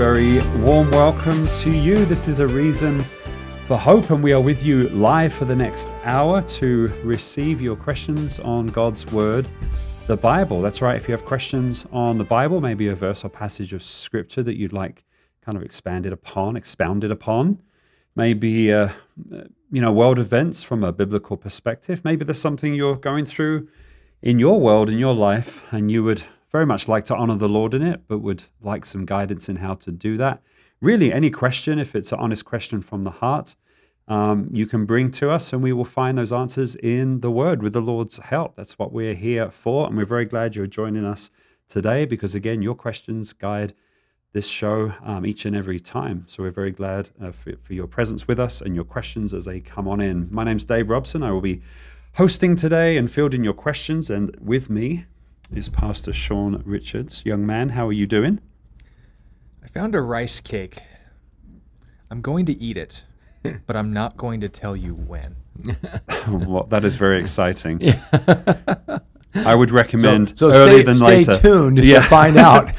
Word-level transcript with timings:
very 0.00 0.40
warm 0.62 0.90
welcome 0.92 1.46
to 1.48 1.70
you. 1.70 2.06
This 2.06 2.26
is 2.26 2.38
a 2.38 2.48
reason 2.48 3.00
for 3.66 3.76
hope, 3.76 4.08
and 4.08 4.24
we 4.24 4.32
are 4.32 4.40
with 4.40 4.64
you 4.64 4.88
live 4.88 5.30
for 5.30 5.44
the 5.44 5.54
next 5.54 5.90
hour 6.04 6.40
to 6.40 6.86
receive 7.04 7.60
your 7.60 7.76
questions 7.76 8.40
on 8.40 8.68
God's 8.68 9.04
Word, 9.12 9.46
the 10.06 10.16
Bible. 10.16 10.62
That's 10.62 10.80
right. 10.80 10.96
If 10.96 11.06
you 11.06 11.12
have 11.12 11.26
questions 11.26 11.86
on 11.92 12.16
the 12.16 12.24
Bible, 12.24 12.62
maybe 12.62 12.88
a 12.88 12.94
verse 12.94 13.26
or 13.26 13.28
passage 13.28 13.74
of 13.74 13.82
Scripture 13.82 14.42
that 14.42 14.56
you'd 14.56 14.72
like 14.72 15.04
kind 15.42 15.58
of 15.58 15.62
expanded 15.62 16.14
upon, 16.14 16.56
expounded 16.56 17.10
upon, 17.10 17.60
maybe 18.16 18.72
uh, 18.72 18.88
you 19.70 19.82
know 19.82 19.92
world 19.92 20.18
events 20.18 20.62
from 20.62 20.82
a 20.82 20.94
biblical 20.94 21.36
perspective. 21.36 22.06
Maybe 22.06 22.24
there's 22.24 22.40
something 22.40 22.72
you're 22.72 22.96
going 22.96 23.26
through 23.26 23.68
in 24.22 24.38
your 24.38 24.58
world, 24.58 24.88
in 24.88 24.96
your 24.96 25.14
life, 25.14 25.70
and 25.70 25.90
you 25.90 26.02
would 26.04 26.22
very 26.50 26.66
much 26.66 26.88
like 26.88 27.04
to 27.06 27.16
honor 27.16 27.36
the 27.36 27.48
Lord 27.48 27.74
in 27.74 27.82
it, 27.82 28.02
but 28.08 28.18
would 28.18 28.44
like 28.60 28.84
some 28.84 29.06
guidance 29.06 29.48
in 29.48 29.56
how 29.56 29.74
to 29.74 29.92
do 29.92 30.16
that. 30.16 30.42
Really, 30.80 31.12
any 31.12 31.30
question, 31.30 31.78
if 31.78 31.94
it's 31.94 32.12
an 32.12 32.18
honest 32.18 32.44
question 32.44 32.80
from 32.80 33.04
the 33.04 33.10
heart, 33.10 33.54
um, 34.08 34.48
you 34.50 34.66
can 34.66 34.86
bring 34.86 35.10
to 35.12 35.30
us, 35.30 35.52
and 35.52 35.62
we 35.62 35.72
will 35.72 35.84
find 35.84 36.18
those 36.18 36.32
answers 36.32 36.74
in 36.76 37.20
the 37.20 37.30
Word 37.30 37.62
with 37.62 37.74
the 37.74 37.80
Lord's 37.80 38.18
help. 38.18 38.56
That's 38.56 38.78
what 38.78 38.92
we're 38.92 39.14
here 39.14 39.50
for, 39.50 39.86
and 39.86 39.96
we're 39.96 40.04
very 40.04 40.24
glad 40.24 40.56
you're 40.56 40.66
joining 40.66 41.04
us 41.04 41.30
today 41.68 42.04
because, 42.04 42.34
again, 42.34 42.62
your 42.62 42.74
questions 42.74 43.32
guide 43.32 43.74
this 44.32 44.48
show 44.48 44.92
um, 45.02 45.24
each 45.24 45.44
and 45.44 45.54
every 45.54 45.78
time. 45.78 46.24
So 46.26 46.42
we're 46.42 46.50
very 46.50 46.70
glad 46.70 47.10
uh, 47.22 47.30
for, 47.30 47.52
for, 47.60 47.74
your 47.74 47.86
presence 47.86 48.26
with 48.28 48.38
us 48.38 48.60
and 48.60 48.74
your 48.74 48.84
questions 48.84 49.34
as 49.34 49.44
they 49.44 49.60
come 49.60 49.88
on 49.88 50.00
in. 50.00 50.28
My 50.30 50.44
name's 50.44 50.64
Dave 50.64 50.88
Robson. 50.88 51.22
I 51.22 51.32
will 51.32 51.40
be 51.40 51.62
hosting 52.14 52.54
today 52.56 52.96
and 52.96 53.10
fielding 53.10 53.44
your 53.44 53.54
questions, 53.54 54.10
and 54.10 54.36
with 54.40 54.70
me 54.70 55.06
is 55.54 55.68
Pastor 55.68 56.12
Sean 56.12 56.62
Richards. 56.64 57.22
Young 57.24 57.44
man, 57.44 57.70
how 57.70 57.86
are 57.88 57.92
you 57.92 58.06
doing? 58.06 58.40
I 59.62 59.68
found 59.68 59.94
a 59.94 60.00
rice 60.00 60.40
cake. 60.40 60.78
I'm 62.10 62.20
going 62.20 62.46
to 62.46 62.60
eat 62.60 62.76
it, 62.76 63.04
but 63.66 63.76
I'm 63.76 63.92
not 63.92 64.16
going 64.16 64.40
to 64.40 64.48
tell 64.48 64.76
you 64.76 64.94
when. 64.94 65.36
well, 66.28 66.64
that 66.64 66.84
is 66.84 66.96
very 66.96 67.20
exciting. 67.20 67.80
Yeah. 69.32 69.44
I 69.46 69.54
would 69.54 69.70
recommend 69.70 70.36
so, 70.36 70.50
so 70.50 70.60
earlier 70.60 70.78
stay, 70.78 70.82
than 70.82 70.94
stay 70.94 71.16
later. 71.18 71.38
tuned 71.38 71.78
yeah. 71.78 72.02
to 72.02 72.08
find 72.08 72.36
out 72.36 72.70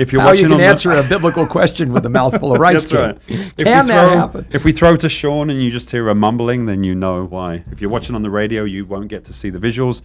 if 0.00 0.12
you're 0.12 0.22
how 0.22 0.30
watching 0.30 0.46
you 0.46 0.56
can 0.56 0.60
answer 0.60 0.92
the... 0.92 1.06
a 1.06 1.08
biblical 1.08 1.46
question 1.46 1.92
with 1.92 2.04
a 2.04 2.08
mouthful 2.08 2.52
of 2.52 2.58
rice 2.58 2.90
That's 2.90 2.90
cake. 2.90 3.00
Right. 3.00 3.26
Can 3.28 3.38
if 3.38 3.64
that 3.64 3.86
throw, 3.86 4.08
happen? 4.08 4.46
If 4.50 4.64
we 4.64 4.72
throw 4.72 4.96
to 4.96 5.08
Sean 5.08 5.50
and 5.50 5.62
you 5.62 5.70
just 5.70 5.92
hear 5.92 6.08
a 6.08 6.16
mumbling, 6.16 6.66
then 6.66 6.82
you 6.82 6.96
know 6.96 7.26
why. 7.26 7.62
If 7.70 7.80
you're 7.80 7.90
watching 7.90 8.16
on 8.16 8.22
the 8.22 8.30
radio, 8.30 8.64
you 8.64 8.86
won't 8.86 9.06
get 9.06 9.24
to 9.26 9.32
see 9.32 9.50
the 9.50 9.60
visuals. 9.60 10.02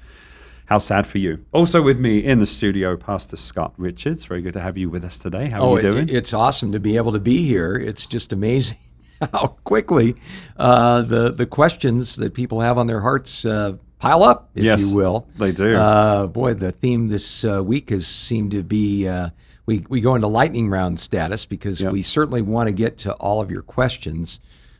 How 0.65 0.77
sad 0.77 1.05
for 1.05 1.17
you. 1.17 1.45
Also 1.51 1.81
with 1.81 1.99
me 1.99 2.19
in 2.19 2.39
the 2.39 2.45
studio, 2.45 2.95
Pastor 2.95 3.35
Scott 3.35 3.73
Richards. 3.77 4.25
Very 4.25 4.41
good 4.41 4.53
to 4.53 4.61
have 4.61 4.77
you 4.77 4.89
with 4.89 5.03
us 5.03 5.19
today. 5.19 5.47
How 5.49 5.61
oh, 5.61 5.75
are 5.75 5.81
you 5.81 5.91
doing? 5.91 6.09
It, 6.09 6.15
it's 6.15 6.33
awesome 6.33 6.71
to 6.71 6.79
be 6.79 6.97
able 6.97 7.11
to 7.11 7.19
be 7.19 7.45
here. 7.45 7.75
It's 7.75 8.05
just 8.05 8.31
amazing 8.31 8.77
how 9.33 9.57
quickly 9.63 10.15
uh, 10.57 11.01
the 11.01 11.31
the 11.31 11.45
questions 11.45 12.15
that 12.15 12.33
people 12.33 12.61
have 12.61 12.77
on 12.77 12.87
their 12.87 13.01
hearts 13.01 13.43
uh, 13.45 13.73
pile 13.99 14.23
up, 14.23 14.49
if 14.55 14.63
yes, 14.63 14.81
you 14.81 14.95
will. 14.95 15.27
They 15.37 15.51
do. 15.51 15.75
Uh, 15.75 16.27
boy, 16.27 16.53
the 16.53 16.71
theme 16.71 17.07
this 17.07 17.43
uh, 17.43 17.63
week 17.63 17.89
has 17.89 18.07
seemed 18.07 18.51
to 18.51 18.63
be 18.63 19.07
uh, 19.07 19.29
we 19.65 19.85
we 19.89 20.01
go 20.01 20.15
into 20.15 20.27
lightning 20.27 20.69
round 20.69 20.99
status 20.99 21.45
because 21.45 21.81
Yep. 21.81 21.91
we 21.91 22.01
certainly 22.01 22.41
want 22.41 22.67
to 22.67 22.73
get 22.73 22.97
to 22.99 23.13
all 23.13 23.41
of 23.41 23.49
your 23.51 23.61
questions 23.61 24.39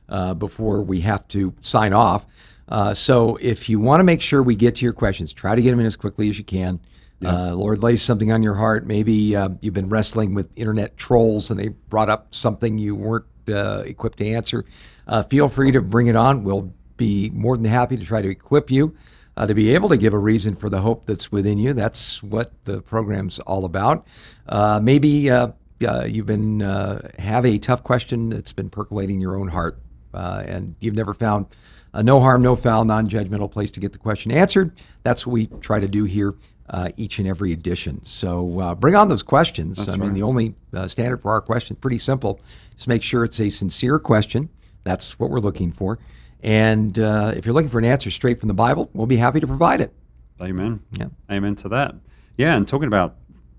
uh, 0.10 0.34
before 0.34 0.82
we 0.82 1.02
have 1.02 1.28
to 1.30 1.54
sign 1.62 1.94
off. 1.94 2.26
Uh, 2.74 2.94
so 2.94 3.38
if 3.40 3.70
you 3.70 3.80
want 3.80 4.00
to 4.00 4.04
make 4.04 4.20
sure 4.20 4.42
we 4.42 4.56
get 4.56 4.76
to 4.76 4.84
your 4.84 4.94
questions, 4.94 5.32
try 5.32 5.54
to 5.54 5.62
get 5.62 5.70
them 5.70 5.80
in 5.80 5.86
as 5.86 5.96
quickly 5.96 6.28
as 6.28 6.40
you 6.40 6.44
can. 6.44 6.80
Uh, 7.24 7.54
Lord 7.54 7.84
lays 7.84 8.02
something 8.02 8.32
on 8.32 8.42
your 8.42 8.56
heart. 8.56 8.86
Maybe 8.86 9.36
uh, 9.36 9.50
you've 9.62 9.76
been 9.76 9.90
wrestling 9.90 10.34
with 10.34 10.50
internet 10.56 10.98
trolls 10.98 11.52
and 11.52 11.60
they 11.60 11.70
brought 11.70 12.10
up 12.10 12.34
something 12.34 12.78
you 12.80 12.96
weren't 12.96 13.26
uh, 13.48 13.84
equipped 13.86 14.18
to 14.18 14.28
answer. 14.28 14.66
Uh, 15.08 15.22
feel 15.22 15.48
free 15.48 15.72
to 15.72 15.82
bring 15.82 16.08
it 16.08 16.16
on. 16.16 16.44
We'll 16.44 16.74
be 16.98 17.30
more 17.30 17.56
than 17.56 17.66
happy 17.66 17.96
to 17.96 18.04
try 18.04 18.22
to 18.22 18.30
equip 18.30 18.72
you 18.72 18.96
uh, 19.38 19.48
to 19.48 19.54
be 19.54 19.74
able 19.74 19.90
to 19.90 19.98
give 19.98 20.14
a 20.14 20.18
reason 20.18 20.56
for 20.56 20.70
the 20.70 20.82
hope 20.82 21.06
that's 21.06 21.32
within 21.32 21.58
you. 21.58 21.74
That's 21.74 22.22
what 22.24 22.52
the 22.66 22.82
program's 22.82 23.40
all 23.40 23.66
about. 23.66 24.06
Uh, 24.48 24.80
maybe 24.82 25.30
uh, 25.30 25.50
uh, 25.88 26.06
you've 26.06 26.26
been 26.26 26.62
uh, 26.62 27.12
have 27.20 27.46
a 27.46 27.58
tough 27.58 27.84
question 27.84 28.30
that's 28.30 28.54
been 28.54 28.70
percolating 28.70 29.22
your 29.22 29.36
own 29.36 29.50
heart, 29.50 29.80
uh, 30.14 30.44
and 30.46 30.76
you've 30.80 30.96
never 30.96 31.14
found 31.14 31.48
a 31.94 32.04
no 32.04 32.20
harm, 32.20 32.42
no 32.42 32.56
foul, 32.56 32.86
non-judgmental 32.86 33.52
place 33.52 33.72
to 33.72 33.80
get 33.80 33.92
the 33.92 33.98
question 33.98 34.32
answered. 34.32 34.72
That's 35.04 35.26
what 35.26 35.34
we 35.34 35.48
try 35.48 35.80
to 35.80 35.88
do 35.88 36.04
here. 36.06 36.36
Uh, 36.70 36.90
each 36.96 37.20
and 37.20 37.28
every 37.28 37.52
edition. 37.52 38.04
So 38.06 38.60
uh, 38.62 38.74
bring 38.74 38.96
on 38.96 39.10
those 39.10 39.22
questions. 39.22 39.90
I 39.90 39.92
mean, 39.92 40.02
right. 40.02 40.14
the 40.14 40.24
only 40.24 40.56
uh, 40.74 40.88
standard 40.88 41.18
for 41.18 41.32
our 41.32 41.42
question, 41.42 41.76
pretty 41.76 41.98
simple, 41.98 42.40
Just 42.76 42.88
make 42.88 43.04
sure 43.04 43.26
it's 43.26 43.40
a 43.42 43.50
sincere 43.50 44.00
question. 44.00 44.50
That's 44.86 45.20
what 45.20 45.30
we're 45.30 45.42
looking 45.42 45.72
for. 45.72 46.00
And 46.42 46.98
uh, 46.98 47.34
if 47.36 47.46
you're 47.46 47.54
looking 47.54 47.70
for 47.70 47.80
an 47.80 47.86
answer 47.86 48.10
straight 48.10 48.40
from 48.40 48.48
the 48.48 48.54
Bible, 48.54 48.90
we'll 48.94 49.08
be 49.08 49.18
happy 49.18 49.42
to 49.42 49.48
provide 49.48 49.82
it. 49.82 49.94
Amen. 50.42 50.82
Yeah. 50.92 51.08
Amen 51.30 51.56
to 51.58 51.70
that. 51.70 51.96
Yeah, 52.38 52.56
and 52.56 52.68
talking 52.68 52.88
about 52.88 53.18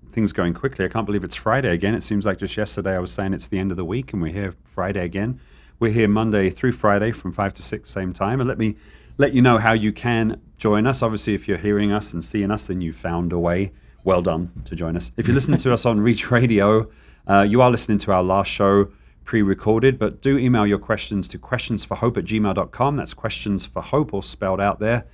things 0.09 0.33
going 0.33 0.53
quickly, 0.53 0.85
I 0.85 0.87
can't 0.87 1.05
believe 1.05 1.23
it's 1.23 1.35
Friday 1.35 1.71
again. 1.71 1.95
It 1.95 2.01
seems 2.01 2.25
like 2.25 2.37
just 2.37 2.55
yesterday 2.57 2.95
I 2.95 2.99
was 2.99 3.11
saying 3.11 3.33
it's 3.33 3.47
the 3.47 3.59
end 3.59 3.71
of 3.71 3.77
the 3.77 3.85
week 3.85 4.13
and 4.13 4.21
we're 4.21 4.33
here 4.33 4.55
Friday 4.63 5.03
again. 5.03 5.39
We're 5.77 5.91
here 5.91 6.07
Monday 6.07 6.49
through 6.49 6.71
Friday 6.71 7.11
from 7.11 7.33
5 7.33 7.53
to 7.55 7.61
6, 7.61 7.89
same 7.89 8.13
time. 8.13 8.39
And 8.39 8.47
let 8.47 8.57
me 8.57 8.75
let 9.17 9.33
you 9.33 9.41
know 9.41 9.57
how 9.57 9.73
you 9.73 9.91
can 9.91 10.41
join 10.57 10.87
us. 10.87 11.01
Obviously, 11.01 11.33
if 11.33 11.47
you're 11.47 11.57
hearing 11.57 11.91
us 11.91 12.13
and 12.13 12.23
seeing 12.23 12.49
us, 12.49 12.67
then 12.67 12.79
you 12.79 12.93
found 12.93 13.33
a 13.33 13.39
way. 13.39 13.73
Well 14.05 14.21
done 14.21 14.51
to 14.65 14.75
join 14.75 14.95
us. 14.95 15.11
If 15.17 15.27
you're 15.27 15.33
listening 15.33 15.59
to 15.59 15.73
us 15.73 15.85
on 15.85 15.99
Reach 15.99 16.31
Radio, 16.31 16.89
uh, 17.27 17.41
you 17.41 17.61
are 17.61 17.71
listening 17.71 17.97
to 17.99 18.13
our 18.13 18.23
last 18.23 18.49
show 18.49 18.89
pre-recorded, 19.25 19.99
but 19.99 20.21
do 20.21 20.37
email 20.37 20.65
your 20.65 20.77
questions 20.77 21.27
to 21.29 21.39
questionsforhope 21.39 22.15
at 22.15 22.25
gmail.com. 22.25 22.95
That's 22.95 23.13
questions 23.13 23.65
for 23.65 23.81
hope, 23.81 24.13
all 24.13 24.21
spelled 24.21 24.61
out 24.61 24.79
there 24.79 25.05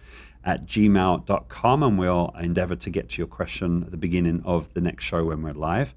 at 0.43 0.65
gmail.com, 0.65 1.83
and 1.83 1.97
we'll 1.97 2.35
endeavor 2.39 2.75
to 2.75 2.89
get 2.89 3.09
to 3.09 3.17
your 3.17 3.27
question 3.27 3.83
at 3.83 3.91
the 3.91 3.97
beginning 3.97 4.41
of 4.43 4.73
the 4.73 4.81
next 4.81 5.05
show 5.05 5.25
when 5.25 5.41
we're 5.41 5.53
live. 5.53 5.95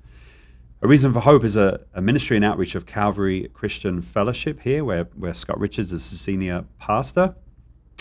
A 0.84 0.86
Reason 0.86 1.14
for 1.14 1.20
Hope 1.20 1.44
is 1.44 1.56
a, 1.56 1.80
a 1.94 2.02
ministry 2.02 2.36
and 2.36 2.44
outreach 2.44 2.74
of 2.74 2.84
Calvary 2.84 3.48
Christian 3.54 4.02
Fellowship 4.02 4.60
here, 4.60 4.84
where, 4.84 5.04
where 5.14 5.32
Scott 5.32 5.58
Richards 5.58 5.92
is 5.92 6.10
the 6.10 6.16
senior 6.18 6.66
pastor. 6.78 7.34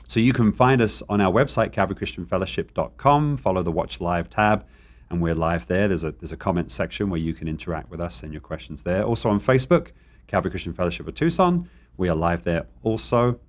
So 0.06 0.20
you 0.20 0.34
can 0.34 0.52
find 0.52 0.82
us 0.82 1.02
on 1.08 1.22
our 1.22 1.32
website, 1.32 1.72
calvarychristianfellowship.com. 1.72 3.38
Follow 3.38 3.64
the 3.64 3.72
Watch 3.72 4.02
Live 4.02 4.30
tab, 4.30 4.66
and 5.10 5.22
we're 5.22 5.34
live 5.34 5.68
there. 5.68 5.88
There's 5.88 6.04
a 6.04 6.12
there's 6.12 6.34
a 6.34 6.38
comment 6.38 6.74
section 6.74 7.10
where 7.10 7.22
you 7.22 7.34
can 7.34 7.48
interact 7.48 7.90
with 7.90 8.02
us 8.02 8.22
and 8.22 8.34
your 8.34 8.42
questions 8.42 8.84
there. 8.84 9.04
Also 9.04 9.30
on 9.30 9.40
Facebook, 9.40 9.94
Calvary 10.28 10.52
Christian 10.52 10.74
Fellowship 10.74 11.08
of 11.08 11.16
Tucson. 11.16 11.70
We 11.96 12.10
are 12.10 12.16
live 12.16 12.44
there 12.44 12.66
also. 12.82 13.40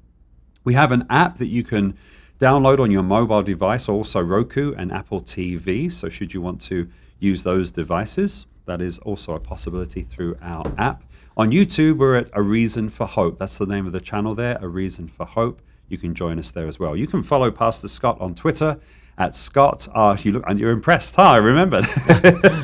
We 0.62 0.75
have 0.75 0.93
an 0.93 1.06
app 1.11 1.39
that 1.39 1.49
you 1.49 1.65
can 1.65 1.99
download 2.39 2.78
on 2.78 2.93
your 2.93 3.03
mobile 3.03 3.43
device, 3.43 3.89
also 3.89 4.21
Roku 4.21 4.75
and 4.75 4.93
Apple 4.93 5.21
TV. 5.21 5.91
So, 5.91 6.09
should 6.09 6.33
you 6.34 6.41
want 6.41 6.61
to 6.61 6.89
use 7.19 7.43
those 7.43 7.72
devices, 7.72 8.47
that 8.66 8.80
is 8.80 8.98
also 9.00 9.34
a 9.34 9.41
possibility 9.41 10.02
through 10.02 10.36
our 10.41 10.64
app. 10.78 11.04
On 11.36 11.50
YouTube, 11.50 11.98
we're 11.98 12.16
at 12.16 12.30
A 12.32 12.42
Reason 12.42 12.88
for 12.88 13.06
Hope. 13.06 13.38
That's 13.38 13.58
the 13.58 13.66
name 13.66 13.86
of 13.86 13.92
the 13.92 14.00
channel 14.00 14.34
there, 14.34 14.56
A 14.60 14.69
Reason 14.69 15.08
for 15.08 15.26
Hope. 15.26 15.60
You 15.88 15.98
can 15.98 16.14
join 16.14 16.38
us 16.38 16.50
there 16.50 16.66
as 16.66 16.78
well. 16.78 16.97
You 16.97 17.06
can 17.06 17.22
follow 17.22 17.50
Pastor 17.50 17.88
Scott 17.88 18.20
on 18.20 18.34
Twitter 18.34 18.78
at 19.19 19.34
Scott. 19.34 19.86
Uh, 19.94 20.16
you 20.22 20.32
look 20.32 20.44
and 20.47 20.58
you're 20.58 20.70
impressed, 20.70 21.16
huh? 21.16 21.22
I 21.22 21.36
remembered. 21.36 21.86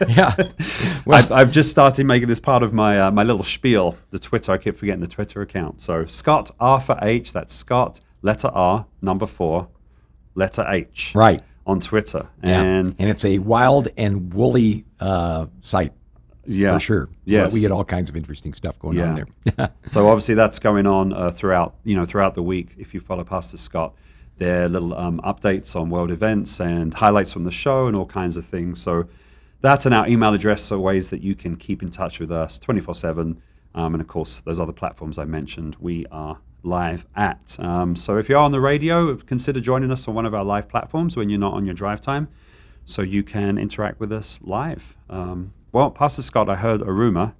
Yeah. 0.08 0.34
I've, 1.08 1.30
I've 1.30 1.52
just 1.52 1.70
started 1.70 2.04
making 2.04 2.28
this 2.28 2.40
part 2.40 2.62
of 2.62 2.72
my 2.72 2.98
uh, 2.98 3.10
my 3.10 3.22
little 3.22 3.44
spiel. 3.44 3.96
The 4.10 4.18
Twitter, 4.18 4.52
I 4.52 4.58
keep 4.58 4.76
forgetting 4.76 5.00
the 5.00 5.06
Twitter 5.06 5.40
account. 5.40 5.80
So 5.80 6.04
Scott 6.06 6.50
R 6.58 6.80
for 6.80 6.98
H. 7.00 7.32
That's 7.32 7.54
Scott 7.54 8.00
letter 8.22 8.48
R 8.48 8.86
number 9.00 9.26
four 9.26 9.68
letter 10.34 10.64
H. 10.68 11.12
Right. 11.14 11.42
On 11.66 11.80
Twitter. 11.80 12.28
Yeah. 12.42 12.60
And 12.60 12.94
and 12.98 13.08
it's 13.08 13.24
a 13.24 13.38
wild 13.38 13.88
and 13.96 14.32
woolly 14.32 14.84
uh, 14.98 15.46
site 15.60 15.92
yeah, 16.46 16.72
for 16.72 16.80
sure. 16.80 17.08
Yes. 17.24 17.52
We 17.52 17.60
get 17.60 17.70
all 17.70 17.84
kinds 17.84 18.10
of 18.10 18.16
interesting 18.16 18.54
stuff 18.54 18.78
going 18.78 19.00
on 19.00 19.26
there. 19.54 19.70
so 19.86 20.08
obviously 20.08 20.34
that's 20.34 20.58
going 20.58 20.86
on 20.86 21.12
uh, 21.12 21.30
throughout 21.30 21.76
you 21.84 21.94
know 21.94 22.04
throughout 22.04 22.34
the 22.34 22.42
week. 22.42 22.74
If 22.78 22.94
you 22.94 23.00
follow 23.00 23.24
Pastor 23.24 23.56
Scott, 23.56 23.94
there 24.38 24.64
are 24.64 24.68
little 24.68 24.94
um, 24.94 25.20
updates 25.20 25.76
on 25.76 25.90
world 25.90 26.10
events 26.10 26.60
and 26.60 26.94
highlights 26.94 27.32
from 27.32 27.44
the 27.44 27.50
show 27.50 27.86
and 27.86 27.94
all 27.94 28.06
kinds 28.06 28.36
of 28.36 28.44
things. 28.44 28.80
So 28.80 29.06
that's 29.60 29.86
and 29.86 29.94
our 29.94 30.08
email 30.08 30.34
address 30.34 30.72
are 30.72 30.78
ways 30.78 31.10
that 31.10 31.20
you 31.20 31.34
can 31.34 31.56
keep 31.56 31.82
in 31.82 31.90
touch 31.90 32.18
with 32.18 32.32
us 32.32 32.58
24 32.58 32.94
seven. 32.94 33.42
Um, 33.72 33.94
and 33.94 34.00
of 34.00 34.08
course, 34.08 34.40
those 34.40 34.58
other 34.58 34.72
platforms 34.72 35.18
I 35.18 35.26
mentioned, 35.26 35.76
we 35.78 36.04
are 36.10 36.38
live 36.62 37.06
at. 37.16 37.56
Um, 37.58 37.96
so 37.96 38.18
if 38.18 38.28
you're 38.28 38.38
on 38.38 38.52
the 38.52 38.60
radio, 38.60 39.14
consider 39.16 39.60
joining 39.60 39.90
us 39.90 40.06
on 40.08 40.14
one 40.14 40.26
of 40.26 40.34
our 40.34 40.44
live 40.44 40.68
platforms 40.68 41.16
when 41.16 41.30
you're 41.30 41.38
not 41.38 41.54
on 41.54 41.64
your 41.64 41.74
drive 41.74 42.00
time, 42.00 42.28
so 42.84 43.02
you 43.02 43.22
can 43.22 43.58
interact 43.58 44.00
with 44.00 44.12
us 44.12 44.40
live. 44.42 44.96
Um, 45.08 45.52
well, 45.72 45.90
Pastor 45.90 46.22
Scott, 46.22 46.48
I 46.48 46.56
heard 46.56 46.82
a 46.82 46.92
rumor 46.92 47.34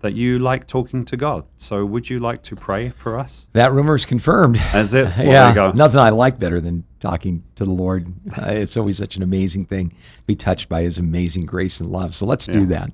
that 0.00 0.14
you 0.14 0.38
like 0.38 0.66
talking 0.66 1.04
to 1.04 1.16
God. 1.16 1.44
So 1.56 1.84
would 1.84 2.08
you 2.08 2.20
like 2.20 2.42
to 2.44 2.56
pray 2.56 2.90
for 2.90 3.18
us? 3.18 3.48
that 3.52 3.72
rumor 3.72 3.94
is 3.96 4.04
confirmed. 4.04 4.58
As 4.72 4.94
it? 4.94 5.08
Well, 5.18 5.26
yeah, 5.26 5.48
you 5.68 5.72
nothing 5.74 5.98
I 5.98 6.10
like 6.10 6.38
better 6.38 6.60
than 6.60 6.84
talking 7.00 7.42
to 7.56 7.64
the 7.64 7.70
Lord. 7.72 8.12
Uh, 8.36 8.46
it's 8.50 8.76
always 8.76 8.98
such 8.98 9.16
an 9.16 9.22
amazing 9.22 9.66
thing 9.66 9.90
to 9.90 9.96
be 10.26 10.36
touched 10.36 10.68
by 10.68 10.82
His 10.82 10.98
amazing 10.98 11.42
grace 11.46 11.80
and 11.80 11.90
love. 11.90 12.14
So 12.14 12.26
let's 12.26 12.46
do 12.46 12.64
that. 12.66 12.92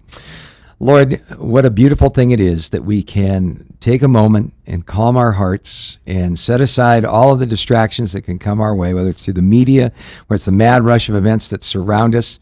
Lord, 0.85 1.23
what 1.39 1.65
a 1.65 1.71
beautiful 1.71 2.11
thing 2.11 2.31
it 2.31 2.41
is 2.41 2.69
that 2.69 2.85
we 2.85 3.03
can 3.03 3.63
take 3.81 4.03
a 4.03 4.07
moment 4.07 4.53
and 4.67 4.85
calm 4.85 5.17
our 5.17 5.33
hearts 5.33 5.97
and 6.07 6.39
set 6.39 6.61
aside 6.61 7.07
all 7.07 7.33
of 7.33 7.39
the 7.39 7.47
distractions 7.47 8.13
that 8.13 8.21
can 8.21 8.39
come 8.39 8.61
our 8.61 8.77
way, 8.77 8.93
whether 8.93 9.09
it's 9.09 9.25
through 9.25 9.33
the 9.33 9.41
media 9.41 9.93
whether 10.27 10.35
it's 10.35 10.45
the 10.45 10.53
mad 10.53 10.85
rush 10.85 11.09
of 11.09 11.15
events 11.15 11.49
that 11.49 11.65
surround 11.65 12.15
us, 12.15 12.39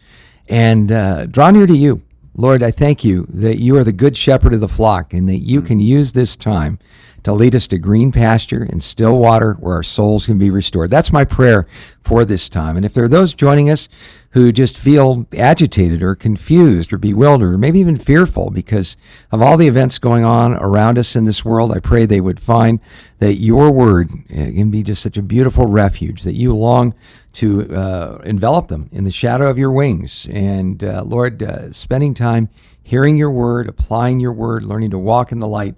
and 0.48 0.90
uh, 0.90 1.26
draw 1.26 1.52
near 1.52 1.68
to 1.68 1.76
you. 1.76 2.02
Lord, 2.34 2.64
I 2.64 2.72
thank 2.72 3.04
you 3.04 3.26
that 3.28 3.60
you 3.60 3.76
are 3.76 3.84
the 3.84 3.92
good 3.92 4.16
shepherd 4.16 4.54
of 4.54 4.60
the 4.60 4.66
flock 4.66 5.14
and 5.14 5.28
that 5.28 5.46
you 5.46 5.62
can 5.62 5.78
use 5.78 6.10
this 6.10 6.34
time 6.34 6.80
to 7.24 7.32
lead 7.32 7.54
us 7.54 7.68
to 7.68 7.78
green 7.78 8.10
pasture 8.10 8.66
and 8.68 8.82
still 8.82 9.18
water 9.18 9.54
where 9.54 9.74
our 9.74 9.82
souls 9.82 10.26
can 10.26 10.38
be 10.38 10.50
restored. 10.50 10.90
That's 10.90 11.12
my 11.12 11.24
prayer 11.24 11.66
for 12.02 12.24
this 12.24 12.48
time. 12.48 12.76
And 12.76 12.84
if 12.84 12.94
there 12.94 13.04
are 13.04 13.08
those 13.08 13.32
joining 13.32 13.70
us 13.70 13.88
who 14.30 14.50
just 14.50 14.78
feel 14.78 15.26
agitated 15.36 16.02
or 16.02 16.14
confused 16.14 16.92
or 16.92 16.98
bewildered 16.98 17.54
or 17.54 17.58
maybe 17.58 17.78
even 17.78 17.96
fearful 17.96 18.50
because 18.50 18.96
of 19.30 19.40
all 19.40 19.56
the 19.56 19.68
events 19.68 19.98
going 19.98 20.24
on 20.24 20.54
around 20.54 20.98
us 20.98 21.14
in 21.14 21.24
this 21.24 21.44
world, 21.44 21.72
I 21.72 21.78
pray 21.78 22.06
they 22.06 22.20
would 22.20 22.40
find 22.40 22.80
that 23.18 23.34
your 23.34 23.70
word 23.70 24.10
eh, 24.30 24.50
can 24.52 24.70
be 24.70 24.82
just 24.82 25.02
such 25.02 25.16
a 25.16 25.22
beautiful 25.22 25.66
refuge 25.66 26.22
that 26.22 26.34
you 26.34 26.54
long 26.56 26.94
to 27.34 27.72
uh, 27.74 28.18
envelop 28.24 28.68
them 28.68 28.88
in 28.90 29.04
the 29.04 29.10
shadow 29.10 29.48
of 29.48 29.58
your 29.58 29.70
wings. 29.70 30.26
And 30.30 30.82
uh, 30.82 31.02
Lord, 31.04 31.42
uh, 31.42 31.72
spending 31.72 32.14
time 32.14 32.48
hearing 32.82 33.16
your 33.16 33.30
word, 33.30 33.68
applying 33.68 34.18
your 34.18 34.32
word, 34.32 34.64
learning 34.64 34.90
to 34.90 34.98
walk 34.98 35.30
in 35.30 35.38
the 35.38 35.46
light 35.46 35.76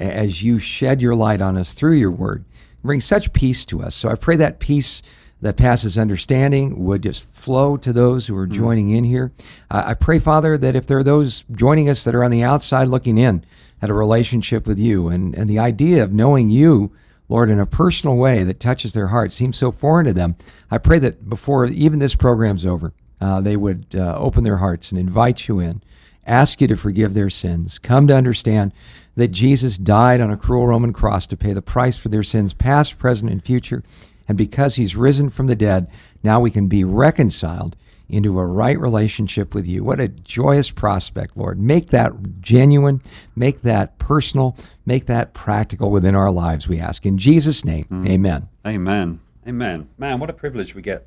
as 0.00 0.42
you 0.42 0.58
shed 0.58 1.02
your 1.02 1.14
light 1.14 1.40
on 1.40 1.56
us 1.56 1.74
through 1.74 1.94
your 1.94 2.10
word. 2.10 2.44
Bring 2.82 3.00
such 3.00 3.32
peace 3.32 3.64
to 3.66 3.82
us. 3.82 3.94
So 3.94 4.08
I 4.08 4.14
pray 4.14 4.36
that 4.36 4.58
peace 4.58 5.02
that 5.40 5.56
passes 5.56 5.98
understanding 5.98 6.84
would 6.84 7.02
just 7.02 7.28
flow 7.30 7.76
to 7.76 7.92
those 7.92 8.26
who 8.26 8.36
are 8.36 8.46
mm-hmm. 8.46 8.54
joining 8.54 8.90
in 8.90 9.04
here. 9.04 9.32
Uh, 9.70 9.84
I 9.86 9.94
pray, 9.94 10.18
Father, 10.18 10.56
that 10.56 10.74
if 10.74 10.86
there 10.86 10.98
are 10.98 11.04
those 11.04 11.44
joining 11.50 11.88
us 11.88 12.02
that 12.04 12.14
are 12.14 12.24
on 12.24 12.30
the 12.30 12.42
outside 12.42 12.88
looking 12.88 13.18
in 13.18 13.44
at 13.82 13.90
a 13.90 13.94
relationship 13.94 14.66
with 14.66 14.78
you 14.78 15.08
and, 15.08 15.34
and 15.34 15.48
the 15.48 15.58
idea 15.58 16.02
of 16.02 16.12
knowing 16.12 16.48
you, 16.48 16.92
Lord, 17.28 17.50
in 17.50 17.60
a 17.60 17.66
personal 17.66 18.16
way 18.16 18.42
that 18.44 18.60
touches 18.60 18.92
their 18.94 19.08
heart 19.08 19.32
seems 19.32 19.58
so 19.58 19.70
foreign 19.70 20.06
to 20.06 20.14
them, 20.14 20.36
I 20.70 20.78
pray 20.78 20.98
that 21.00 21.28
before 21.28 21.66
even 21.66 21.98
this 21.98 22.14
program's 22.14 22.64
over, 22.64 22.94
uh, 23.20 23.40
they 23.40 23.56
would 23.56 23.86
uh, 23.94 24.16
open 24.16 24.44
their 24.44 24.58
hearts 24.58 24.90
and 24.90 24.98
invite 24.98 25.48
you 25.48 25.58
in, 25.58 25.82
ask 26.26 26.60
you 26.60 26.68
to 26.68 26.76
forgive 26.76 27.12
their 27.12 27.30
sins, 27.30 27.78
come 27.78 28.06
to 28.06 28.16
understand 28.16 28.72
that 29.16 29.28
Jesus 29.28 29.78
died 29.78 30.20
on 30.20 30.30
a 30.30 30.36
cruel 30.36 30.66
Roman 30.66 30.92
cross 30.92 31.26
to 31.28 31.36
pay 31.36 31.52
the 31.52 31.62
price 31.62 31.96
for 31.96 32.08
their 32.08 32.22
sins, 32.22 32.52
past, 32.52 32.98
present, 32.98 33.30
and 33.30 33.44
future. 33.44 33.82
And 34.26 34.38
because 34.38 34.76
he's 34.76 34.96
risen 34.96 35.30
from 35.30 35.46
the 35.46 35.56
dead, 35.56 35.88
now 36.22 36.40
we 36.40 36.50
can 36.50 36.66
be 36.66 36.84
reconciled 36.84 37.76
into 38.08 38.38
a 38.38 38.46
right 38.46 38.78
relationship 38.78 39.54
with 39.54 39.66
you. 39.66 39.82
What 39.82 40.00
a 40.00 40.08
joyous 40.08 40.70
prospect, 40.70 41.36
Lord. 41.36 41.58
Make 41.58 41.88
that 41.90 42.40
genuine, 42.40 43.02
make 43.34 43.62
that 43.62 43.98
personal, 43.98 44.56
make 44.84 45.06
that 45.06 45.32
practical 45.32 45.90
within 45.90 46.14
our 46.14 46.30
lives, 46.30 46.68
we 46.68 46.78
ask. 46.78 47.06
In 47.06 47.18
Jesus' 47.18 47.64
name, 47.64 47.86
mm. 47.90 48.08
amen. 48.08 48.48
Amen. 48.66 49.20
Amen. 49.46 49.88
Man, 49.98 50.20
what 50.20 50.30
a 50.30 50.34
privilege 50.34 50.74
we 50.74 50.82
get 50.82 51.06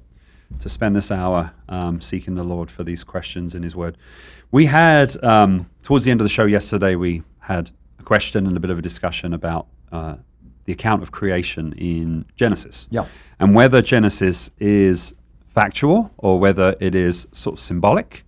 to 0.59 0.69
spend 0.69 0.95
this 0.95 1.11
hour 1.11 1.53
um, 1.67 2.01
seeking 2.01 2.35
the 2.35 2.43
Lord 2.43 2.71
for 2.71 2.83
these 2.83 3.03
questions 3.03 3.53
in 3.53 3.63
His 3.63 3.75
Word. 3.75 3.97
We 4.51 4.67
had, 4.67 5.21
um, 5.23 5.69
towards 5.83 6.05
the 6.05 6.11
end 6.11 6.21
of 6.21 6.25
the 6.25 6.29
show 6.29 6.45
yesterday, 6.45 6.95
we 6.95 7.23
had 7.41 7.71
question 8.07 8.47
and 8.47 8.55
a 8.55 8.59
bit 8.59 8.71
of 8.71 8.79
a 8.79 8.81
discussion 8.81 9.33
about 9.33 9.67
uh, 9.91 10.15
the 10.63 10.71
account 10.71 11.03
of 11.03 11.11
creation 11.11 11.73
in 11.73 12.23
Genesis. 12.37 12.87
Yeah. 12.89 13.05
And 13.37 13.53
whether 13.53 13.81
Genesis 13.81 14.49
is 14.59 15.13
factual 15.49 16.11
or 16.17 16.39
whether 16.39 16.75
it 16.79 16.95
is 16.95 17.27
sort 17.33 17.55
of 17.55 17.59
symbolic. 17.59 18.23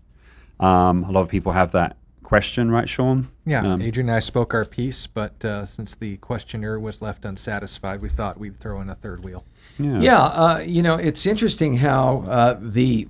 Um, 0.59 1.05
a 1.05 1.11
lot 1.11 1.21
of 1.21 1.29
people 1.29 1.53
have 1.53 1.71
that 1.71 1.95
question, 2.23 2.69
right, 2.71 2.89
Sean? 2.89 3.29
Yeah, 3.45 3.61
um, 3.65 3.81
Adrian 3.81 4.09
and 4.09 4.15
I 4.17 4.19
spoke 4.19 4.53
our 4.53 4.65
piece, 4.65 5.07
but 5.07 5.45
uh, 5.45 5.65
since 5.65 5.95
the 5.95 6.17
questioner 6.17 6.77
was 6.77 7.01
left 7.01 7.23
unsatisfied, 7.23 8.01
we 8.01 8.09
thought 8.09 8.37
we'd 8.37 8.59
throw 8.59 8.81
in 8.81 8.89
a 8.89 8.95
third 8.95 9.23
wheel. 9.23 9.45
Yeah, 9.77 9.99
yeah 9.99 10.23
uh, 10.23 10.57
you 10.65 10.81
know, 10.81 10.95
it's 10.95 11.25
interesting 11.25 11.77
how 11.77 12.25
uh, 12.27 12.57
the 12.59 13.07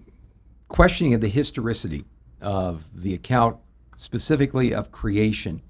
questioning 0.68 1.16
of 1.16 1.22
the 1.22 1.30
historicity 1.30 2.06
of 2.42 2.84
the 2.94 3.16
account, 3.16 3.58
specifically 3.98 4.74
of 4.74 4.92
creation, 4.92 5.62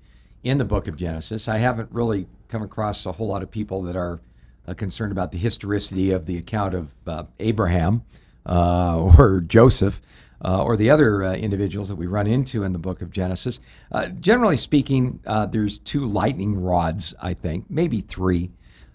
in 0.43 0.57
the 0.57 0.65
book 0.65 0.87
of 0.87 0.95
Genesis. 0.95 1.47
I 1.47 1.57
haven't 1.57 1.91
really 1.91 2.27
come 2.47 2.61
across 2.61 3.05
a 3.05 3.13
whole 3.13 3.27
lot 3.27 3.43
of 3.43 3.51
people 3.51 3.81
that 3.83 3.95
are 3.95 4.19
uh, 4.67 4.73
concerned 4.73 5.11
about 5.11 5.31
the 5.31 5.37
historicity 5.37 6.11
of 6.11 6.25
the 6.25 6.37
account 6.37 6.73
of 6.73 6.93
uh, 7.07 7.23
Abraham 7.39 8.03
uh, 8.45 9.11
or 9.17 9.41
Joseph. 9.41 10.01
Uh, 10.41 10.63
or 10.63 10.77
the 10.77 10.89
other 10.89 11.21
uh, 11.21 11.33
individuals 11.33 11.89
that 11.89 11.97
we 11.97 12.07
run 12.07 12.25
into 12.25 12.63
in 12.63 12.71
the 12.71 12.79
book 12.79 13.01
of 13.01 13.11
Genesis. 13.11 13.59
Uh, 13.91 14.07
generally 14.07 14.55
speaking, 14.55 15.19
there's 15.51 15.79
two 15.79 16.05
lightning 16.05 16.63
rods, 16.63 17.13
I 17.21 17.33
think, 17.33 17.65
maybe 17.69 17.99
three, 17.99 18.49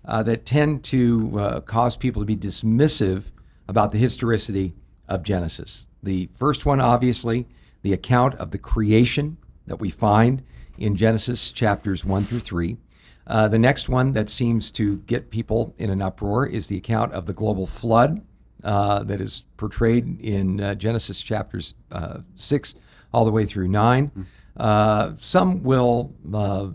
that 0.06 0.47
tend 0.47 0.85
to 0.85 1.62
cause 1.67 1.99
people 1.99 2.23
to 2.23 2.25
be 2.25 2.35
dismissive 2.35 3.25
about 3.69 3.93
the 3.93 3.99
historicity 3.99 4.73
of 5.06 5.23
Genesis. 5.23 5.87
The 6.02 6.31
first 6.32 6.64
one, 6.64 6.81
obviously, 6.81 7.47
the 7.82 7.93
account 7.93 8.37
of 8.37 8.50
the 8.50 8.58
creation 8.58 9.37
that 9.67 9.76
we 9.76 9.90
find 9.90 10.43
in 10.79 10.97
Genesis 10.97 11.50
chapters 11.50 12.05
1 12.05 12.25
through 12.25 12.41
3. 12.41 12.79
Uh, 13.26 13.49
the 13.49 13.59
next 13.59 13.88
one 13.88 14.12
that 14.12 14.29
seems 14.29 14.71
to 14.73 14.99
get 14.99 15.31
people 15.31 15.75
in 15.79 15.91
an 15.91 16.03
uproar 16.03 16.47
is 16.47 16.67
the 16.67 16.76
account 16.76 17.12
of 17.12 17.26
the 17.26 17.32
global 17.32 17.67
flood 17.67 18.25
uh, 18.62 19.03
that 19.03 19.21
is 19.21 19.44
portrayed 19.56 20.21
in 20.21 20.61
uh, 20.61 20.75
Genesis 20.75 21.21
chapters 21.21 21.75
uh, 21.93 22.19
6 22.37 22.75
all 23.12 23.25
the 23.25 23.31
way 23.31 23.44
through 23.44 23.69
9. 23.69 24.26
Mm. 24.56 25.21
some 25.21 25.62
will 25.62 26.15
uh, 26.32 26.69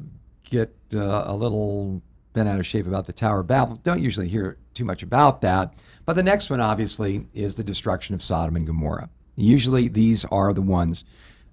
get 0.44 0.76
a 0.94 1.36
little 1.36 2.02
bent 2.34 2.50
out 2.50 2.60
of 2.60 2.66
shape 2.66 2.88
about 2.88 3.06
the 3.06 3.14
Tower 3.14 3.42
of 3.42 3.48
Babel. 3.48 3.76
Don't 3.84 4.02
usually 4.02 4.28
hear 4.28 4.58
too 4.74 4.86
much 4.86 5.04
about 5.04 5.42
that. 5.42 5.74
But 6.06 6.14
the 6.14 6.24
next 6.24 6.50
one, 6.50 6.60
obviously, 6.60 7.28
is 7.34 7.56
the 7.56 7.64
destruction 7.64 8.16
of 8.16 8.24
Sodom 8.24 8.56
and 8.56 8.66
Gomorrah. 8.66 9.10
Usually, 9.36 9.88
these 9.88 10.26
are 10.26 10.54
the 10.54 10.62
ones 10.62 11.04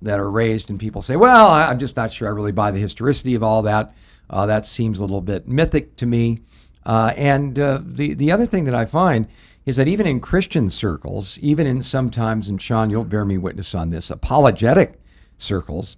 that 0.03 0.19
are 0.19 0.31
raised, 0.31 0.71
and 0.71 0.79
people 0.79 1.03
say, 1.03 1.17
well, 1.17 1.51
I'm 1.51 1.79
just 1.79 1.97
not 1.97 2.13
sure 2.13 2.29
I 2.29 2.33
really 2.33 2.53
buy 2.53 2.71
the 2.71 2.81
historicity 2.81 3.35
of 3.35 3.43
all 3.43 3.63
that. 3.63 3.95
Uh, 4.29 4.47
that 4.47 4.67
seems 4.67 4.99
a 4.99 5.03
little 5.03 5.21
bit 5.21 5.49
mythic 5.49 5.97
to 5.97 6.07
me. 6.07 6.41
Uh, 6.85 7.12
and 7.17 7.59
uh, 7.59 7.81
the, 7.83 8.15
the 8.15 8.31
other 8.31 8.47
thing 8.47 8.65
that 8.65 8.75
I 8.75 8.85
find 8.85 9.26
is 9.65 9.76
that 9.76 9.88
even 9.88 10.07
in 10.07 10.21
Christian 10.21 10.71
circles, 10.71 11.38
even 11.38 11.67
in 11.67 11.83
sometimes, 11.83 12.49
and 12.49 12.61
Sean, 12.62 12.91
you'll 12.91 13.05
bear 13.05 13.25
me 13.25 13.38
witness 13.38 13.75
on 13.75 13.91
this, 13.91 14.11
apologetic 14.11 15.00
circles, 15.38 15.97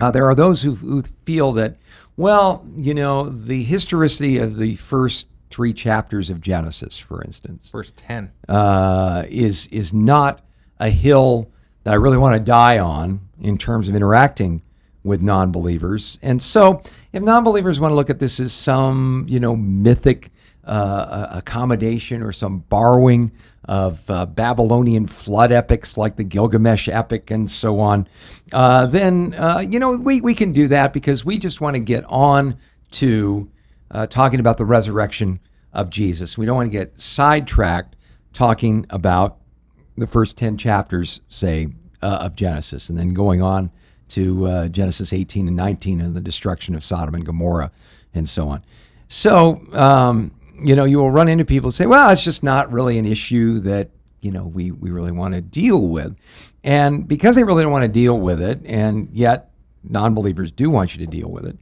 uh, 0.00 0.10
there 0.10 0.28
are 0.28 0.34
those 0.34 0.62
who, 0.62 0.74
who 0.76 1.02
feel 1.24 1.52
that, 1.52 1.76
well, 2.16 2.64
you 2.76 2.94
know, 2.94 3.28
the 3.28 3.64
historicity 3.64 4.38
of 4.38 4.56
the 4.56 4.76
first 4.76 5.26
three 5.50 5.72
chapters 5.72 6.30
of 6.30 6.40
Genesis, 6.40 6.98
for 6.98 7.22
instance, 7.22 7.68
first 7.68 7.96
ten, 7.96 8.32
uh, 8.48 9.24
is 9.28 9.68
is 9.68 9.92
not 9.92 10.40
a 10.80 10.90
hill 10.90 11.50
that 11.84 11.92
I 11.92 11.96
really 11.96 12.18
want 12.18 12.34
to 12.34 12.40
die 12.40 12.78
on 12.78 13.20
in 13.40 13.56
terms 13.56 13.88
of 13.88 13.94
interacting 13.94 14.62
with 15.04 15.20
non-believers. 15.20 16.18
And 16.22 16.42
so, 16.42 16.82
if 17.12 17.22
non-believers 17.22 17.78
want 17.78 17.92
to 17.92 17.94
look 17.94 18.10
at 18.10 18.18
this 18.18 18.40
as 18.40 18.52
some, 18.52 19.26
you 19.28 19.38
know, 19.38 19.54
mythic 19.54 20.32
uh, 20.64 21.28
accommodation 21.30 22.22
or 22.22 22.32
some 22.32 22.60
borrowing 22.60 23.30
of 23.66 24.08
uh, 24.10 24.26
Babylonian 24.26 25.06
flood 25.06 25.52
epics 25.52 25.96
like 25.96 26.16
the 26.16 26.24
Gilgamesh 26.24 26.88
epic 26.88 27.30
and 27.30 27.50
so 27.50 27.80
on, 27.80 28.08
uh, 28.52 28.86
then 28.86 29.34
uh, 29.34 29.58
you 29.58 29.78
know 29.78 29.96
we 29.98 30.20
we 30.20 30.34
can 30.34 30.52
do 30.52 30.68
that 30.68 30.92
because 30.92 31.24
we 31.24 31.38
just 31.38 31.60
want 31.60 31.74
to 31.74 31.80
get 31.80 32.04
on 32.04 32.56
to 32.92 33.50
uh, 33.90 34.06
talking 34.06 34.40
about 34.40 34.58
the 34.58 34.64
resurrection 34.64 35.40
of 35.72 35.90
Jesus. 35.90 36.38
We 36.38 36.46
don't 36.46 36.56
want 36.56 36.72
to 36.72 36.78
get 36.78 37.00
sidetracked 37.00 37.96
talking 38.32 38.86
about 38.90 39.38
the 39.96 40.06
first 40.06 40.36
10 40.36 40.56
chapters, 40.56 41.20
say, 41.28 41.68
uh, 42.02 42.18
of 42.20 42.36
Genesis, 42.36 42.88
and 42.88 42.98
then 42.98 43.14
going 43.14 43.42
on 43.42 43.70
to 44.08 44.46
uh, 44.46 44.68
Genesis 44.68 45.12
18 45.12 45.48
and 45.48 45.56
19 45.56 46.00
and 46.00 46.14
the 46.14 46.20
destruction 46.20 46.74
of 46.74 46.84
Sodom 46.84 47.14
and 47.14 47.24
Gomorrah 47.24 47.70
and 48.12 48.28
so 48.28 48.48
on. 48.48 48.64
So, 49.08 49.62
um, 49.72 50.34
you 50.62 50.76
know, 50.76 50.84
you 50.84 50.98
will 50.98 51.10
run 51.10 51.28
into 51.28 51.44
people 51.44 51.72
say, 51.72 51.86
well, 51.86 52.10
it's 52.10 52.24
just 52.24 52.42
not 52.42 52.70
really 52.70 52.98
an 52.98 53.06
issue 53.06 53.58
that, 53.60 53.90
you 54.20 54.30
know, 54.30 54.46
we, 54.46 54.70
we 54.70 54.90
really 54.90 55.12
want 55.12 55.34
to 55.34 55.40
deal 55.40 55.88
with. 55.88 56.16
And 56.62 57.06
because 57.06 57.36
they 57.36 57.44
really 57.44 57.62
don't 57.62 57.72
want 57.72 57.82
to 57.82 57.88
deal 57.88 58.18
with 58.18 58.40
it, 58.40 58.60
and 58.64 59.08
yet 59.12 59.50
non 59.82 60.14
believers 60.14 60.52
do 60.52 60.70
want 60.70 60.94
you 60.94 61.04
to 61.04 61.10
deal 61.10 61.28
with 61.28 61.46
it, 61.46 61.58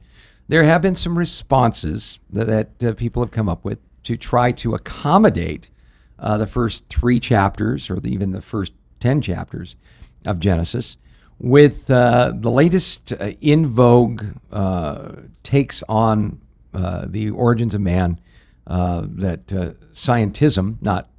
there 0.47 0.63
have 0.63 0.81
been 0.81 0.95
some 0.95 1.17
responses 1.17 2.19
that, 2.29 2.47
that 2.79 2.83
uh, 2.83 2.93
people 2.93 3.23
have 3.23 3.31
come 3.31 3.49
up 3.49 3.63
with 3.63 3.79
to 4.03 4.17
try 4.17 4.51
to 4.51 4.75
accommodate 4.75 5.69
uh, 6.19 6.37
the 6.37 6.47
first 6.47 6.87
three 6.89 7.19
chapters, 7.19 7.89
or 7.89 7.99
even 8.03 8.31
the 8.31 8.41
first 8.41 8.73
10 8.99 9.21
chapters 9.21 9.75
of 10.25 10.39
Genesis, 10.39 10.97
with 11.39 11.89
uh, 11.91 12.31
the 12.33 12.51
latest 12.51 13.11
uh, 13.13 13.31
in 13.41 13.67
vogue 13.67 14.23
uh, 14.51 15.11
takes 15.43 15.83
on 15.89 16.39
uh, 16.73 17.05
the 17.07 17.29
origins 17.29 17.73
of 17.73 17.81
man 17.81 18.19
that 18.65 19.45
scientism, 19.93 20.81
not 20.81 21.09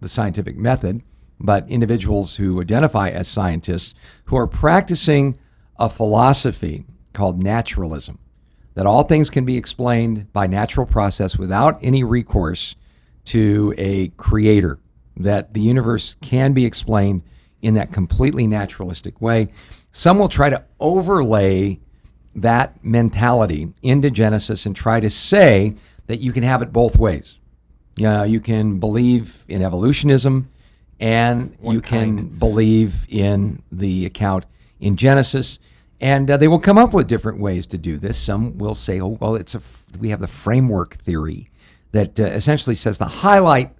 the 0.00 0.08
scientific 0.08 0.56
method, 0.56 1.02
but 1.38 1.68
individuals 1.68 2.36
who 2.36 2.60
identify 2.60 3.10
as 3.10 3.28
scientists 3.28 3.94
who 4.26 4.36
are 4.36 4.46
practicing 4.46 5.38
a 5.78 5.90
philosophy 5.90 6.84
called 7.12 7.42
naturalism, 7.42 8.18
that 8.74 8.86
all 8.86 9.02
things 9.02 9.30
can 9.30 9.44
be 9.44 9.56
explained 9.56 10.32
by 10.32 10.46
natural 10.46 10.86
process 10.86 11.36
without 11.36 11.78
any 11.82 12.02
recourse 12.02 12.74
to 13.26 13.74
a 13.76 14.08
creator, 14.16 14.78
that 15.16 15.54
the 15.54 15.60
universe 15.60 16.16
can 16.20 16.52
be 16.52 16.64
explained 16.64 17.22
in 17.62 17.74
that 17.74 17.92
completely 17.92 18.46
naturalistic 18.46 19.20
way. 19.20 19.48
Some 19.92 20.18
will 20.18 20.28
try 20.28 20.50
to 20.50 20.64
overlay 20.80 21.80
that 22.34 22.84
mentality 22.84 23.72
into 23.82 24.10
Genesis 24.10 24.66
and 24.66 24.74
try 24.74 25.00
to 25.00 25.08
say 25.08 25.74
that 26.06 26.16
you 26.16 26.32
can 26.32 26.42
have 26.42 26.62
it 26.62 26.72
both 26.72 26.96
ways. 26.96 27.38
Uh, 28.02 28.24
you 28.24 28.40
can 28.40 28.80
believe 28.80 29.44
in 29.48 29.62
evolutionism 29.62 30.50
and 31.00 31.56
One 31.60 31.74
you 31.74 31.80
can 31.80 32.26
believe 32.26 33.06
in 33.08 33.62
the 33.70 34.04
account 34.06 34.46
in 34.80 34.96
Genesis. 34.96 35.58
And 36.00 36.30
uh, 36.30 36.36
they 36.36 36.48
will 36.48 36.58
come 36.58 36.76
up 36.76 36.92
with 36.92 37.06
different 37.06 37.38
ways 37.38 37.66
to 37.68 37.78
do 37.78 37.98
this. 37.98 38.18
Some 38.18 38.58
will 38.58 38.74
say, 38.74 39.00
oh, 39.00 39.16
well, 39.20 39.36
it's 39.36 39.54
a, 39.54 39.58
f- 39.58 39.84
we 39.98 40.10
have 40.10 40.20
the 40.20 40.26
framework 40.26 40.96
theory 40.96 41.50
that 41.94 42.18
uh, 42.18 42.24
essentially 42.24 42.74
says 42.74 42.98
the 42.98 43.04
highlight 43.04 43.70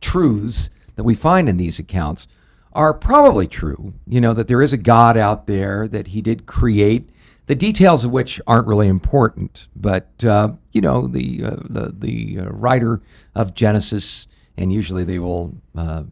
truths 0.00 0.68
that 0.96 1.04
we 1.04 1.14
find 1.14 1.48
in 1.48 1.58
these 1.58 1.78
accounts 1.78 2.26
are 2.72 2.92
probably 2.92 3.46
true. 3.46 3.94
You 4.04 4.20
know, 4.20 4.34
that 4.34 4.48
there 4.48 4.60
is 4.60 4.72
a 4.72 4.76
God 4.76 5.16
out 5.16 5.46
there, 5.46 5.86
that 5.86 6.08
he 6.08 6.20
did 6.20 6.46
create, 6.46 7.08
the 7.46 7.54
details 7.54 8.04
of 8.04 8.10
which 8.10 8.40
aren't 8.48 8.66
really 8.66 8.88
important. 8.88 9.68
But, 9.76 10.24
uh, 10.24 10.54
you 10.72 10.80
know, 10.80 11.06
the, 11.06 11.44
uh, 11.44 11.56
the, 11.62 11.94
the 11.96 12.38
uh, 12.40 12.44
writer 12.50 13.00
of 13.36 13.54
Genesis, 13.54 14.26
and 14.56 14.72
usually 14.72 15.04
they 15.04 15.20
will 15.20 15.54
uh, 15.76 16.02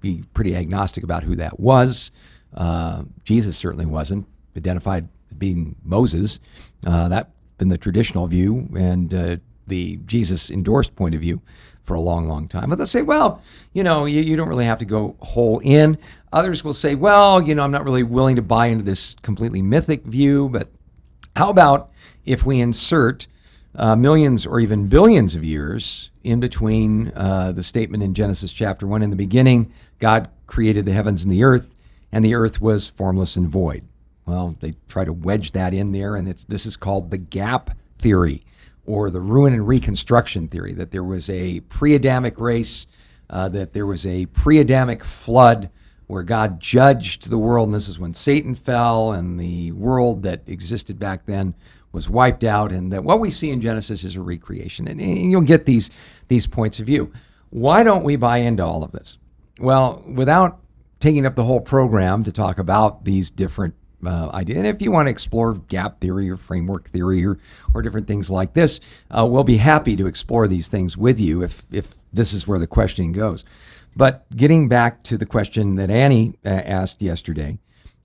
be 0.00 0.22
pretty 0.32 0.54
agnostic 0.54 1.02
about 1.02 1.24
who 1.24 1.34
that 1.34 1.58
was. 1.58 2.12
Uh, 2.56 3.02
Jesus 3.24 3.56
certainly 3.56 3.86
wasn't 3.86 4.28
identified 4.56 5.08
being 5.36 5.74
Moses. 5.82 6.38
Uh, 6.86 7.08
that 7.08 7.30
been 7.58 7.68
the 7.68 7.78
traditional 7.78 8.28
view 8.28 8.68
and 8.76 9.40
the 9.66 9.98
Jesus 10.06 10.50
endorsed 10.50 10.94
point 10.96 11.14
of 11.14 11.20
view 11.20 11.40
for 11.84 11.94
a 11.94 12.00
long, 12.00 12.26
long 12.26 12.48
time. 12.48 12.70
But 12.70 12.76
they'll 12.76 12.86
say, 12.86 13.02
well, 13.02 13.42
you 13.72 13.84
know, 13.84 14.06
you, 14.06 14.20
you 14.20 14.36
don't 14.36 14.48
really 14.48 14.64
have 14.64 14.78
to 14.78 14.84
go 14.84 15.16
whole 15.20 15.60
in. 15.60 15.98
Others 16.32 16.64
will 16.64 16.72
say, 16.72 16.94
well, 16.94 17.42
you 17.42 17.54
know, 17.54 17.62
I'm 17.62 17.70
not 17.70 17.84
really 17.84 18.02
willing 18.02 18.36
to 18.36 18.42
buy 18.42 18.66
into 18.66 18.84
this 18.84 19.14
completely 19.22 19.62
mythic 19.62 20.04
view, 20.04 20.48
but 20.48 20.70
how 21.36 21.50
about 21.50 21.90
if 22.24 22.46
we 22.46 22.60
insert 22.60 23.26
uh, 23.76 23.96
millions 23.96 24.46
or 24.46 24.60
even 24.60 24.88
billions 24.88 25.34
of 25.34 25.44
years 25.44 26.10
in 26.22 26.40
between 26.40 27.12
uh, 27.14 27.52
the 27.52 27.62
statement 27.62 28.02
in 28.02 28.14
Genesis 28.14 28.52
chapter 28.52 28.86
1 28.86 29.02
in 29.02 29.10
the 29.10 29.16
beginning, 29.16 29.72
God 29.98 30.30
created 30.46 30.86
the 30.86 30.92
heavens 30.92 31.22
and 31.22 31.32
the 31.32 31.44
earth, 31.44 31.74
and 32.10 32.24
the 32.24 32.34
earth 32.34 32.60
was 32.60 32.88
formless 32.88 33.36
and 33.36 33.48
void. 33.48 33.86
Well, 34.26 34.56
they 34.60 34.74
try 34.88 35.04
to 35.04 35.12
wedge 35.12 35.52
that 35.52 35.74
in 35.74 35.92
there, 35.92 36.16
and 36.16 36.26
it's 36.28 36.44
this 36.44 36.64
is 36.64 36.76
called 36.76 37.10
the 37.10 37.18
gap 37.18 37.76
theory 37.98 38.42
or 38.86 39.10
the 39.10 39.20
ruin 39.20 39.52
and 39.52 39.66
reconstruction 39.66 40.48
theory 40.48 40.72
that 40.72 40.90
there 40.90 41.04
was 41.04 41.30
a 41.30 41.60
pre 41.60 41.94
Adamic 41.94 42.38
race, 42.38 42.86
uh, 43.30 43.48
that 43.48 43.72
there 43.72 43.86
was 43.86 44.06
a 44.06 44.26
pre 44.26 44.58
Adamic 44.58 45.04
flood 45.04 45.70
where 46.06 46.22
God 46.22 46.60
judged 46.60 47.30
the 47.30 47.38
world, 47.38 47.68
and 47.68 47.74
this 47.74 47.88
is 47.88 47.98
when 47.98 48.14
Satan 48.14 48.54
fell, 48.54 49.12
and 49.12 49.40
the 49.40 49.72
world 49.72 50.22
that 50.22 50.42
existed 50.46 50.98
back 50.98 51.26
then 51.26 51.54
was 51.92 52.10
wiped 52.10 52.44
out, 52.44 52.72
and 52.72 52.92
that 52.92 53.04
what 53.04 53.20
we 53.20 53.30
see 53.30 53.50
in 53.50 53.60
Genesis 53.60 54.04
is 54.04 54.16
a 54.16 54.20
recreation. 54.20 54.86
And, 54.86 55.00
and 55.00 55.30
you'll 55.30 55.42
get 55.42 55.64
these, 55.64 55.90
these 56.28 56.46
points 56.46 56.78
of 56.78 56.86
view. 56.86 57.12
Why 57.50 57.82
don't 57.82 58.04
we 58.04 58.16
buy 58.16 58.38
into 58.38 58.64
all 58.64 58.82
of 58.82 58.92
this? 58.92 59.16
Well, 59.58 60.02
without 60.06 60.60
taking 60.98 61.24
up 61.24 61.36
the 61.36 61.44
whole 61.44 61.60
program 61.60 62.24
to 62.24 62.32
talk 62.32 62.58
about 62.58 63.04
these 63.04 63.30
different 63.30 63.74
uh, 64.06 64.30
ideas, 64.34 64.58
and 64.58 64.66
if 64.66 64.80
you 64.82 64.90
want 64.90 65.06
to 65.06 65.10
explore 65.10 65.54
gap 65.54 66.00
theory 66.00 66.30
or 66.30 66.36
framework 66.36 66.88
theory 66.88 67.24
or, 67.24 67.38
or 67.74 67.82
different 67.82 68.06
things 68.06 68.30
like 68.30 68.52
this, 68.52 68.80
uh, 69.10 69.26
we'll 69.26 69.44
be 69.44 69.58
happy 69.58 69.96
to 69.96 70.06
explore 70.06 70.46
these 70.46 70.68
things 70.68 70.96
with 70.96 71.20
you 71.20 71.42
if, 71.42 71.64
if 71.70 71.94
this 72.12 72.32
is 72.32 72.46
where 72.46 72.58
the 72.58 72.66
questioning 72.66 73.12
goes. 73.12 73.44
But 73.96 74.24
getting 74.34 74.68
back 74.68 75.02
to 75.04 75.16
the 75.16 75.26
question 75.26 75.76
that 75.76 75.90
Annie 75.90 76.34
uh, 76.44 76.48
asked 76.48 77.02
yesterday, 77.02 77.58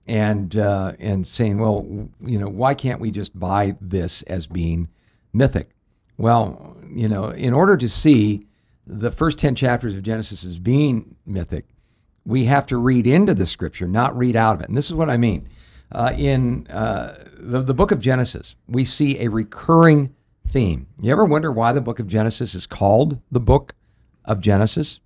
and 0.06 0.56
uh, 0.56 0.92
and 0.98 1.26
saying, 1.26 1.58
well, 1.58 1.86
you 2.20 2.38
know, 2.38 2.48
why 2.48 2.74
can't 2.74 3.00
we 3.00 3.10
just 3.12 3.38
buy 3.38 3.76
this 3.80 4.22
as 4.22 4.46
being 4.46 4.88
mythic? 5.32 5.70
Well, 6.16 6.76
you 6.92 7.08
know, 7.08 7.28
in 7.28 7.52
order 7.52 7.76
to 7.76 7.88
see 7.88 8.46
the 8.86 9.12
first 9.12 9.38
ten 9.38 9.54
chapters 9.54 9.94
of 9.94 10.02
Genesis 10.02 10.44
as 10.44 10.58
being 10.58 11.14
mythic, 11.24 11.66
we 12.24 12.46
have 12.46 12.66
to 12.66 12.76
read 12.76 13.06
into 13.06 13.34
the 13.34 13.46
scripture, 13.46 13.86
not 13.86 14.16
read 14.16 14.34
out 14.34 14.56
of 14.56 14.62
it. 14.62 14.68
And 14.68 14.76
this 14.76 14.88
is 14.88 14.94
what 14.94 15.10
I 15.10 15.16
mean. 15.16 15.48
Uh, 15.92 16.12
in 16.16 16.66
uh, 16.68 17.24
the, 17.36 17.62
the 17.62 17.74
book 17.74 17.90
of 17.90 18.00
Genesis, 18.00 18.56
we 18.68 18.84
see 18.84 19.18
a 19.18 19.28
recurring 19.28 20.14
theme. 20.46 20.86
You 21.00 21.12
ever 21.12 21.24
wonder 21.24 21.50
why 21.50 21.72
the 21.72 21.80
book 21.80 21.98
of 21.98 22.06
Genesis 22.06 22.54
is 22.54 22.66
called 22.66 23.20
the 23.30 23.40
book 23.40 23.74
of 24.24 24.40
Genesis? 24.40 25.00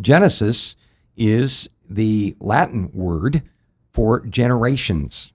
Genesis 0.00 0.76
is 1.16 1.68
the 1.88 2.36
Latin 2.40 2.90
word 2.92 3.42
for 3.92 4.20
generations. 4.20 5.32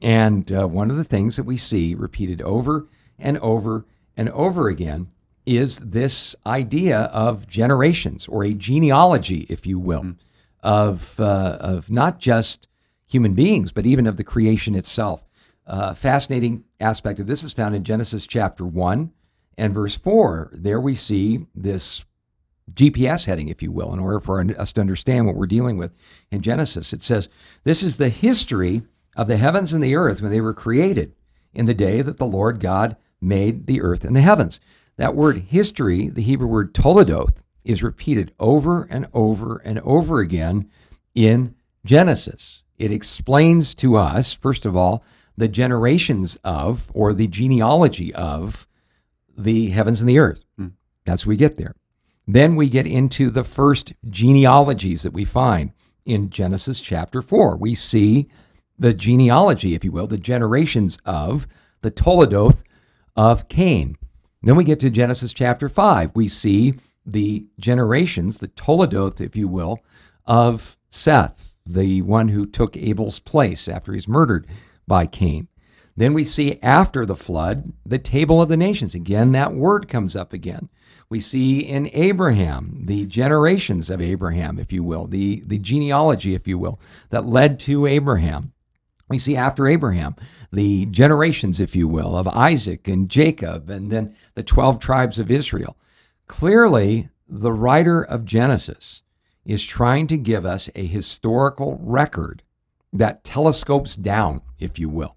And 0.00 0.52
uh, 0.52 0.68
one 0.68 0.90
of 0.90 0.96
the 0.96 1.04
things 1.04 1.36
that 1.36 1.44
we 1.44 1.56
see 1.56 1.94
repeated 1.94 2.42
over 2.42 2.86
and 3.18 3.38
over 3.38 3.86
and 4.16 4.28
over 4.30 4.68
again 4.68 5.10
is 5.46 5.76
this 5.76 6.34
idea 6.46 7.00
of 7.04 7.46
generations 7.46 8.28
or 8.28 8.44
a 8.44 8.54
genealogy, 8.54 9.46
if 9.48 9.66
you 9.66 9.78
will, 9.78 10.14
of, 10.62 11.18
uh, 11.18 11.58
of 11.60 11.90
not 11.90 12.20
just 12.20 12.68
human 13.14 13.32
beings, 13.32 13.70
but 13.70 13.86
even 13.86 14.08
of 14.08 14.16
the 14.16 14.24
creation 14.24 14.74
itself. 14.74 15.24
Uh, 15.66 15.94
fascinating 15.94 16.64
aspect 16.80 17.20
of 17.20 17.28
this 17.28 17.44
is 17.44 17.52
found 17.52 17.74
in 17.74 17.84
Genesis 17.84 18.26
chapter 18.26 18.66
1 18.66 19.12
and 19.56 19.72
verse 19.72 19.96
4. 19.96 20.50
There 20.52 20.80
we 20.80 20.96
see 20.96 21.46
this 21.54 22.04
GPS 22.72 23.26
heading, 23.26 23.48
if 23.48 23.62
you 23.62 23.70
will, 23.70 23.92
in 23.92 24.00
order 24.00 24.18
for 24.18 24.44
us 24.58 24.72
to 24.72 24.80
understand 24.80 25.26
what 25.26 25.36
we're 25.36 25.46
dealing 25.46 25.78
with 25.78 25.92
in 26.32 26.42
Genesis. 26.42 26.92
It 26.92 27.04
says, 27.04 27.28
This 27.62 27.84
is 27.84 27.98
the 27.98 28.08
history 28.08 28.82
of 29.16 29.28
the 29.28 29.36
heavens 29.36 29.72
and 29.72 29.82
the 29.82 29.94
earth 29.94 30.20
when 30.20 30.32
they 30.32 30.40
were 30.40 30.52
created 30.52 31.14
in 31.52 31.66
the 31.66 31.74
day 31.74 32.02
that 32.02 32.18
the 32.18 32.26
Lord 32.26 32.58
God 32.58 32.96
made 33.20 33.66
the 33.66 33.80
earth 33.80 34.04
and 34.04 34.16
the 34.16 34.22
heavens. 34.22 34.58
That 34.96 35.14
word 35.14 35.36
history, 35.36 36.08
the 36.08 36.22
Hebrew 36.22 36.48
word 36.48 36.74
toledoth, 36.74 37.42
is 37.64 37.82
repeated 37.82 38.34
over 38.40 38.82
and 38.90 39.06
over 39.14 39.58
and 39.58 39.78
over 39.80 40.18
again 40.18 40.68
in 41.14 41.54
Genesis. 41.86 42.63
It 42.78 42.92
explains 42.92 43.74
to 43.76 43.96
us, 43.96 44.32
first 44.32 44.66
of 44.66 44.76
all, 44.76 45.04
the 45.36 45.48
generations 45.48 46.38
of, 46.44 46.90
or 46.94 47.12
the 47.12 47.26
genealogy 47.26 48.14
of, 48.14 48.66
the 49.36 49.70
heavens 49.70 50.00
and 50.00 50.08
the 50.08 50.18
earth. 50.18 50.44
Hmm. 50.56 50.68
That's 51.04 51.26
what 51.26 51.30
we 51.30 51.36
get 51.36 51.56
there. 51.56 51.74
Then 52.26 52.56
we 52.56 52.68
get 52.68 52.86
into 52.86 53.30
the 53.30 53.44
first 53.44 53.92
genealogies 54.08 55.02
that 55.02 55.12
we 55.12 55.24
find 55.24 55.72
in 56.06 56.30
Genesis 56.30 56.80
chapter 56.80 57.20
4. 57.20 57.56
We 57.56 57.74
see 57.74 58.28
the 58.78 58.94
genealogy, 58.94 59.74
if 59.74 59.84
you 59.84 59.92
will, 59.92 60.06
the 60.06 60.18
generations 60.18 60.98
of 61.04 61.46
the 61.82 61.90
Toledoth 61.90 62.62
of 63.16 63.48
Cain. 63.48 63.96
Then 64.42 64.56
we 64.56 64.64
get 64.64 64.80
to 64.80 64.90
Genesis 64.90 65.32
chapter 65.32 65.68
5. 65.68 66.12
We 66.14 66.28
see 66.28 66.74
the 67.06 67.46
generations, 67.58 68.38
the 68.38 68.48
Toledoth, 68.48 69.20
if 69.20 69.36
you 69.36 69.48
will, 69.48 69.80
of 70.26 70.78
Seth, 70.90 71.53
the 71.66 72.02
one 72.02 72.28
who 72.28 72.46
took 72.46 72.76
Abel's 72.76 73.18
place 73.18 73.68
after 73.68 73.92
he's 73.92 74.08
murdered 74.08 74.46
by 74.86 75.06
Cain. 75.06 75.48
Then 75.96 76.12
we 76.12 76.24
see 76.24 76.58
after 76.62 77.06
the 77.06 77.16
flood 77.16 77.72
the 77.86 77.98
table 77.98 78.42
of 78.42 78.48
the 78.48 78.56
nations. 78.56 78.94
Again, 78.94 79.32
that 79.32 79.54
word 79.54 79.88
comes 79.88 80.16
up 80.16 80.32
again. 80.32 80.68
We 81.08 81.20
see 81.20 81.60
in 81.60 81.88
Abraham 81.92 82.82
the 82.84 83.06
generations 83.06 83.88
of 83.88 84.00
Abraham, 84.00 84.58
if 84.58 84.72
you 84.72 84.82
will, 84.82 85.06
the, 85.06 85.42
the 85.46 85.58
genealogy, 85.58 86.34
if 86.34 86.48
you 86.48 86.58
will, 86.58 86.80
that 87.10 87.26
led 87.26 87.60
to 87.60 87.86
Abraham. 87.86 88.52
We 89.08 89.18
see 89.18 89.36
after 89.36 89.68
Abraham 89.68 90.16
the 90.52 90.86
generations, 90.86 91.60
if 91.60 91.76
you 91.76 91.86
will, 91.86 92.16
of 92.16 92.26
Isaac 92.28 92.88
and 92.88 93.08
Jacob, 93.08 93.70
and 93.70 93.90
then 93.92 94.16
the 94.34 94.42
12 94.42 94.78
tribes 94.80 95.18
of 95.18 95.30
Israel. 95.30 95.76
Clearly, 96.26 97.10
the 97.28 97.52
writer 97.52 98.02
of 98.02 98.24
Genesis 98.24 99.02
is 99.44 99.62
trying 99.62 100.06
to 100.06 100.16
give 100.16 100.46
us 100.46 100.70
a 100.74 100.86
historical 100.86 101.78
record 101.82 102.42
that 102.92 103.24
telescopes 103.24 103.96
down, 103.96 104.40
if 104.58 104.78
you 104.78 104.88
will, 104.88 105.16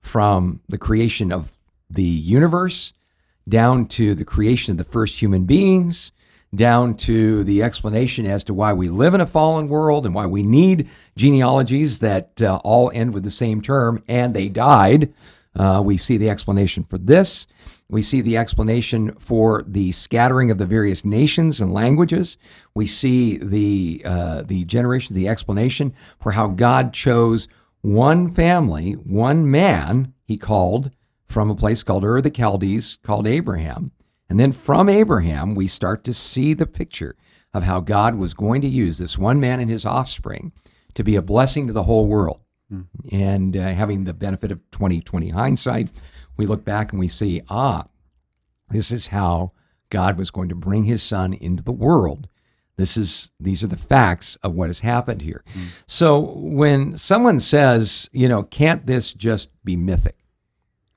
from 0.00 0.60
the 0.68 0.78
creation 0.78 1.32
of 1.32 1.52
the 1.88 2.02
universe 2.02 2.92
down 3.48 3.86
to 3.86 4.14
the 4.14 4.24
creation 4.24 4.72
of 4.72 4.78
the 4.78 4.84
first 4.84 5.20
human 5.20 5.44
beings, 5.44 6.12
down 6.54 6.94
to 6.94 7.42
the 7.44 7.62
explanation 7.62 8.26
as 8.26 8.44
to 8.44 8.54
why 8.54 8.72
we 8.72 8.88
live 8.88 9.14
in 9.14 9.20
a 9.20 9.26
fallen 9.26 9.68
world 9.68 10.04
and 10.04 10.14
why 10.14 10.26
we 10.26 10.42
need 10.42 10.88
genealogies 11.16 12.00
that 12.00 12.40
uh, 12.42 12.60
all 12.62 12.90
end 12.94 13.14
with 13.14 13.24
the 13.24 13.30
same 13.30 13.62
term, 13.62 14.02
and 14.06 14.34
they 14.34 14.48
died. 14.48 15.12
Uh, 15.56 15.82
we 15.84 15.96
see 15.96 16.16
the 16.16 16.28
explanation 16.28 16.84
for 16.84 16.98
this. 16.98 17.46
We 17.92 18.00
see 18.00 18.22
the 18.22 18.38
explanation 18.38 19.12
for 19.16 19.62
the 19.66 19.92
scattering 19.92 20.50
of 20.50 20.56
the 20.56 20.64
various 20.64 21.04
nations 21.04 21.60
and 21.60 21.74
languages. 21.74 22.38
We 22.74 22.86
see 22.86 23.36
the 23.36 24.00
uh, 24.02 24.42
the 24.42 24.64
generations, 24.64 25.14
the 25.14 25.28
explanation 25.28 25.92
for 26.18 26.32
how 26.32 26.46
God 26.46 26.94
chose 26.94 27.48
one 27.82 28.30
family, 28.30 28.92
one 28.92 29.50
man 29.50 30.14
he 30.24 30.38
called 30.38 30.90
from 31.28 31.50
a 31.50 31.54
place 31.54 31.82
called 31.82 32.02
Ur 32.02 32.22
the 32.22 32.34
Chaldees, 32.34 32.96
called 33.02 33.26
Abraham. 33.26 33.92
And 34.26 34.40
then 34.40 34.52
from 34.52 34.88
Abraham, 34.88 35.54
we 35.54 35.66
start 35.66 36.02
to 36.04 36.14
see 36.14 36.54
the 36.54 36.66
picture 36.66 37.14
of 37.52 37.64
how 37.64 37.80
God 37.80 38.14
was 38.14 38.32
going 38.32 38.62
to 38.62 38.68
use 38.68 38.96
this 38.96 39.18
one 39.18 39.38
man 39.38 39.60
and 39.60 39.70
his 39.70 39.84
offspring 39.84 40.52
to 40.94 41.04
be 41.04 41.14
a 41.14 41.20
blessing 41.20 41.66
to 41.66 41.74
the 41.74 41.82
whole 41.82 42.06
world. 42.06 42.40
And 43.10 43.54
uh, 43.54 43.68
having 43.68 44.04
the 44.04 44.14
benefit 44.14 44.50
of 44.50 44.60
2020 44.70 45.28
hindsight, 45.28 45.90
we 46.36 46.46
look 46.46 46.64
back 46.64 46.92
and 46.92 47.00
we 47.00 47.08
see, 47.08 47.42
ah, 47.48 47.86
this 48.70 48.90
is 48.90 49.08
how 49.08 49.52
God 49.90 50.16
was 50.16 50.30
going 50.30 50.48
to 50.48 50.54
bring 50.54 50.84
his 50.84 51.02
son 51.02 51.34
into 51.34 51.62
the 51.62 51.72
world. 51.72 52.28
This 52.76 52.96
is 52.96 53.30
these 53.38 53.62
are 53.62 53.66
the 53.66 53.76
facts 53.76 54.36
of 54.42 54.54
what 54.54 54.70
has 54.70 54.80
happened 54.80 55.22
here. 55.22 55.44
So 55.86 56.18
when 56.36 56.96
someone 56.96 57.38
says, 57.38 58.08
you 58.12 58.28
know, 58.28 58.42
can't 58.42 58.86
this 58.86 59.12
just 59.12 59.50
be 59.62 59.76
mythic? 59.76 60.16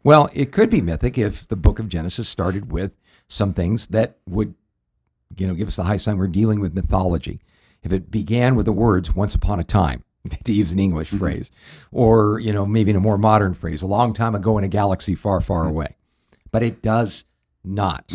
Well, 0.02 0.30
it 0.34 0.54
could 0.54 0.70
be 0.70 0.82
mythic 0.82 1.18
if 1.18 1.48
the 1.48 1.58
book 1.58 1.80
of 1.80 1.90
Genesis 1.90 2.30
started 2.30 2.72
with 2.72 2.94
some 3.28 3.52
things 3.54 3.88
that 3.88 4.18
would, 4.26 4.56
you 5.38 5.48
know, 5.48 5.54
give 5.54 5.68
us 5.68 5.76
the 5.76 5.84
high 5.84 5.98
sign 5.98 6.18
we're 6.18 6.28
dealing 6.28 6.62
with 6.62 6.74
mythology. 6.74 7.42
If 7.84 7.92
it 7.92 8.10
began 8.10 8.56
with 8.56 8.66
the 8.66 8.72
words 8.72 9.14
once 9.14 9.36
upon 9.36 9.60
a 9.60 9.64
time, 9.66 10.05
to 10.44 10.54
use 10.54 10.72
an 10.72 10.80
English 10.80 11.10
phrase, 11.10 11.52
or, 11.92 12.40
you 12.40 12.54
know, 12.54 12.66
maybe 12.66 12.92
in 12.92 12.98
a 12.98 13.02
more 13.02 13.18
modern 13.18 13.54
phrase, 13.54 13.82
a 13.82 13.88
long 13.88 14.14
time 14.14 14.36
ago 14.36 14.58
in 14.58 14.64
a 14.64 14.70
galaxy 14.70 15.16
far, 15.16 15.42
far 15.42 15.68
away. 15.68 15.96
But 16.52 16.64
it 16.64 16.82
does 16.82 17.26
not. 17.64 18.12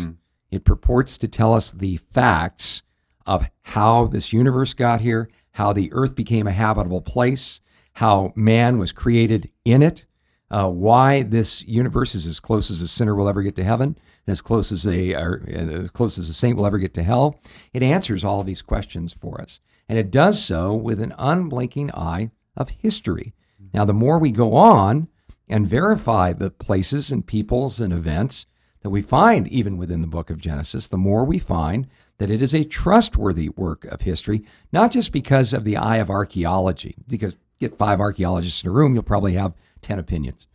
It 0.51 0.65
purports 0.65 1.17
to 1.19 1.27
tell 1.27 1.53
us 1.53 1.71
the 1.71 1.97
facts 1.97 2.81
of 3.25 3.49
how 3.63 4.07
this 4.07 4.33
universe 4.33 4.73
got 4.73 5.01
here, 5.01 5.29
how 5.53 5.73
the 5.73 5.89
earth 5.93 6.15
became 6.15 6.47
a 6.47 6.51
habitable 6.51 7.01
place, 7.01 7.61
how 7.93 8.33
man 8.35 8.77
was 8.77 8.91
created 8.91 9.49
in 9.63 9.81
it, 9.81 10.05
uh, 10.49 10.69
why 10.69 11.23
this 11.23 11.63
universe 11.63 12.15
is 12.15 12.25
as 12.25 12.39
close 12.39 12.69
as 12.69 12.81
a 12.81 12.87
sinner 12.87 13.15
will 13.15 13.29
ever 13.29 13.41
get 13.41 13.55
to 13.55 13.63
heaven, 13.63 13.97
and 14.25 14.31
as 14.31 14.41
close 14.41 14.71
as 14.71 14.85
a 14.85 15.13
or, 15.13 15.43
uh, 15.47 15.83
as 15.83 15.91
close 15.91 16.17
as 16.17 16.29
a 16.29 16.33
saint 16.33 16.57
will 16.57 16.65
ever 16.65 16.77
get 16.77 16.93
to 16.93 17.03
hell. 17.03 17.39
It 17.73 17.83
answers 17.83 18.23
all 18.23 18.41
of 18.41 18.45
these 18.45 18.61
questions 18.61 19.13
for 19.13 19.41
us, 19.41 19.59
and 19.91 19.99
it 19.99 20.09
does 20.09 20.41
so 20.41 20.73
with 20.73 21.01
an 21.01 21.13
unblinking 21.19 21.91
eye 21.93 22.31
of 22.55 22.69
history. 22.69 23.33
Now, 23.73 23.83
the 23.83 23.93
more 23.93 24.19
we 24.19 24.31
go 24.31 24.53
on 24.53 25.09
and 25.49 25.67
verify 25.67 26.31
the 26.31 26.49
places 26.49 27.11
and 27.11 27.27
peoples 27.27 27.81
and 27.81 27.91
events 27.91 28.45
that 28.83 28.89
we 28.89 29.01
find 29.01 29.49
even 29.49 29.75
within 29.75 29.99
the 29.99 30.07
book 30.07 30.29
of 30.29 30.37
Genesis, 30.37 30.87
the 30.87 30.95
more 30.95 31.25
we 31.25 31.39
find 31.39 31.89
that 32.19 32.31
it 32.31 32.41
is 32.41 32.55
a 32.55 32.63
trustworthy 32.63 33.49
work 33.49 33.83
of 33.83 33.99
history, 33.99 34.45
not 34.71 34.93
just 34.93 35.11
because 35.11 35.51
of 35.51 35.65
the 35.65 35.75
eye 35.75 35.97
of 35.97 36.09
archaeology, 36.09 36.95
because 37.09 37.37
get 37.59 37.77
five 37.77 37.99
archaeologists 37.99 38.63
in 38.63 38.69
a 38.69 38.71
room, 38.71 38.93
you'll 38.93 39.03
probably 39.03 39.33
have 39.33 39.55
10 39.81 39.99
opinions. 39.99 40.47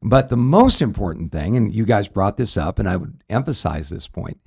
But 0.00 0.28
the 0.28 0.36
most 0.36 0.80
important 0.80 1.32
thing, 1.32 1.56
and 1.56 1.74
you 1.74 1.84
guys 1.84 2.06
brought 2.06 2.36
this 2.36 2.56
up, 2.56 2.78
and 2.78 2.88
I 2.88 2.94
would 2.94 3.24
emphasize 3.28 3.88
this 3.88 4.06
point, 4.06 4.38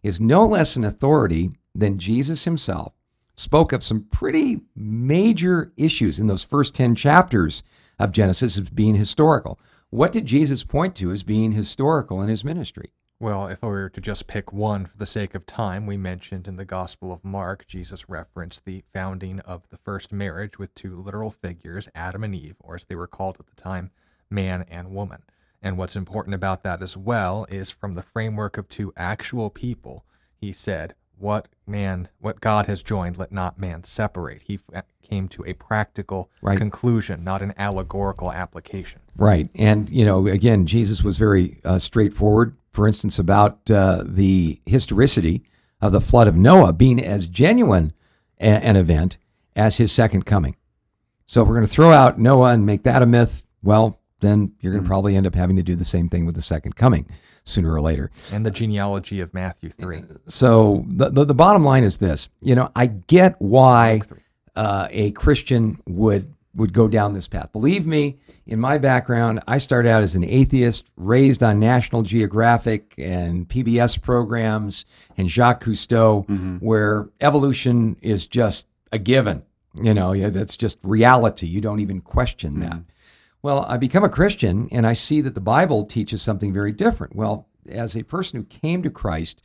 is 0.00 0.20
no 0.20 0.46
less 0.46 0.76
an 0.76 0.84
authority 0.84 1.50
than 1.74 1.98
Jesus 1.98 2.44
himself 2.44 2.92
spoke 3.36 3.72
of 3.72 3.82
some 3.82 4.04
pretty 4.04 4.60
major 4.74 5.72
issues 5.76 6.20
in 6.20 6.26
those 6.26 6.44
first 6.44 6.74
10 6.74 6.94
chapters 6.94 7.62
of 7.98 8.12
Genesis 8.12 8.58
as 8.58 8.70
being 8.70 8.94
historical. 8.94 9.58
What 9.90 10.12
did 10.12 10.26
Jesus 10.26 10.62
point 10.64 10.94
to 10.96 11.10
as 11.10 11.22
being 11.22 11.52
historical 11.52 12.22
in 12.22 12.28
his 12.28 12.44
ministry? 12.44 12.92
Well, 13.18 13.48
if 13.48 13.62
I 13.62 13.66
were 13.66 13.90
to 13.90 14.00
just 14.00 14.26
pick 14.26 14.50
one 14.50 14.86
for 14.86 14.96
the 14.96 15.04
sake 15.04 15.34
of 15.34 15.44
time, 15.44 15.84
we 15.84 15.98
mentioned 15.98 16.48
in 16.48 16.56
the 16.56 16.64
Gospel 16.64 17.12
of 17.12 17.22
Mark, 17.22 17.66
Jesus 17.66 18.08
referenced 18.08 18.64
the 18.64 18.82
founding 18.94 19.40
of 19.40 19.68
the 19.68 19.76
first 19.76 20.10
marriage 20.10 20.58
with 20.58 20.74
two 20.74 20.96
literal 20.96 21.30
figures, 21.30 21.86
Adam 21.94 22.24
and 22.24 22.34
Eve, 22.34 22.56
or 22.60 22.76
as 22.76 22.86
they 22.86 22.94
were 22.94 23.06
called 23.06 23.36
at 23.38 23.46
the 23.46 23.60
time, 23.60 23.90
man 24.30 24.64
and 24.70 24.90
woman. 24.90 25.22
And 25.60 25.76
what's 25.76 25.96
important 25.96 26.34
about 26.34 26.62
that 26.62 26.82
as 26.82 26.96
well 26.96 27.46
is 27.50 27.70
from 27.70 27.92
the 27.92 28.02
framework 28.02 28.56
of 28.56 28.68
two 28.68 28.94
actual 28.96 29.50
people, 29.50 30.06
he 30.34 30.50
said, 30.52 30.94
What 31.20 31.48
man, 31.66 32.08
what 32.18 32.40
God 32.40 32.64
has 32.66 32.82
joined, 32.82 33.18
let 33.18 33.30
not 33.30 33.58
man 33.58 33.84
separate. 33.84 34.42
He 34.42 34.58
f- 34.74 34.84
came 35.02 35.28
to 35.28 35.44
a 35.44 35.52
practical 35.52 36.30
Right. 36.40 36.56
conclusion, 36.56 37.22
not 37.22 37.42
an 37.42 37.52
allegorical 37.58 38.32
application. 38.32 39.00
Right. 39.16 39.50
And, 39.54 39.90
you 39.90 40.04
know, 40.04 40.26
again, 40.26 40.64
Jesus 40.66 41.04
was 41.04 41.18
very 41.18 41.60
uh, 41.64 41.78
straightforward, 41.78 42.56
for 42.70 42.88
instance, 42.88 43.18
about 43.18 43.70
uh, 43.70 44.02
the 44.06 44.60
historicity 44.64 45.42
of 45.80 45.92
the 45.92 46.00
flood 46.00 46.26
of 46.26 46.36
Noah 46.36 46.72
being 46.72 46.98
as 47.04 47.28
genuine 47.28 47.92
a- 48.40 48.44
an 48.64 48.76
event 48.76 49.18
as 49.54 49.76
his 49.76 49.92
second 49.92 50.24
coming. 50.24 50.56
So 51.26 51.42
if 51.42 51.48
we're 51.48 51.54
going 51.56 51.66
to 51.66 51.72
throw 51.72 51.90
out 51.92 52.18
Noah 52.18 52.52
and 52.52 52.64
make 52.64 52.82
that 52.84 53.02
a 53.02 53.06
myth, 53.06 53.44
well, 53.62 54.00
then 54.20 54.52
you're 54.60 54.72
going 54.72 54.82
to 54.84 54.88
probably 54.88 55.16
end 55.16 55.26
up 55.26 55.34
having 55.34 55.56
to 55.56 55.62
do 55.62 55.74
the 55.76 55.84
same 55.84 56.08
thing 56.08 56.24
with 56.24 56.34
the 56.34 56.42
second 56.42 56.76
coming 56.76 57.06
sooner 57.50 57.72
or 57.72 57.80
later. 57.80 58.10
And 58.32 58.46
the 58.46 58.50
genealogy 58.50 59.20
of 59.20 59.34
Matthew 59.34 59.70
3. 59.70 60.00
So 60.26 60.84
the, 60.88 61.10
the, 61.10 61.24
the 61.26 61.34
bottom 61.34 61.64
line 61.64 61.84
is 61.84 61.98
this 61.98 62.28
you 62.40 62.54
know, 62.54 62.70
I 62.74 62.86
get 62.86 63.34
why 63.38 64.02
uh, 64.56 64.88
a 64.90 65.10
Christian 65.12 65.80
would 65.86 66.34
would 66.54 66.72
go 66.72 66.88
down 66.88 67.12
this 67.12 67.28
path. 67.28 67.52
Believe 67.52 67.86
me, 67.86 68.18
in 68.44 68.58
my 68.58 68.76
background, 68.76 69.40
I 69.46 69.58
started 69.58 69.88
out 69.88 70.02
as 70.02 70.16
an 70.16 70.24
atheist, 70.24 70.84
raised 70.96 71.42
on 71.44 71.60
National 71.60 72.02
Geographic 72.02 72.92
and 72.98 73.48
PBS 73.48 74.00
programs 74.02 74.84
and 75.16 75.28
Jacques 75.30 75.62
Cousteau, 75.62 76.26
where 76.60 77.08
evolution 77.20 77.96
is 78.02 78.26
just 78.26 78.66
a 78.90 78.98
given. 78.98 79.44
You 79.74 79.94
know, 79.94 80.12
yeah, 80.12 80.30
that's 80.30 80.56
just 80.56 80.78
reality. 80.82 81.46
You 81.46 81.60
don't 81.60 81.78
even 81.78 82.00
question 82.00 82.58
that. 82.58 82.80
Well, 83.42 83.64
I 83.68 83.76
become 83.76 84.04
a 84.04 84.10
Christian 84.10 84.68
and 84.70 84.86
I 84.86 84.92
see 84.92 85.20
that 85.22 85.34
the 85.34 85.40
Bible 85.40 85.84
teaches 85.84 86.20
something 86.22 86.52
very 86.52 86.72
different. 86.72 87.16
Well, 87.16 87.48
as 87.68 87.96
a 87.96 88.02
person 88.02 88.38
who 88.38 88.44
came 88.44 88.82
to 88.82 88.90
Christ 88.90 89.40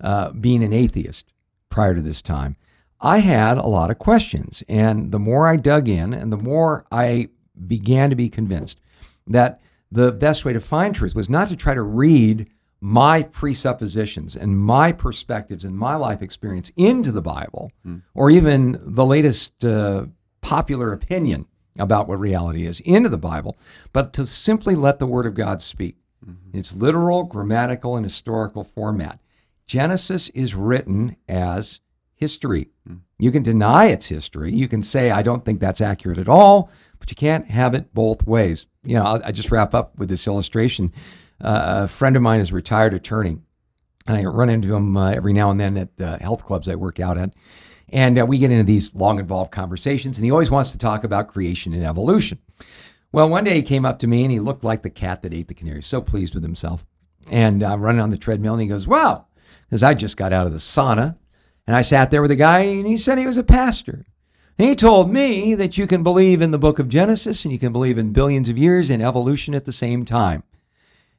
uh, 0.00 0.30
being 0.32 0.62
an 0.64 0.72
atheist 0.72 1.32
prior 1.68 1.94
to 1.94 2.02
this 2.02 2.22
time, 2.22 2.56
I 3.00 3.18
had 3.18 3.58
a 3.58 3.66
lot 3.66 3.90
of 3.90 3.98
questions. 3.98 4.62
And 4.68 5.12
the 5.12 5.18
more 5.18 5.46
I 5.46 5.56
dug 5.56 5.88
in 5.88 6.12
and 6.12 6.32
the 6.32 6.36
more 6.36 6.86
I 6.90 7.28
began 7.66 8.10
to 8.10 8.16
be 8.16 8.28
convinced 8.28 8.80
that 9.26 9.60
the 9.90 10.12
best 10.12 10.44
way 10.44 10.52
to 10.52 10.60
find 10.60 10.94
truth 10.94 11.14
was 11.14 11.28
not 11.28 11.48
to 11.48 11.56
try 11.56 11.74
to 11.74 11.82
read 11.82 12.50
my 12.80 13.22
presuppositions 13.22 14.36
and 14.36 14.58
my 14.58 14.92
perspectives 14.92 15.64
and 15.64 15.76
my 15.76 15.96
life 15.96 16.20
experience 16.20 16.70
into 16.76 17.10
the 17.10 17.22
Bible 17.22 17.72
or 18.14 18.30
even 18.30 18.78
the 18.82 19.04
latest 19.04 19.64
uh, 19.64 20.06
popular 20.40 20.92
opinion 20.92 21.46
about 21.78 22.08
what 22.08 22.20
reality 22.20 22.66
is 22.66 22.80
into 22.80 23.08
the 23.08 23.18
Bible, 23.18 23.56
but 23.92 24.12
to 24.14 24.26
simply 24.26 24.74
let 24.74 24.98
the 24.98 25.06
Word 25.06 25.26
of 25.26 25.34
God 25.34 25.62
speak. 25.62 25.96
In 26.52 26.58
its 26.58 26.74
literal, 26.74 27.24
grammatical, 27.24 27.94
and 27.96 28.04
historical 28.04 28.64
format. 28.64 29.20
Genesis 29.66 30.28
is 30.30 30.54
written 30.54 31.16
as 31.28 31.80
history. 32.14 32.70
You 33.18 33.30
can 33.30 33.42
deny 33.42 33.86
its 33.86 34.06
history. 34.06 34.52
You 34.52 34.66
can 34.66 34.82
say, 34.82 35.10
I 35.10 35.22
don't 35.22 35.44
think 35.44 35.60
that's 35.60 35.80
accurate 35.80 36.18
at 36.18 36.28
all, 36.28 36.70
but 36.98 37.10
you 37.10 37.16
can't 37.16 37.46
have 37.46 37.74
it 37.74 37.94
both 37.94 38.26
ways. 38.26 38.66
You 38.82 38.96
know, 38.96 39.04
I'll, 39.04 39.22
I 39.24 39.32
just 39.32 39.50
wrap 39.50 39.74
up 39.74 39.96
with 39.98 40.08
this 40.08 40.26
illustration. 40.26 40.92
Uh, 41.40 41.82
a 41.84 41.88
friend 41.88 42.16
of 42.16 42.22
mine 42.22 42.40
is 42.40 42.50
a 42.50 42.54
retired 42.54 42.94
attorney, 42.94 43.38
and 44.06 44.16
I 44.16 44.24
run 44.24 44.48
into 44.48 44.74
him 44.74 44.96
uh, 44.96 45.10
every 45.10 45.32
now 45.32 45.50
and 45.50 45.60
then 45.60 45.76
at 45.76 46.00
uh, 46.00 46.18
health 46.18 46.44
clubs 46.44 46.68
I 46.68 46.74
work 46.74 46.98
out 46.98 47.18
at. 47.18 47.34
And 47.90 48.18
uh, 48.18 48.26
we 48.26 48.38
get 48.38 48.50
into 48.50 48.64
these 48.64 48.94
long, 48.94 49.18
involved 49.18 49.52
conversations, 49.52 50.18
and 50.18 50.24
he 50.24 50.30
always 50.30 50.50
wants 50.50 50.72
to 50.72 50.78
talk 50.78 51.04
about 51.04 51.28
creation 51.28 51.72
and 51.72 51.84
evolution. 51.84 52.38
Well, 53.12 53.28
one 53.28 53.44
day 53.44 53.54
he 53.54 53.62
came 53.62 53.86
up 53.86 53.98
to 54.00 54.06
me 54.06 54.24
and 54.24 54.32
he 54.32 54.40
looked 54.40 54.64
like 54.64 54.82
the 54.82 54.90
cat 54.90 55.22
that 55.22 55.32
ate 55.32 55.48
the 55.48 55.54
canary, 55.54 55.82
so 55.82 56.00
pleased 56.00 56.34
with 56.34 56.42
himself. 56.42 56.84
And 57.30 57.62
I'm 57.62 57.80
running 57.80 58.00
on 58.00 58.10
the 58.10 58.18
treadmill, 58.18 58.54
and 58.54 58.62
he 58.62 58.68
goes, 58.68 58.86
Wow, 58.86 59.26
because 59.68 59.82
I 59.82 59.94
just 59.94 60.16
got 60.16 60.32
out 60.32 60.46
of 60.46 60.52
the 60.52 60.58
sauna. 60.58 61.16
And 61.66 61.74
I 61.74 61.82
sat 61.82 62.10
there 62.10 62.22
with 62.22 62.30
a 62.30 62.36
guy, 62.36 62.60
and 62.60 62.86
he 62.86 62.96
said 62.96 63.18
he 63.18 63.26
was 63.26 63.36
a 63.36 63.44
pastor. 63.44 64.06
And 64.58 64.68
he 64.68 64.74
told 64.74 65.12
me 65.12 65.54
that 65.54 65.76
you 65.76 65.86
can 65.86 66.02
believe 66.02 66.40
in 66.40 66.50
the 66.50 66.58
book 66.58 66.78
of 66.78 66.88
Genesis 66.88 67.44
and 67.44 67.52
you 67.52 67.58
can 67.58 67.72
believe 67.72 67.98
in 67.98 68.12
billions 68.12 68.48
of 68.48 68.56
years 68.56 68.88
and 68.88 69.02
evolution 69.02 69.54
at 69.54 69.66
the 69.66 69.72
same 69.72 70.04
time. 70.04 70.44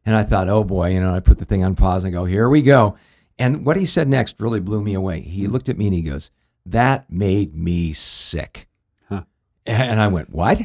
And 0.05 0.15
I 0.15 0.23
thought, 0.23 0.49
oh 0.49 0.63
boy, 0.63 0.91
you 0.91 0.99
know, 0.99 1.13
I 1.13 1.19
put 1.19 1.37
the 1.37 1.45
thing 1.45 1.63
on 1.63 1.75
pause 1.75 2.03
and 2.03 2.13
go, 2.13 2.25
here 2.25 2.49
we 2.49 2.63
go. 2.63 2.97
And 3.37 3.63
what 3.63 3.77
he 3.77 3.85
said 3.85 4.07
next 4.07 4.39
really 4.39 4.59
blew 4.59 4.81
me 4.81 4.95
away. 4.95 5.19
He 5.19 5.45
looked 5.45 5.69
at 5.69 5.77
me 5.77 5.85
and 5.85 5.93
he 5.93 6.01
goes, 6.01 6.31
that 6.71 7.09
made 7.09 7.55
me 7.55 7.93
sick. 7.93 8.67
Huh. 9.09 9.23
And 9.65 9.99
I 9.99 10.07
went, 10.07 10.29
what? 10.29 10.61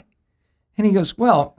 And 0.76 0.86
he 0.86 0.92
goes, 0.92 1.16
well, 1.16 1.56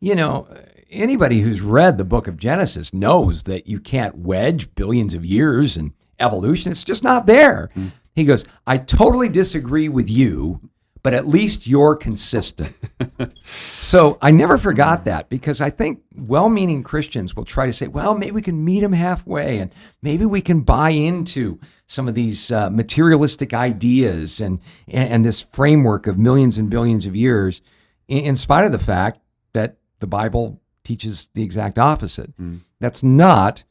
you 0.00 0.14
know, 0.14 0.48
anybody 0.90 1.40
who's 1.40 1.60
read 1.60 1.98
the 1.98 2.04
book 2.04 2.26
of 2.26 2.36
Genesis 2.36 2.92
knows 2.92 3.44
that 3.44 3.66
you 3.66 3.80
can't 3.80 4.18
wedge 4.18 4.74
billions 4.74 5.14
of 5.14 5.24
years 5.24 5.76
and 5.76 5.92
evolution. 6.18 6.72
It's 6.72 6.84
just 6.84 7.04
not 7.04 7.26
there. 7.26 7.70
Hmm. 7.74 7.88
He 8.14 8.24
goes, 8.24 8.44
I 8.66 8.76
totally 8.76 9.28
disagree 9.28 9.88
with 9.88 10.10
you, 10.10 10.60
but 11.02 11.14
at 11.14 11.26
least 11.26 11.66
you're 11.66 11.96
consistent. 11.96 12.74
so 13.44 14.18
I 14.20 14.30
never 14.30 14.58
forgot 14.58 15.04
that 15.04 15.28
because 15.28 15.60
I 15.60 15.70
think 15.70 16.02
well 16.14 16.48
meaning 16.48 16.82
Christians 16.82 17.34
will 17.34 17.44
try 17.44 17.66
to 17.66 17.72
say, 17.72 17.86
well, 17.86 18.14
maybe 18.16 18.32
we 18.32 18.42
can 18.42 18.64
meet 18.64 18.80
them 18.80 18.92
halfway 18.92 19.58
and 19.58 19.72
maybe 20.02 20.26
we 20.26 20.40
can 20.40 20.60
buy 20.60 20.90
into 20.90 21.58
some 21.86 22.06
of 22.06 22.14
these 22.14 22.52
uh, 22.52 22.70
materialistic 22.70 23.52
ideas 23.52 24.40
and, 24.40 24.60
and, 24.86 25.24
this 25.24 25.42
framework 25.42 26.06
of 26.06 26.18
millions 26.18 26.56
and 26.56 26.70
billions 26.70 27.04
of 27.04 27.16
years. 27.16 27.60
in, 28.06 28.24
in 28.24 28.36
spite 28.36 28.64
of 28.64 28.72
the 28.72 28.78
fact 28.78 29.20
that 29.52 29.76
the 29.98 30.06
Bible 30.06 30.60
teaches 30.84 31.28
the 31.34 31.42
exact 31.42 31.78
opposite. 31.78 32.36
Mm. 32.38 32.60
That's 32.78 33.02
not 33.02 33.64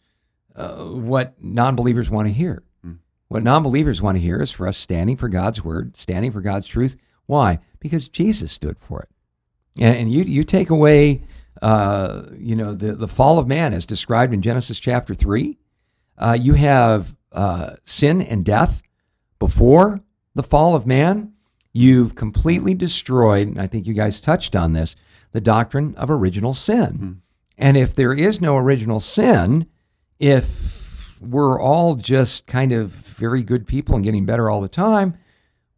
uh, 0.56 0.86
what 0.86 1.42
non 1.44 1.76
believers 1.76 2.10
want 2.10 2.28
to 2.28 2.34
hear. 2.34 2.64
Mm. 2.86 2.98
What 3.28 3.44
non 3.44 3.64
believers 3.64 4.02
want 4.02 4.18
to 4.18 4.22
hear 4.22 4.42
is 4.42 4.52
for 4.52 4.68
us 4.68 4.78
standing 4.78 5.18
for 5.18 5.30
God's 5.30 5.64
word, 5.64 5.98
standing 5.98 6.32
for 6.32 6.42
God's 6.42 6.68
truth. 6.68 6.98
Why? 7.30 7.60
Because 7.80 8.08
Jesus 8.08 8.52
stood 8.52 8.80
for 8.80 9.04
it. 9.04 9.10
And, 9.78 9.96
and 9.96 10.12
you, 10.12 10.24
you 10.24 10.44
take 10.44 10.72
away, 10.72 11.22
uh, 11.62 12.24
you 12.36 12.56
know, 12.56 12.74
the, 12.74 12.96
the 12.96 13.08
fall 13.08 13.38
of 13.38 13.48
man 13.48 13.72
as 13.72 13.86
described 13.86 14.34
in 14.34 14.42
Genesis 14.42 14.80
chapter 14.80 15.14
3. 15.14 15.56
Uh, 16.18 16.36
you 16.42 16.56
have 16.56 17.16
uh, 17.32 17.76
sin 17.86 18.20
and 18.24 18.44
death 18.44 18.82
before 19.38 20.02
the 20.34 20.42
fall 20.42 20.74
of 20.74 20.88
man. 20.88 21.34
You've 21.72 22.16
completely 22.16 22.74
destroyed, 22.74 23.48
and 23.48 23.62
I 23.62 23.68
think 23.68 23.86
you 23.86 23.94
guys 23.94 24.20
touched 24.20 24.56
on 24.56 24.74
this, 24.74 24.96
the 25.32 25.40
doctrine 25.40 25.94
of 25.98 26.10
original 26.10 26.56
sin. 26.56 27.22
And 27.60 27.78
if 27.78 27.94
there 27.94 28.14
is 28.14 28.42
no 28.42 28.58
original 28.58 29.00
sin, 29.00 29.68
if 30.18 31.16
we're 31.22 31.62
all 31.62 31.94
just 31.94 32.48
kind 32.48 32.72
of 32.72 32.90
very 32.90 33.44
good 33.44 33.68
people 33.68 33.94
and 33.94 34.04
getting 34.04 34.26
better 34.26 34.50
all 34.50 34.62
the 34.62 34.68
time, 34.68 35.16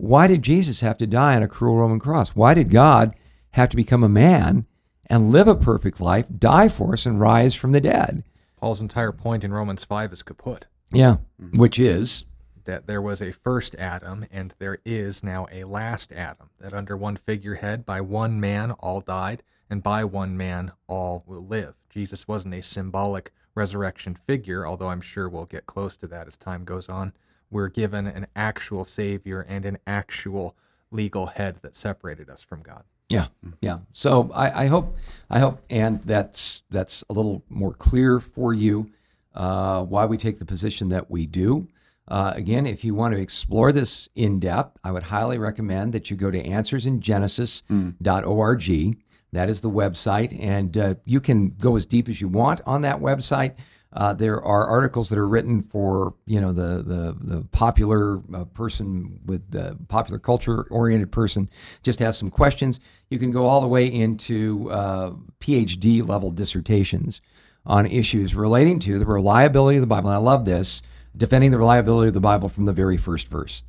why 0.02 0.26
did 0.26 0.42
Jesus 0.42 0.80
have 0.80 0.98
to 0.98 1.06
die 1.06 1.36
on 1.36 1.44
a 1.44 1.48
cruel 1.48 1.78
Roman 1.78 2.00
cross? 2.00 2.30
Why 2.30 2.56
did 2.56 2.72
God 2.72 3.14
have 3.52 3.70
to 3.70 3.76
become 3.76 4.04
a 4.04 4.10
man 4.10 4.66
and 5.06 5.32
live 5.32 5.48
a 5.48 5.56
perfect 5.56 6.02
life, 6.02 6.26
die 6.40 6.70
for 6.70 6.94
us, 6.94 7.06
and 7.06 7.20
rise 7.20 7.54
from 7.54 7.72
the 7.72 7.80
dead? 7.80 8.24
Paul's 8.58 8.82
entire 8.82 9.12
point 9.12 9.44
in 9.44 9.54
Romans 9.54 9.86
5 9.86 10.12
is 10.12 10.24
kaput. 10.24 10.66
Yeah, 10.92 11.18
which 11.54 11.78
is 11.78 12.26
that 12.64 12.88
there 12.88 13.02
was 13.02 13.22
a 13.22 13.32
first 13.32 13.76
Adam 13.76 14.26
and 14.32 14.56
there 14.58 14.80
is 14.86 15.24
now 15.24 15.46
a 15.52 15.66
last 15.66 16.12
Adam, 16.12 16.50
that 16.60 16.74
under 16.74 16.98
one 16.98 17.16
figurehead, 17.16 17.86
by 17.86 18.02
one 18.02 18.40
man 18.40 18.72
all 18.72 19.02
died, 19.02 19.44
and 19.70 19.84
by 19.84 20.04
one 20.04 20.36
man 20.36 20.72
all 20.88 21.24
will 21.28 21.46
live. 21.46 21.76
Jesus 21.92 22.28
wasn't 22.28 22.56
a 22.56 22.64
symbolic 22.64 23.32
resurrection 23.54 24.16
figure, 24.16 24.66
although 24.66 24.90
I'm 24.90 25.02
sure 25.02 25.30
we'll 25.30 25.46
get 25.46 25.68
close 25.68 25.96
to 25.98 26.08
that 26.08 26.28
as 26.28 26.38
time 26.38 26.66
goes 26.66 26.90
on. 26.90 27.14
We're 27.52 27.68
given 27.68 28.08
an 28.08 28.26
actual 28.36 28.84
Savior 28.84 29.46
and 29.48 29.66
an 29.66 29.78
actual 29.86 30.56
legal 30.90 31.28
head 31.28 31.58
that 31.62 31.76
separated 31.76 32.28
us 32.30 32.42
from 32.42 32.64
God. 32.64 32.84
Yeah, 33.10 33.28
yeah. 33.60 33.80
So 33.92 34.32
I, 34.34 34.64
I 34.64 34.68
hope, 34.68 34.96
I 35.30 35.40
hope, 35.40 35.62
and 35.70 36.02
that's 36.04 36.62
that's 36.70 37.04
a 37.10 37.14
little 37.14 37.44
more 37.50 37.74
clear 37.74 38.22
for 38.22 38.54
you 38.54 38.90
uh, 39.36 39.84
why 39.84 40.06
we 40.06 40.18
take 40.18 40.40
the 40.40 40.46
position 40.46 40.88
that 40.90 41.12
we 41.12 41.26
do. 41.26 41.68
Uh, 42.08 42.32
again, 42.36 42.66
if 42.66 42.84
you 42.84 42.96
want 42.96 43.14
to 43.14 43.20
explore 43.20 43.72
this 43.72 44.10
in 44.16 44.40
depth, 44.40 44.76
I 44.84 44.92
would 44.92 45.04
highly 45.04 45.38
recommend 45.38 45.94
that 45.94 46.10
you 46.10 46.18
go 46.18 46.32
to 46.32 46.44
answersingenesis.org. 46.44 48.98
That 49.34 49.50
is 49.50 49.62
the 49.62 49.70
website, 49.70 50.38
and 50.38 50.78
uh, 50.78 50.96
you 51.06 51.22
can 51.22 51.52
go 51.52 51.78
as 51.78 51.86
deep 51.86 52.10
as 52.10 52.20
you 52.20 52.28
want 52.28 52.60
on 52.66 52.82
that 52.82 53.00
website. 53.00 53.54
Uh, 53.94 54.14
there 54.14 54.42
are 54.42 54.68
articles 54.68 55.10
that 55.10 55.18
are 55.18 55.28
written 55.28 55.62
for 55.62 56.14
you 56.26 56.40
know 56.40 56.54
the 56.54 56.82
the, 56.82 57.16
the 57.20 57.42
popular 57.52 58.22
uh, 58.34 58.46
person 58.46 59.20
with 59.26 59.52
the 59.52 59.78
popular 59.90 60.18
culture 60.18 60.64
oriented 60.70 61.12
person 61.12 61.50
just 61.84 62.00
has 62.00 62.18
some 62.18 62.30
questions. 62.30 62.80
You 63.10 63.20
can 63.20 63.32
go 63.32 63.46
all 63.48 63.60
the 63.60 63.68
way 63.68 63.86
into 63.86 64.70
uh, 64.72 65.12
PhD 65.40 66.08
level 66.08 66.32
dissertations 66.32 67.22
on 67.66 67.86
issues 67.86 68.34
relating 68.34 68.80
to 68.80 68.98
the 68.98 69.06
reliability 69.06 69.78
of 69.78 69.82
the 69.82 69.88
Bible. 69.88 70.10
And 70.10 70.16
I 70.16 70.20
love 70.20 70.46
this 70.46 70.82
defending 71.16 71.52
the 71.52 71.58
reliability 71.58 72.08
of 72.08 72.14
the 72.14 72.22
Bible 72.22 72.48
from 72.48 72.66
the 72.66 72.74
very 72.74 72.98
first 72.98 73.28
verse. 73.28 73.64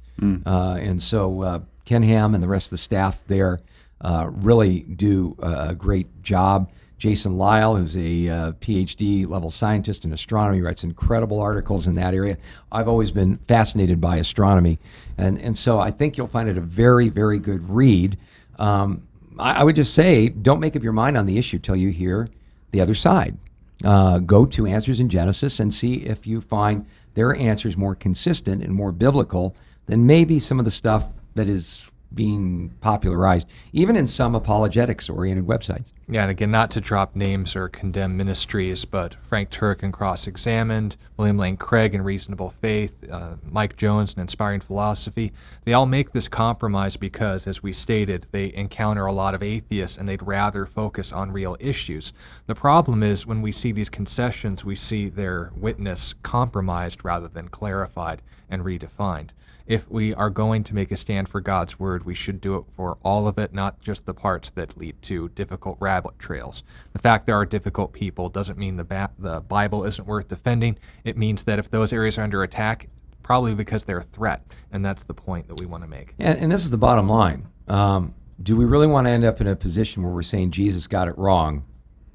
Uh, 0.47 0.77
and 0.81 1.03
so 1.03 1.43
uh, 1.43 1.61
Ken 1.85 2.05
Ham 2.05 2.35
and 2.35 2.43
the 2.43 2.49
rest 2.49 2.67
of 2.67 2.71
the 2.71 2.79
staff 2.79 3.21
there 3.27 3.61
uh, 4.01 4.31
really 4.31 4.81
do 4.81 5.37
a 5.41 5.75
great 5.75 6.23
job. 6.23 6.71
Jason 7.03 7.37
Lisle, 7.37 7.75
who's 7.75 7.97
a 7.97 8.29
uh, 8.29 8.53
PhD 8.61 9.29
level 9.29 9.51
scientist 9.51 10.05
in 10.05 10.13
astronomy, 10.13 10.61
writes 10.61 10.85
incredible 10.85 11.41
articles 11.41 11.89
in 11.89 11.97
that 11.97 12.15
area. 12.15 12.39
I've 12.71 12.87
always 12.87 13.11
been 13.11 13.39
fascinated 13.49 14.01
by 14.01 14.19
astronomy, 14.19 14.79
and 15.19 15.37
and 15.37 15.59
so 15.59 15.81
I 15.81 15.91
think 15.91 16.17
you'll 16.17 16.29
find 16.29 16.49
it 16.49 16.57
a 16.57 16.61
very 16.61 17.09
very 17.09 17.41
good 17.41 17.69
read. 17.69 18.19
Um, 18.57 19.03
I, 19.37 19.55
I 19.55 19.65
would 19.65 19.75
just 19.75 19.95
say, 19.95 20.29
don't 20.29 20.61
make 20.61 20.77
up 20.77 20.85
your 20.85 20.93
mind 20.93 21.17
on 21.17 21.27
the 21.27 21.39
issue 21.39 21.59
till 21.59 21.75
you 21.75 21.89
hear 21.89 22.29
the 22.71 22.81
other 22.81 22.95
side. 22.95 23.37
Uh, 23.85 24.21
go 24.21 24.47
to 24.47 24.65
Answers 24.65 25.01
in 25.01 25.09
Genesis 25.09 25.59
and 25.59 25.75
see 25.75 26.05
if 26.05 26.25
you 26.25 26.41
find 26.41 26.87
their 27.15 27.35
answers 27.35 27.77
more 27.77 27.97
consistent 27.97 28.63
and 28.63 28.73
more 28.73 28.93
biblical 28.93 29.57
than 29.87 30.07
maybe 30.07 30.39
some 30.39 30.61
of 30.61 30.65
the 30.65 30.71
stuff 30.71 31.09
that 31.35 31.49
is 31.49 31.91
being 32.15 32.75
popularized, 32.81 33.49
even 33.73 33.97
in 33.97 34.07
some 34.07 34.35
apologetics 34.35 35.09
oriented 35.09 35.47
websites. 35.47 35.93
Yeah, 36.09 36.23
and 36.23 36.31
again, 36.31 36.51
not 36.51 36.71
to 36.73 36.81
drop 36.81 37.17
names 37.17 37.57
or 37.57 37.69
condemn 37.69 38.17
ministries, 38.17 38.85
but 38.85 39.15
Frank 39.15 39.51
Turek 39.51 39.83
and 39.83 39.93
Cross 39.93 40.27
Examined, 40.27 40.97
William 41.17 41.39
Lane 41.39 41.57
Craig 41.57 41.95
in 41.95 42.03
Reasonable 42.03 42.51
Faith, 42.51 43.09
uh, 43.11 43.37
Mike 43.43 43.77
Jones 43.77 44.13
and 44.13 44.21
Inspiring 44.21 44.61
Philosophy, 44.61 45.33
they 45.65 45.73
all 45.73 45.87
make 45.87 46.13
this 46.13 46.29
compromise 46.29 46.97
because, 46.97 47.47
as 47.47 47.63
we 47.63 47.73
stated, 47.73 48.27
they 48.31 48.53
encounter 48.53 49.07
a 49.07 49.13
lot 49.13 49.35
of 49.35 49.43
atheists 49.43 49.97
and 49.97 50.09
they'd 50.09 50.23
rather 50.23 50.67
focus 50.67 51.13
on 51.13 51.33
real 51.33 51.57
issues. 51.61 52.13
The 52.47 52.55
problem 52.55 53.03
is 53.03 53.27
when 53.27 53.41
we 53.41 53.53
see 53.53 53.73
these 53.73 53.89
concessions, 53.89 54.65
we 54.65 54.77
see 54.77 55.09
their 55.09 55.53
witness 55.57 56.15
compromised 56.23 57.05
rather 57.05 57.29
than 57.29 57.49
clarified 57.49 58.23
and 58.51 58.65
redefined 58.65 59.31
if 59.67 59.89
we 59.91 60.15
are 60.15 60.31
going 60.31 60.65
to 60.65 60.75
make 60.75 60.91
a 60.91 60.97
stand 60.97 61.29
for 61.29 61.41
God's 61.41 61.79
word, 61.79 62.05
we 62.05 62.15
should 62.15 62.41
do 62.41 62.57
it 62.57 62.65
for 62.75 62.99
all 63.03 63.27
of 63.27 63.39
it, 63.39 63.53
not 63.55 63.81
just 63.81 64.07
the 64.07 64.15
parts 64.15 64.51
that 64.51 64.77
lead 64.77 65.01
to 65.03 65.29
difficult 65.31 65.77
rabbit 65.81 66.19
trails. 66.19 66.63
The 66.93 66.99
fact 66.99 67.27
there 67.27 67.37
are 67.37 67.47
difficult 67.47 67.93
people 67.93 68.29
doesn't 68.29 68.59
mean 68.59 68.77
the, 68.77 68.85
ba- 68.85 69.11
the 69.19 69.41
Bible 69.41 69.85
isn't 69.85 70.07
worth 70.07 70.29
defending. 70.29 70.79
It 71.05 71.17
means 71.17 71.45
that 71.45 71.59
if 71.59 71.71
those 71.71 71.93
areas 71.93 72.19
are 72.19 72.23
under 72.23 72.43
attack, 72.43 72.89
probably 73.23 73.55
because 73.55 73.85
they're 73.85 73.99
a 73.99 74.03
threat, 74.03 74.45
and 74.73 74.85
that's 74.85 75.05
the 75.05 75.15
point 75.15 75.47
that 75.49 75.61
we 75.61 75.67
want 75.67 75.83
to 75.85 75.89
make. 75.89 76.15
And, 76.19 76.39
and 76.39 76.51
this 76.53 76.65
is 76.65 76.71
the 76.71 76.77
bottom 76.79 77.09
line. 77.09 77.47
Um, 77.69 78.15
do 78.43 78.57
we 78.57 78.65
really 78.65 78.89
want 78.89 79.07
to 79.07 79.11
end 79.11 79.25
up 79.25 79.41
in 79.41 79.47
a 79.47 79.55
position 79.55 80.03
where 80.03 80.13
we're 80.13 80.23
saying 80.23 80.51
Jesus 80.51 80.87
got 80.89 81.07
it 81.07 81.17
wrong 81.17 81.65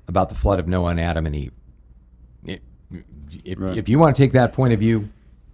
about 0.10 0.30
the 0.30 0.36
flood 0.36 0.60
of 0.60 0.68
Noah 0.68 0.90
and 0.92 1.00
Adam 1.00 1.26
and 1.26 1.36
Eve? 1.36 1.54
It, 2.44 2.62
if, 3.44 3.58
Right. 3.60 3.78
if 3.78 3.88
you 3.90 4.00
want 4.00 4.16
to 4.16 4.22
take 4.22 4.32
that 4.34 4.52
point 4.54 4.74
of 4.74 4.80
view, 4.80 5.10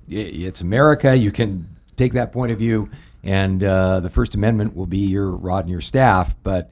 i- 0.10 0.14
it's 0.16 0.62
America. 0.62 1.16
You 1.16 1.32
can 1.32 1.73
take 1.96 2.14
that 2.14 2.32
point 2.32 2.52
of 2.52 2.58
view, 2.58 2.90
and 3.24 3.64
uh, 3.64 4.00
the 4.00 4.10
First 4.10 4.36
Amendment 4.36 4.76
will 4.76 4.86
be 4.86 5.00
your 5.00 5.32
rod 5.32 5.66
and 5.66 5.70
your 5.70 5.82
staff. 5.82 6.36
But 6.44 6.70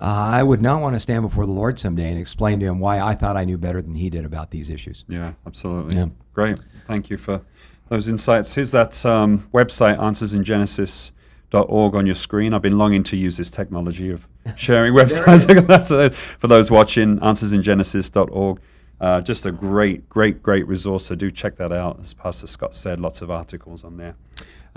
uh, 0.00 0.04
I 0.04 0.42
would 0.42 0.62
not 0.62 0.80
want 0.80 0.96
to 0.96 1.00
stand 1.00 1.22
before 1.22 1.44
the 1.44 1.52
Lord 1.52 1.78
someday 1.78 2.10
and 2.10 2.18
explain 2.18 2.58
to 2.60 2.66
him 2.66 2.78
why 2.78 3.00
I 3.00 3.14
thought 3.14 3.36
I 3.36 3.44
knew 3.44 3.58
better 3.58 3.82
than 3.82 3.94
he 3.94 4.08
did 4.08 4.24
about 4.24 4.50
these 4.50 4.70
issues. 4.70 5.04
Yeah, 5.08 5.32
absolutely. 5.46 5.98
Yeah. 5.98 6.08
Great. 6.32 6.58
Thank 6.86 7.10
you 7.10 7.18
for 7.18 7.42
those 7.90 8.08
insights. 8.08 8.54
Here's 8.54 8.70
that 8.70 9.04
um, 9.04 9.48
website, 9.52 9.98
answersingenesis.org, 9.98 11.94
on 11.94 12.06
your 12.06 12.14
screen. 12.14 12.54
I've 12.54 12.62
been 12.62 12.78
longing 12.78 13.02
to 13.04 13.16
use 13.16 13.36
this 13.36 13.50
technology 13.50 14.10
of 14.10 14.26
sharing 14.56 14.94
websites. 14.94 15.66
That's 15.66 15.90
uh, 15.90 16.08
for 16.10 16.46
those 16.46 16.70
watching, 16.70 17.18
answersingenesis.org. 17.18 18.60
Uh, 19.00 19.20
just 19.20 19.46
a 19.46 19.52
great, 19.52 20.08
great, 20.08 20.42
great 20.42 20.66
resource. 20.66 21.06
So 21.06 21.14
do 21.14 21.30
check 21.30 21.56
that 21.56 21.72
out. 21.72 22.00
As 22.00 22.14
Pastor 22.14 22.46
Scott 22.46 22.74
said, 22.74 23.00
lots 23.00 23.22
of 23.22 23.30
articles 23.30 23.82
on 23.82 23.96
there. 23.96 24.14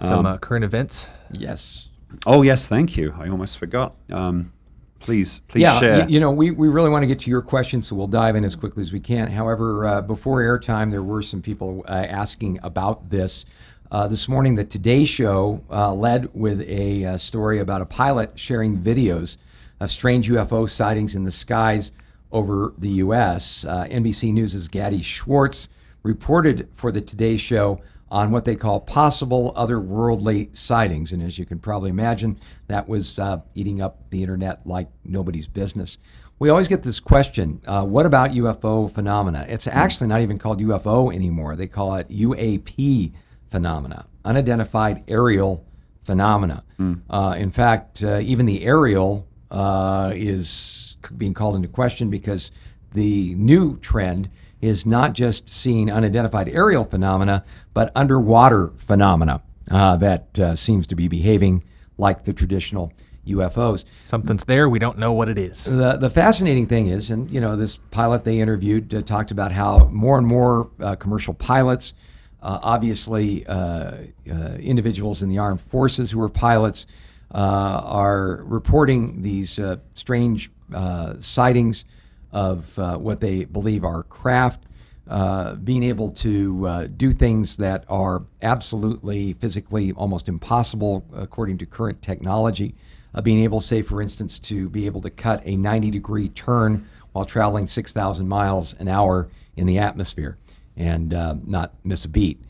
Some 0.02 0.26
uh, 0.26 0.38
current 0.38 0.66
events. 0.66 1.08
Yes. 1.32 1.88
Oh, 2.26 2.42
yes, 2.42 2.68
thank 2.68 2.98
you. 2.98 3.14
I 3.18 3.30
almost 3.30 3.58
forgot. 3.58 3.96
Um, 4.12 4.54
please, 5.00 5.40
please 5.48 5.62
yeah, 5.62 5.80
share. 5.80 6.00
y- 6.00 6.08
you 6.08 6.20
know, 6.20 6.32
we, 6.32 6.52
we 6.52 6.68
really 6.68 6.90
want 6.90 7.04
to 7.04 7.08
get 7.08 7.20
to 7.22 7.30
your 7.30 7.42
questions, 7.42 7.88
so 7.88 7.96
we'll 7.96 8.08
dive 8.08 8.36
in 8.36 8.44
as 8.44 8.56
quickly 8.56 8.82
as 8.82 8.92
we 8.94 9.00
can. 9.00 9.30
However, 9.32 9.86
uh, 9.86 10.02
before 10.02 10.42
airtime, 10.42 10.92
there 10.92 11.04
were 11.04 11.22
some 11.22 11.42
people 11.42 11.84
uh, 11.88 11.92
asking 11.92 12.60
about 12.64 13.10
this. 13.10 13.46
Uh, 13.92 14.08
this 14.08 14.28
morning, 14.28 14.56
the 14.56 14.64
Today 14.64 15.06
Show 15.06 15.64
uh, 15.70 15.94
led 15.94 16.34
with 16.34 16.62
a 16.62 17.06
uh, 17.06 17.18
story 17.18 17.60
about 17.60 17.82
a 17.82 17.86
pilot 17.86 18.32
sharing 18.40 18.80
videos 18.82 19.38
of 19.80 19.92
strange 19.92 20.30
UFO 20.30 20.68
sightings 20.68 21.14
in 21.14 21.26
the 21.26 21.32
skies 21.32 21.92
over 22.32 22.74
the 22.78 22.90
U.S. 22.90 23.64
Uh, 23.66 23.86
NBC 23.86 24.34
News' 24.34 24.68
Gadi 24.68 25.04
Schwartz 25.04 25.68
reported 26.02 26.68
for 26.74 26.92
the 26.92 27.02
Today 27.02 27.38
Show 27.38 27.82
on 28.14 28.30
what 28.30 28.46
they 28.46 28.56
call 28.56 28.80
possible 28.80 29.52
otherworldly 29.58 30.56
sightings. 30.56 31.12
And 31.12 31.24
as 31.24 31.40
you 31.40 31.48
can 31.48 31.58
probably 31.58 31.90
imagine, 31.90 32.40
that 32.68 32.88
was 32.88 33.18
uh, 33.18 33.42
eating 33.56 33.82
up 33.82 34.12
the 34.12 34.22
internet 34.22 34.68
like 34.68 34.88
nobody's 35.04 35.48
business. 35.48 35.98
We 36.38 36.50
always 36.50 36.68
get 36.68 36.84
this 36.84 37.00
question 37.00 37.60
uh, 37.66 37.84
what 37.84 38.06
about 38.06 38.30
UFO 38.30 38.94
phenomena? 38.94 39.48
It's 39.50 39.66
actually 39.66 40.08
not 40.08 40.22
even 40.22 40.38
called 40.38 40.62
UFO 40.62 41.14
anymore. 41.14 41.56
They 41.56 41.66
call 41.66 41.96
it 41.96 42.08
UAP 42.10 43.14
phenomena, 43.50 44.06
unidentified 44.24 45.04
aerial 45.08 45.66
phenomena. 46.04 46.64
Uh, 47.10 47.36
in 47.36 47.50
fact, 47.50 48.04
uh, 48.04 48.20
even 48.20 48.46
the 48.46 48.64
aerial 48.64 49.28
uh, 49.50 50.12
is 50.14 50.98
being 51.18 51.34
called 51.34 51.56
into 51.56 51.68
question 51.68 52.12
because 52.12 52.52
the 52.92 53.34
new 53.36 53.80
trend 53.80 54.30
is 54.64 54.86
not 54.86 55.12
just 55.12 55.50
seeing 55.50 55.92
unidentified 55.92 56.48
aerial 56.48 56.86
phenomena, 56.86 57.44
but 57.74 57.92
underwater 57.96 58.72
phenomena 58.78 59.42
uh, 59.70 59.98
that 59.98 60.40
uh, 60.40 60.56
seems 60.56 60.88
to 60.88 60.96
be 60.96 61.10
behaving 61.10 61.64
like 61.98 62.24
the 62.24 62.32
traditional 62.32 62.94
UFOs. 63.28 63.84
Something's 64.06 64.46
there. 64.46 64.70
We 64.70 64.80
don't 64.80 64.98
know 64.98 65.12
what 65.12 65.28
it 65.28 65.38
is. 65.38 65.64
The 65.64 65.98
the 65.98 66.10
fascinating 66.10 66.68
thing 66.68 66.88
is, 66.88 67.12
and 67.12 67.30
you 67.30 67.42
know, 67.42 67.58
this 67.58 67.78
pilot 67.92 68.24
they 68.24 68.40
interviewed 68.40 68.94
uh, 68.96 69.02
talked 69.02 69.32
about 69.32 69.52
how 69.52 69.90
more 69.92 70.18
and 70.18 70.26
more 70.26 70.70
uh, 70.80 70.96
commercial 70.96 71.34
pilots, 71.34 71.94
uh, 72.42 72.60
obviously 72.62 73.46
uh, 73.46 73.56
uh, 73.56 74.34
individuals 74.60 75.22
in 75.22 75.30
the 75.30 75.40
armed 75.40 75.62
forces 75.62 76.12
who 76.12 76.22
are 76.22 76.30
pilots, 76.30 76.86
uh, 77.34 77.82
are 77.84 78.44
reporting 78.46 79.22
these 79.24 79.60
uh, 79.60 79.78
strange 79.94 80.52
uh, 80.74 81.16
sightings 81.20 81.84
of 82.34 82.78
uh, 82.80 82.98
what 82.98 83.22
they 83.22 83.46
believe 83.46 83.86
are 83.86 84.04
craft. 84.04 84.66
Uh, 85.06 85.56
being 85.56 85.84
able 85.84 86.10
to 86.10 86.66
uh, 86.66 86.88
do 86.96 87.12
things 87.12 87.58
that 87.58 87.84
are 87.90 88.24
absolutely 88.42 89.34
physically 89.34 89.92
almost 89.92 90.30
impossible 90.30 91.06
according 91.14 91.58
to 91.58 91.66
current 91.66 92.02
technology. 92.02 92.74
Uh, 93.14 93.22
being 93.22 93.40
able, 93.44 93.60
say, 93.60 93.82
for 93.82 94.02
instance, 94.02 94.40
to 94.40 94.70
be 94.70 94.86
able 94.86 95.02
to 95.02 95.10
cut 95.10 95.42
a 95.46 95.58
90 95.58 95.92
degree 95.92 96.30
turn 96.30 96.88
while 97.12 97.26
traveling 97.26 97.68
6,000 97.68 98.28
miles 98.28 98.74
an 98.80 98.88
hour 98.88 99.28
in 99.58 99.68
the 99.68 99.78
atmosphere 99.78 100.38
and 100.78 101.14
uh, 101.14 101.36
not 101.46 101.74
miss 101.84 102.06
a 102.06 102.10
beat. 102.10 102.42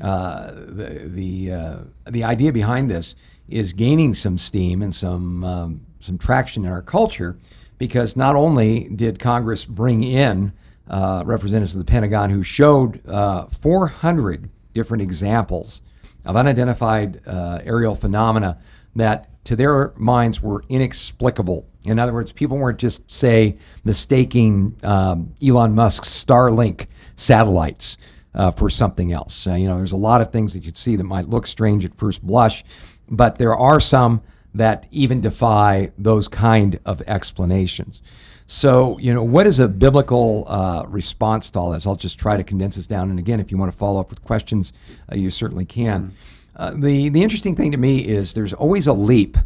Uh, 0.00 0.50
the 0.50 1.02
the, 1.04 2.10
the 2.10 2.24
idea 2.24 2.52
behind 2.52 2.90
this 2.90 3.14
is 3.48 3.72
gaining 3.72 4.14
some 4.14 4.36
steam 4.36 4.82
and 4.82 4.94
some 4.94 5.44
um, 5.44 5.80
some 6.00 6.18
traction 6.18 6.64
in 6.64 6.72
our 6.72 6.82
culture 6.82 7.38
because 7.80 8.14
not 8.14 8.36
only 8.36 8.90
did 8.90 9.18
Congress 9.18 9.64
bring 9.64 10.02
in 10.02 10.52
uh, 10.86 11.22
representatives 11.24 11.74
of 11.74 11.78
the 11.78 11.90
Pentagon 11.90 12.28
who 12.28 12.42
showed 12.42 13.04
uh, 13.08 13.46
400 13.46 14.50
different 14.74 15.02
examples 15.02 15.80
of 16.26 16.36
unidentified 16.36 17.26
uh, 17.26 17.60
aerial 17.64 17.94
phenomena 17.94 18.58
that, 18.94 19.30
to 19.44 19.56
their 19.56 19.94
minds, 19.96 20.42
were 20.42 20.62
inexplicable. 20.68 21.66
In 21.84 21.98
other 21.98 22.12
words, 22.12 22.32
people 22.32 22.58
weren't 22.58 22.78
just, 22.78 23.10
say, 23.10 23.56
mistaking 23.82 24.76
um, 24.82 25.32
Elon 25.42 25.74
Musk's 25.74 26.10
Starlink 26.10 26.86
satellites 27.16 27.96
uh, 28.34 28.50
for 28.50 28.68
something 28.68 29.10
else. 29.10 29.46
Uh, 29.46 29.54
you 29.54 29.66
know, 29.66 29.78
there's 29.78 29.92
a 29.92 29.96
lot 29.96 30.20
of 30.20 30.30
things 30.30 30.52
that 30.52 30.66
you'd 30.66 30.76
see 30.76 30.96
that 30.96 31.04
might 31.04 31.30
look 31.30 31.46
strange 31.46 31.86
at 31.86 31.94
first 31.96 32.22
blush, 32.22 32.62
but 33.08 33.36
there 33.36 33.56
are 33.56 33.80
some 33.80 34.20
that 34.54 34.86
even 34.90 35.20
defy 35.20 35.92
those 35.96 36.28
kind 36.28 36.80
of 36.84 37.02
explanations. 37.02 38.00
So, 38.46 38.98
you 38.98 39.14
know, 39.14 39.22
what 39.22 39.46
is 39.46 39.60
a 39.60 39.68
biblical 39.68 40.44
uh, 40.48 40.84
response 40.88 41.50
to 41.50 41.58
all 41.60 41.70
this? 41.70 41.86
I'll 41.86 41.94
just 41.94 42.18
try 42.18 42.36
to 42.36 42.42
condense 42.42 42.74
this 42.74 42.88
down. 42.88 43.08
And 43.08 43.18
again, 43.18 43.38
if 43.38 43.52
you 43.52 43.58
want 43.58 43.70
to 43.70 43.78
follow 43.78 44.00
up 44.00 44.10
with 44.10 44.24
questions, 44.24 44.72
uh, 45.10 45.14
you 45.14 45.30
certainly 45.30 45.64
can. 45.64 46.14
Uh, 46.56 46.72
the, 46.72 47.08
the 47.10 47.22
interesting 47.22 47.54
thing 47.54 47.70
to 47.70 47.76
me 47.76 48.00
is 48.00 48.34
there's 48.34 48.52
always 48.52 48.88
a 48.88 48.92
leap 48.92 49.38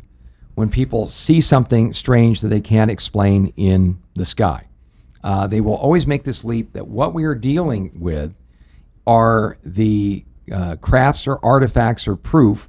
when 0.55 0.71
people 0.71 1.07
see 1.07 1.41
something 1.43 1.93
strange 1.93 2.41
that 2.41 2.49
they 2.49 2.63
can't 2.63 2.91
explain 2.91 3.53
in 3.57 3.99
the 4.15 4.25
sky. 4.25 4.69
Uh, 5.23 5.47
they 5.47 5.61
will 5.61 5.77
always 5.77 6.07
make 6.07 6.25
this 6.25 6.43
leap 6.43 6.73
that 6.73 6.89
what 6.89 7.13
we 7.13 7.25
are 7.25 7.35
dealing 7.35 7.91
with 7.95 8.35
are 9.07 9.59
the 9.63 10.25
uh, 10.51 10.77
crafts 10.77 11.27
or 11.27 11.45
artifacts 11.45 12.09
or 12.09 12.17
proof 12.17 12.69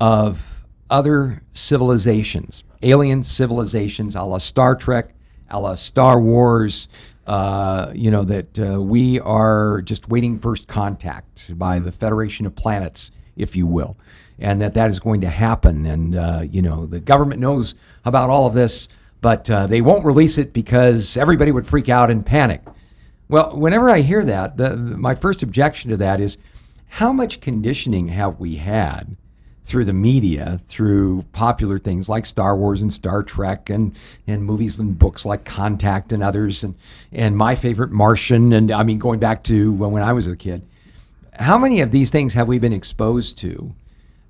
of 0.00 0.55
other 0.90 1.42
civilizations, 1.52 2.64
alien 2.82 3.22
civilizations, 3.22 4.14
a 4.14 4.22
la 4.22 4.38
Star 4.38 4.74
Trek, 4.76 5.14
a 5.50 5.60
la 5.60 5.74
Star 5.74 6.20
Wars. 6.20 6.88
Uh, 7.26 7.90
you 7.94 8.10
know 8.10 8.22
that 8.22 8.58
uh, 8.58 8.80
we 8.80 9.18
are 9.20 9.82
just 9.82 10.08
waiting 10.08 10.38
first 10.38 10.68
contact 10.68 11.58
by 11.58 11.78
the 11.78 11.90
Federation 11.90 12.46
of 12.46 12.54
Planets, 12.54 13.10
if 13.36 13.56
you 13.56 13.66
will, 13.66 13.96
and 14.38 14.60
that 14.60 14.74
that 14.74 14.90
is 14.90 15.00
going 15.00 15.20
to 15.22 15.28
happen. 15.28 15.86
And 15.86 16.14
uh, 16.14 16.42
you 16.48 16.62
know 16.62 16.86
the 16.86 17.00
government 17.00 17.40
knows 17.40 17.74
about 18.04 18.30
all 18.30 18.46
of 18.46 18.54
this, 18.54 18.86
but 19.20 19.50
uh, 19.50 19.66
they 19.66 19.80
won't 19.80 20.04
release 20.04 20.38
it 20.38 20.52
because 20.52 21.16
everybody 21.16 21.50
would 21.50 21.66
freak 21.66 21.88
out 21.88 22.10
and 22.10 22.24
panic. 22.24 22.62
Well, 23.28 23.56
whenever 23.56 23.90
I 23.90 24.02
hear 24.02 24.24
that, 24.24 24.56
the, 24.56 24.76
the, 24.76 24.96
my 24.96 25.16
first 25.16 25.42
objection 25.42 25.90
to 25.90 25.96
that 25.96 26.20
is 26.20 26.38
how 26.88 27.12
much 27.12 27.40
conditioning 27.40 28.08
have 28.08 28.38
we 28.38 28.56
had 28.56 29.16
through 29.66 29.84
the 29.84 29.92
media, 29.92 30.60
through 30.68 31.24
popular 31.32 31.76
things 31.76 32.08
like 32.08 32.24
Star 32.24 32.56
Wars 32.56 32.82
and 32.82 32.92
Star 32.92 33.24
Trek 33.24 33.68
and, 33.68 33.96
and 34.26 34.44
movies 34.44 34.78
and 34.78 34.96
books 34.96 35.24
like 35.24 35.44
Contact 35.44 36.12
and 36.12 36.22
others, 36.22 36.62
and, 36.62 36.76
and 37.12 37.36
my 37.36 37.56
favorite 37.56 37.90
Martian, 37.90 38.52
and 38.52 38.70
I 38.70 38.84
mean, 38.84 38.98
going 38.98 39.18
back 39.18 39.42
to 39.44 39.72
when, 39.72 39.90
when 39.90 40.02
I 40.04 40.12
was 40.12 40.28
a 40.28 40.36
kid. 40.36 40.62
How 41.34 41.58
many 41.58 41.80
of 41.80 41.90
these 41.90 42.10
things 42.10 42.34
have 42.34 42.46
we 42.46 42.60
been 42.60 42.72
exposed 42.72 43.38
to? 43.38 43.74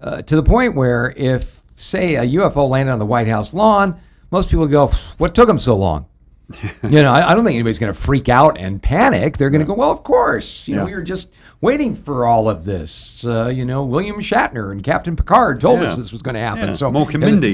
Uh, 0.01 0.23
to 0.23 0.37
the 0.37 0.43
point 0.43 0.75
where 0.75 1.13
if, 1.17 1.63
say, 1.77 2.17
a 2.17 2.23
UFO 2.23 2.69
landed 2.69 2.93
on 2.93 2.99
the 2.99 3.07
White 3.07 3.29
House 3.29 3.53
lawn, 3.53 4.01
most 4.31 4.51
people 4.51 4.67
go, 4.67 4.91
What 5.19 5.35
took 5.35 5.49
them 5.49 5.59
so 5.59 5.77
long? 5.77 6.07
you 6.85 7.03
know, 7.03 7.13
I, 7.13 7.33
I, 7.33 7.35
don't 7.35 7.45
think 7.45 7.55
anybody's 7.55 7.81
going 7.81 7.93
to 7.93 7.99
freak 7.99 8.29
out 8.29 8.57
and 8.57 8.81
panic. 8.81 9.37
They're 9.37 9.51
going 9.51 9.61
to 9.61 9.67
go, 9.67 9.75
well, 9.75 9.91
of 9.91 10.05
course. 10.05 10.67
You 10.69 10.75
yeah. 10.75 10.81
know, 10.81 10.87
we 10.87 10.95
were 10.95 11.03
just 11.03 11.29
waiting 11.61 11.97
for 11.97 12.25
all 12.25 12.49
of 12.49 12.65
this. 12.65 13.25
Uh, 13.27 13.49
you 13.49 13.65
know, 13.65 13.85
William 13.85 14.17
Shatner 14.21 14.71
and 14.71 14.83
Captain 14.83 15.17
Picard 15.17 15.61
told 15.61 15.81
yeah. 15.81 15.87
us 15.87 15.97
this 15.97 16.13
was 16.13 16.23
going 16.23 16.35
to 16.35 16.41
happen. 16.41 16.69
Yeah. 16.69 16.73
So. 16.73 16.91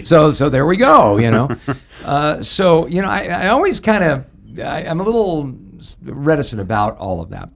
So, 0.05 0.33
so 0.33 0.51
there 0.51 0.67
we 0.67 0.77
go. 0.77 1.17
You 1.17 1.31
know, 1.31 1.57
uh, 2.05 2.43
so 2.43 2.87
you 2.87 3.01
know, 3.01 3.09
I, 3.09 3.25
I 3.29 3.49
always 3.49 3.81
kind 3.81 4.05
of, 4.05 4.27
I'm 4.63 5.01
a 5.01 5.05
little 5.05 5.55
reticent 6.03 6.61
about 6.61 6.99
all 6.99 7.21
of 7.21 7.31
that, 7.31 7.51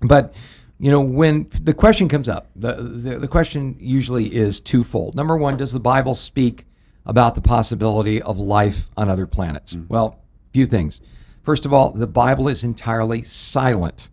but. 0.00 0.34
You 0.78 0.90
know, 0.90 1.00
when 1.00 1.46
the 1.62 1.74
question 1.74 2.08
comes 2.08 2.28
up, 2.28 2.50
the, 2.56 2.72
the, 2.72 3.18
the 3.20 3.28
question 3.28 3.76
usually 3.78 4.34
is 4.34 4.58
twofold. 4.58 5.14
Number 5.14 5.36
one, 5.36 5.56
does 5.56 5.70
the 5.70 5.78
Bible 5.78 6.16
speak 6.16 6.66
about 7.06 7.36
the 7.36 7.40
possibility 7.40 8.20
of 8.20 8.36
life 8.36 8.90
on 8.96 9.08
other 9.08 9.28
planets? 9.28 9.74
Mm. 9.74 9.88
Well, 9.88 10.21
few 10.52 10.66
things. 10.66 11.00
First 11.42 11.66
of 11.66 11.72
all, 11.72 11.90
the 11.90 12.06
Bible 12.06 12.48
is 12.48 12.62
entirely 12.62 13.22
silent 13.22 14.08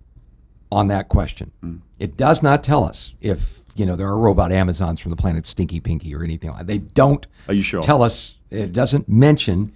on 0.71 0.87
that 0.87 1.09
question. 1.09 1.51
Mm. 1.63 1.81
It 1.99 2.17
does 2.17 2.41
not 2.41 2.63
tell 2.63 2.83
us 2.83 3.13
if 3.21 3.65
you 3.75 3.85
know 3.85 3.95
there 3.95 4.07
are 4.07 4.17
robot 4.17 4.51
Amazons 4.51 4.99
from 4.99 5.11
the 5.11 5.15
planet 5.15 5.45
Stinky 5.45 5.79
Pinky 5.79 6.13
or 6.15 6.23
anything 6.23 6.49
like. 6.51 6.59
that. 6.59 6.67
They 6.67 6.77
don't. 6.79 7.25
Are 7.47 7.53
you 7.53 7.61
sure? 7.61 7.81
Tell 7.81 8.01
us. 8.01 8.35
It 8.49 8.73
doesn't 8.73 9.07
mention 9.07 9.73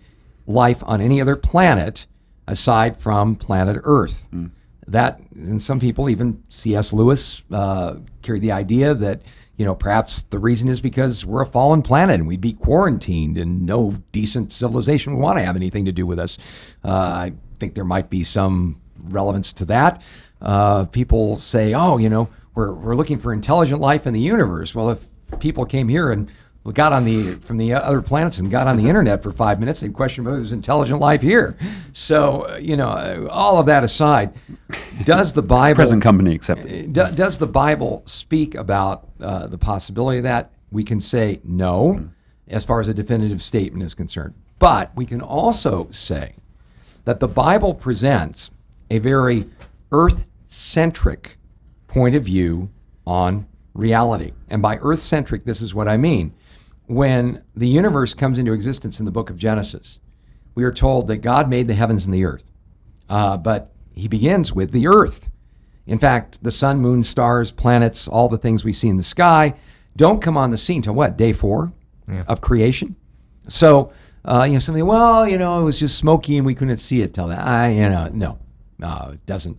life 0.47 0.83
on 0.87 0.99
any 0.99 1.21
other 1.21 1.35
planet 1.35 2.07
aside 2.47 2.97
from 2.97 3.35
planet 3.35 3.79
Earth. 3.83 4.27
Mm. 4.33 4.51
That 4.87 5.21
and 5.35 5.61
some 5.61 5.79
people, 5.79 6.09
even 6.09 6.43
C.S. 6.49 6.91
Lewis, 6.91 7.43
uh, 7.51 7.97
carry 8.21 8.39
the 8.39 8.51
idea 8.51 8.93
that 8.93 9.21
you 9.57 9.65
know, 9.65 9.75
perhaps 9.75 10.23
the 10.23 10.39
reason 10.39 10.67
is 10.67 10.81
because 10.81 11.25
we're 11.25 11.43
a 11.43 11.45
fallen 11.45 11.81
planet 11.81 12.15
and 12.15 12.27
we'd 12.27 12.41
be 12.41 12.53
quarantined 12.53 13.37
and 13.37 13.65
no 13.65 14.01
decent 14.11 14.51
civilization 14.51 15.13
would 15.13 15.21
want 15.21 15.37
to 15.37 15.45
have 15.45 15.55
anything 15.55 15.85
to 15.85 15.91
do 15.91 16.05
with 16.05 16.17
us. 16.19 16.37
Uh, 16.83 16.89
I 16.91 17.33
think 17.59 17.75
there 17.75 17.83
might 17.83 18.09
be 18.09 18.23
some 18.23 18.81
relevance 19.03 19.53
to 19.53 19.65
that. 19.65 20.01
Uh, 20.41 20.85
people 20.85 21.35
say, 21.37 21.73
oh, 21.73 21.97
you 21.97 22.09
know, 22.09 22.29
we're, 22.55 22.73
we're 22.73 22.95
looking 22.95 23.19
for 23.19 23.31
intelligent 23.31 23.79
life 23.79 24.07
in 24.07 24.13
the 24.13 24.19
universe. 24.19 24.73
Well, 24.73 24.89
if 24.89 25.05
people 25.39 25.65
came 25.65 25.87
here 25.87 26.11
and 26.11 26.31
got 26.71 26.93
on 26.93 27.03
the 27.03 27.33
from 27.35 27.57
the 27.57 27.73
other 27.73 28.01
planets 28.01 28.37
and 28.37 28.49
got 28.49 28.67
on 28.67 28.77
the 28.77 28.87
internet 28.87 29.21
for 29.21 29.33
five 29.33 29.59
minutes, 29.59 29.81
they'd 29.81 29.93
question 29.93 30.23
whether 30.23 30.37
there's 30.37 30.53
intelligent 30.53 30.99
life 30.99 31.21
here. 31.21 31.57
So, 31.91 32.47
uh, 32.47 32.57
you 32.57 32.77
know, 32.77 33.27
all 33.29 33.59
of 33.59 33.65
that 33.65 33.83
aside, 33.83 34.33
does 35.03 35.33
the 35.33 35.41
Bible 35.41 35.75
present 35.81 36.01
company 36.01 36.33
accepted? 36.33 36.93
Does 36.93 37.39
the 37.39 37.47
Bible 37.47 38.03
speak 38.05 38.55
about 38.55 39.12
uh, 39.23 39.47
the 39.47 39.57
possibility 39.57 40.19
of 40.19 40.23
that? 40.23 40.51
We 40.71 40.83
can 40.83 40.99
say 40.99 41.39
no, 41.43 41.95
mm. 41.99 42.09
as 42.47 42.65
far 42.65 42.79
as 42.79 42.87
a 42.87 42.93
definitive 42.93 43.41
statement 43.41 43.83
is 43.83 43.93
concerned. 43.93 44.33
But 44.59 44.95
we 44.95 45.05
can 45.05 45.21
also 45.21 45.89
say 45.91 46.35
that 47.05 47.19
the 47.19 47.27
Bible 47.27 47.73
presents 47.73 48.51
a 48.89 48.99
very 48.99 49.45
earth-centric 49.91 51.37
point 51.87 52.15
of 52.15 52.23
view 52.23 52.69
on 53.05 53.47
reality. 53.73 54.31
And 54.49 54.61
by 54.61 54.77
earth 54.77 54.99
centric, 54.99 55.45
this 55.45 55.61
is 55.61 55.73
what 55.73 55.87
I 55.87 55.97
mean 55.97 56.33
when 56.85 57.43
the 57.55 57.67
universe 57.67 58.13
comes 58.13 58.37
into 58.37 58.53
existence 58.53 58.99
in 58.99 59.05
the 59.05 59.11
book 59.11 59.29
of 59.29 59.37
Genesis, 59.37 59.99
we 60.55 60.63
are 60.63 60.71
told 60.71 61.07
that 61.07 61.17
God 61.17 61.49
made 61.49 61.67
the 61.67 61.73
heavens 61.73 62.05
and 62.05 62.13
the 62.13 62.25
earth. 62.25 62.45
Uh, 63.09 63.37
but 63.37 63.71
he 63.93 64.07
begins 64.07 64.53
with 64.53 64.71
the 64.71 64.87
earth. 64.87 65.29
In 65.85 65.99
fact, 65.99 66.43
the 66.43 66.51
sun, 66.51 66.79
moon, 66.79 67.03
stars, 67.03 67.51
planets, 67.51 68.07
all 68.07 68.29
the 68.29 68.37
things 68.37 68.63
we 68.63 68.73
see 68.73 68.87
in 68.87 68.97
the 68.97 69.03
sky 69.03 69.55
don't 69.95 70.21
come 70.21 70.37
on 70.37 70.49
the 70.49 70.57
scene 70.57 70.81
till 70.81 70.93
what, 70.95 71.17
day 71.17 71.33
four 71.33 71.73
yeah. 72.07 72.23
of 72.27 72.41
creation? 72.41 72.95
So, 73.47 73.91
uh, 74.25 74.45
you 74.47 74.53
know, 74.53 74.59
something, 74.59 74.85
well, 74.85 75.27
you 75.27 75.37
know, 75.37 75.59
it 75.59 75.63
was 75.63 75.79
just 75.79 75.97
smoky 75.97 76.37
and 76.37 76.45
we 76.45 76.55
couldn't 76.55 76.77
see 76.77 77.01
it 77.01 77.13
till 77.13 77.27
then. 77.27 77.39
I, 77.39 77.73
you 77.73 77.89
know, 77.89 78.09
no, 78.13 78.39
uh, 78.81 79.11
it 79.13 79.25
doesn't 79.25 79.57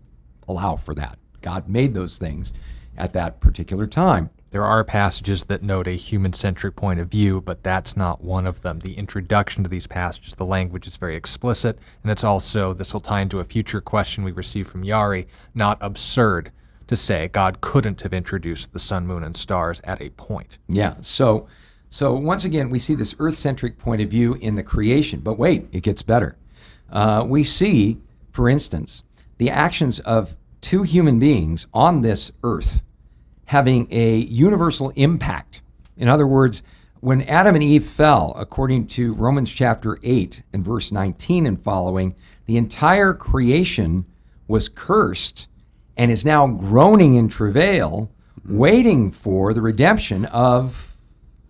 allow 0.49 0.77
for 0.77 0.95
that. 0.95 1.19
God 1.43 1.69
made 1.69 1.95
those 1.95 2.19
things 2.19 2.53
at 2.97 3.13
that 3.13 3.41
particular 3.41 3.87
time. 3.87 4.31
There 4.55 4.65
are 4.65 4.85
passages 4.85 5.47
that 5.47 5.65
note 5.65 5.89
a 5.89 5.97
human 5.97 6.33
centric 6.33 6.77
point 6.77 7.01
of 7.01 7.09
view, 7.09 7.41
but 7.41 7.65
that's 7.65 7.97
not 7.97 8.23
one 8.23 8.47
of 8.47 8.61
them. 8.61 8.79
The 8.79 8.95
introduction 8.95 9.65
to 9.65 9.69
these 9.69 9.89
passages, 9.89 10.37
the 10.37 10.47
language 10.47 10.87
is 10.87 10.97
very 10.97 11.17
explicit, 11.17 11.77
and 12.05 12.13
it's 12.13 12.23
also, 12.23 12.73
this 12.73 12.93
will 12.93 13.01
tie 13.01 13.23
into 13.23 13.41
a 13.41 13.45
future 13.45 13.81
question 13.81 14.23
we 14.23 14.31
received 14.31 14.71
from 14.71 14.85
Yari, 14.85 15.27
not 15.57 15.77
absurd 15.81 16.53
to 16.87 16.95
say 16.95 17.27
God 17.27 17.63
couldn't 17.63 18.03
have 18.03 18.15
introduced 18.15 18.73
the 18.73 18.79
sun, 18.79 19.09
moon, 19.09 19.25
and 19.25 19.37
stars 19.37 19.81
at 19.83 20.01
a 20.01 20.11
point. 20.11 20.59
Yeah. 20.69 20.99
So, 21.01 21.49
So 21.89 22.15
once 22.15 22.45
again, 22.45 22.71
we 22.71 22.79
see 22.79 22.95
this 22.95 23.17
earth-centric 23.19 23.79
point 23.79 24.03
of 24.03 24.09
view 24.09 24.35
in 24.35 24.55
the 24.55 24.63
creation. 24.63 25.19
But 25.19 25.37
wait, 25.37 25.67
it 25.73 25.83
gets 25.83 26.03
better. 26.03 26.37
Uh, 26.91 27.25
we 27.27 27.43
see, 27.43 27.99
for 28.31 28.49
instance, 28.49 29.03
the 29.39 29.51
actions 29.51 29.99
of 29.99 30.37
two 30.61 30.85
human 30.85 31.19
beings 31.19 31.67
on 31.75 32.03
this 32.03 32.31
earth 32.45 32.83
having 33.47 33.87
a 33.91 34.17
universal 34.17 34.91
impact. 34.91 35.61
In 35.97 36.09
other 36.09 36.27
words, 36.27 36.63
when 37.01 37.23
Adam 37.23 37.55
and 37.55 37.63
Eve 37.63 37.85
fell, 37.85 38.35
according 38.39 38.87
to 38.89 39.13
Romans 39.13 39.53
chapter 39.53 39.99
8 40.03 40.43
and 40.53 40.65
verse 40.65 40.91
19 40.91 41.47
and 41.47 41.63
following, 41.63 42.15
the 42.47 42.57
entire 42.57 43.13
creation 43.13 44.07
was 44.49 44.69
cursed 44.69 45.47
and 45.97 46.11
is 46.11 46.25
now 46.25 46.47
groaning 46.47 47.15
in 47.15 47.29
travail, 47.29 48.11
waiting 48.47 49.11
for 49.11 49.53
the 49.53 49.61
redemption 49.61 50.25
of 50.27 50.97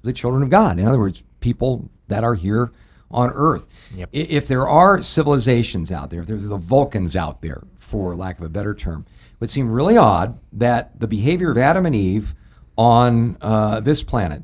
the 0.02 0.12
children 0.12 0.42
of 0.42 0.50
God. 0.50 0.78
In 0.78 0.86
other 0.86 0.98
words, 0.98 1.22
people 1.40 1.88
that 2.08 2.24
are 2.24 2.34
here 2.34 2.72
on 3.10 3.30
earth. 3.30 3.66
Yep. 3.94 4.08
If 4.12 4.46
there 4.48 4.68
are 4.68 5.00
civilizations 5.02 5.92
out 5.92 6.10
there, 6.10 6.20
if 6.20 6.26
there's 6.26 6.48
the 6.48 6.56
Vulcans 6.56 7.14
out 7.16 7.42
there, 7.42 7.62
for 7.78 8.16
lack 8.16 8.38
of 8.38 8.44
a 8.44 8.48
better 8.48 8.74
term, 8.74 9.06
would 9.40 9.50
seem 9.50 9.70
really 9.70 9.96
odd 9.96 10.40
that 10.52 10.98
the 10.98 11.06
behavior 11.06 11.50
of 11.50 11.58
Adam 11.58 11.86
and 11.86 11.94
Eve 11.94 12.34
on 12.76 13.36
uh, 13.40 13.80
this 13.80 14.02
planet 14.02 14.42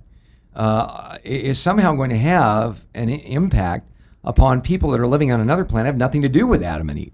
uh, 0.54 1.18
is 1.22 1.58
somehow 1.58 1.94
going 1.94 2.10
to 2.10 2.18
have 2.18 2.86
an 2.94 3.08
impact 3.08 3.90
upon 4.24 4.60
people 4.60 4.90
that 4.90 5.00
are 5.00 5.06
living 5.06 5.32
on 5.32 5.40
another 5.40 5.64
planet 5.64 5.86
have 5.86 5.96
nothing 5.96 6.22
to 6.22 6.28
do 6.28 6.46
with 6.46 6.62
Adam 6.62 6.90
and 6.90 6.98
Eve. 6.98 7.12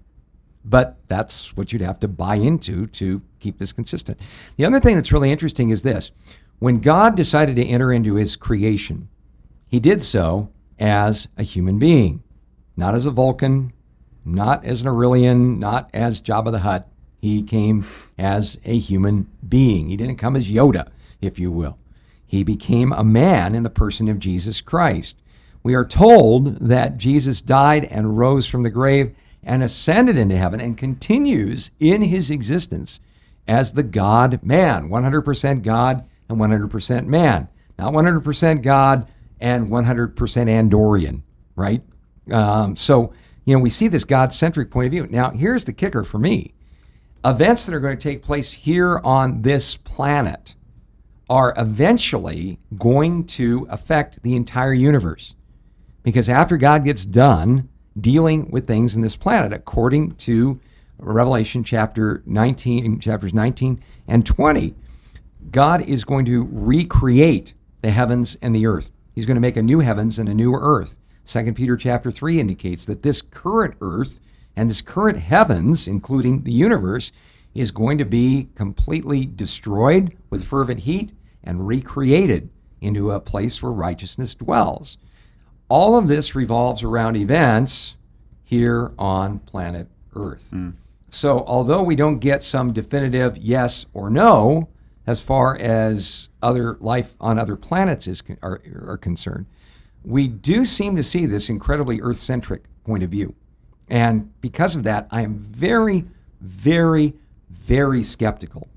But 0.65 0.97
that's 1.07 1.55
what 1.55 1.71
you'd 1.71 1.81
have 1.81 1.99
to 2.01 2.07
buy 2.07 2.35
into 2.35 2.87
to 2.87 3.21
keep 3.39 3.57
this 3.57 3.71
consistent. 3.71 4.19
The 4.57 4.65
other 4.65 4.79
thing 4.79 4.95
that's 4.95 5.13
really 5.13 5.31
interesting 5.31 5.69
is 5.69 5.81
this 5.81 6.11
when 6.59 6.79
God 6.79 7.15
decided 7.15 7.55
to 7.55 7.65
enter 7.65 7.93
into 7.93 8.15
his 8.15 8.35
creation, 8.35 9.07
he 9.67 9.79
did 9.79 10.03
so 10.03 10.49
as 10.79 11.27
a 11.37 11.43
human 11.43 11.79
being, 11.79 12.23
not 12.75 12.95
as 12.95 13.05
a 13.05 13.11
Vulcan, 13.11 13.71
not 14.25 14.65
as 14.65 14.81
an 14.81 14.87
Aurelian, 14.87 15.59
not 15.59 15.89
as 15.93 16.19
Jabba 16.19 16.51
the 16.51 16.59
Hutt. 16.59 16.89
He 17.27 17.43
came 17.43 17.85
as 18.17 18.57
a 18.63 18.77
human 18.77 19.27
being. 19.47 19.89
He 19.89 19.97
didn't 19.97 20.17
come 20.17 20.35
as 20.35 20.49
Yoda, 20.49 20.89
if 21.21 21.37
you 21.37 21.51
will. 21.51 21.77
He 22.25 22.43
became 22.43 22.91
a 22.91 23.03
man 23.03 23.55
in 23.55 23.63
the 23.63 23.69
person 23.69 24.07
of 24.07 24.19
Jesus 24.19 24.61
Christ. 24.61 25.17
We 25.63 25.73
are 25.73 25.85
told 25.85 26.59
that 26.59 26.97
Jesus 26.97 27.41
died 27.41 27.85
and 27.85 28.17
rose 28.17 28.47
from 28.47 28.63
the 28.63 28.69
grave 28.69 29.15
and 29.43 29.63
ascended 29.63 30.17
into 30.17 30.37
heaven 30.37 30.59
and 30.59 30.77
continues 30.77 31.71
in 31.79 32.03
his 32.03 32.29
existence 32.29 32.99
as 33.47 33.73
the 33.73 33.83
God 33.83 34.43
man, 34.43 34.89
100% 34.89 35.63
God 35.63 36.05
and 36.29 36.37
100% 36.37 37.05
man. 37.05 37.47
Not 37.77 37.93
100% 37.93 38.61
God 38.61 39.07
and 39.39 39.67
100% 39.67 40.15
Andorian, 40.15 41.21
right? 41.55 41.81
Um, 42.31 42.75
so, 42.75 43.13
you 43.45 43.55
know, 43.55 43.61
we 43.61 43.69
see 43.69 43.87
this 43.87 44.03
God 44.03 44.33
centric 44.33 44.71
point 44.71 44.87
of 44.87 44.91
view. 44.91 45.07
Now, 45.09 45.31
here's 45.31 45.63
the 45.63 45.73
kicker 45.73 46.03
for 46.03 46.17
me 46.17 46.53
events 47.23 47.65
that 47.65 47.75
are 47.75 47.79
going 47.79 47.97
to 47.97 48.01
take 48.09 48.23
place 48.23 48.51
here 48.53 48.99
on 49.03 49.41
this 49.41 49.77
planet 49.77 50.55
are 51.29 51.53
eventually 51.57 52.59
going 52.77 53.25
to 53.25 53.67
affect 53.69 54.23
the 54.23 54.35
entire 54.35 54.73
universe. 54.73 55.35
Because 56.03 56.29
after 56.29 56.57
God 56.57 56.85
gets 56.85 57.05
done 57.05 57.69
dealing 57.99 58.49
with 58.49 58.67
things 58.67 58.95
in 58.95 59.01
this 59.01 59.17
planet, 59.17 59.51
according 59.51 60.11
to 60.11 60.59
Revelation 60.99 61.63
chapter 61.63 62.23
19, 62.25 62.99
chapters 62.99 63.33
19 63.33 63.83
and 64.07 64.25
20, 64.25 64.73
God 65.51 65.81
is 65.81 66.05
going 66.05 66.25
to 66.25 66.47
recreate 66.49 67.53
the 67.81 67.91
heavens 67.91 68.37
and 68.41 68.55
the 68.55 68.65
earth. 68.65 68.91
He's 69.13 69.25
going 69.25 69.35
to 69.35 69.41
make 69.41 69.57
a 69.57 69.63
new 69.63 69.79
heavens 69.79 70.17
and 70.17 70.29
a 70.29 70.33
new 70.33 70.53
earth. 70.53 70.97
2 71.25 71.53
Peter 71.53 71.75
chapter 71.75 72.09
3 72.09 72.39
indicates 72.39 72.85
that 72.85 73.03
this 73.03 73.21
current 73.21 73.75
earth 73.81 74.21
and 74.57 74.71
this 74.71 74.81
current 74.81 75.19
heavens, 75.19 75.87
including 75.87 76.41
the 76.41 76.51
universe, 76.51 77.11
is 77.53 77.69
going 77.69 77.99
to 77.99 78.05
be 78.05 78.49
completely 78.55 79.23
destroyed 79.23 80.17
with 80.31 80.43
fervent 80.43 80.81
heat 80.81 81.13
and 81.43 81.67
recreated 81.67 82.49
into 82.81 83.11
a 83.11 83.19
place 83.19 83.61
where 83.61 83.71
righteousness 83.71 84.33
dwells. 84.33 84.97
All 85.69 85.95
of 85.95 86.07
this 86.07 86.33
revolves 86.33 86.81
around 86.81 87.15
events 87.15 87.95
here 88.43 88.93
on 88.97 89.39
planet 89.39 89.87
Earth. 90.15 90.49
Hmm. 90.49 90.71
So, 91.09 91.43
although 91.45 91.83
we 91.83 91.95
don't 91.95 92.17
get 92.17 92.41
some 92.41 92.73
definitive 92.73 93.37
yes 93.37 93.85
or 93.93 94.09
no 94.09 94.69
as 95.05 95.21
far 95.21 95.55
as 95.57 96.29
other 96.41 96.77
life 96.79 97.15
on 97.21 97.37
other 97.37 97.55
planets 97.55 98.07
is 98.07 98.23
are, 98.41 98.61
are 98.87 98.97
concerned, 98.97 99.45
we 100.03 100.27
do 100.27 100.65
seem 100.65 100.95
to 100.95 101.03
see 101.03 101.27
this 101.27 101.47
incredibly 101.47 102.01
Earth 102.01 102.17
centric 102.17 102.63
point 102.83 103.03
of 103.03 103.11
view. 103.11 103.35
And 103.89 104.31
because 104.41 104.75
of 104.75 104.83
that, 104.83 105.07
I 105.11 105.21
am 105.21 105.39
very, 105.39 106.05
very, 106.41 107.13
very 107.49 108.03
skeptical 108.03 108.67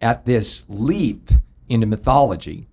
at 0.00 0.26
this 0.26 0.64
leap 0.68 1.30
into 1.68 1.86
mythology, 1.86 2.66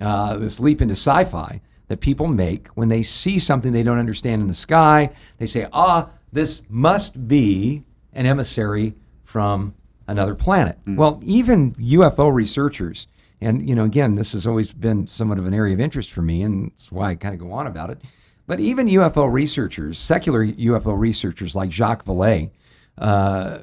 uh, 0.00 0.36
this 0.36 0.60
leap 0.60 0.82
into 0.82 0.92
sci 0.92 1.24
fi 1.24 1.60
that 1.88 2.00
people 2.00 2.26
make 2.26 2.68
when 2.68 2.88
they 2.88 3.02
see 3.02 3.38
something 3.38 3.72
they 3.72 3.82
don't 3.82 3.98
understand 3.98 4.42
in 4.42 4.48
the 4.48 4.54
sky. 4.54 5.10
They 5.38 5.46
say, 5.46 5.66
ah, 5.72 6.10
this 6.32 6.62
must 6.68 7.26
be 7.26 7.82
an 8.12 8.26
emissary 8.26 8.94
from 9.24 9.74
another 10.06 10.34
planet. 10.34 10.78
Well, 10.96 11.20
even 11.24 11.72
UFO 11.74 12.32
researchers, 12.32 13.06
and 13.40 13.68
you 13.68 13.74
know, 13.74 13.84
again, 13.84 14.14
this 14.14 14.32
has 14.32 14.46
always 14.46 14.72
been 14.72 15.06
somewhat 15.06 15.38
of 15.38 15.46
an 15.46 15.54
area 15.54 15.74
of 15.74 15.80
interest 15.80 16.12
for 16.12 16.22
me, 16.22 16.42
and 16.42 16.70
that's 16.70 16.92
why 16.92 17.10
I 17.10 17.14
kind 17.14 17.34
of 17.34 17.40
go 17.40 17.52
on 17.52 17.66
about 17.66 17.90
it. 17.90 18.00
But 18.50 18.58
even 18.58 18.88
UFO 18.88 19.32
researchers, 19.32 19.96
secular 19.96 20.44
UFO 20.44 20.98
researchers 20.98 21.54
like 21.54 21.70
Jacques 21.70 22.04
Vallée, 22.04 22.50
uh, 22.98 23.58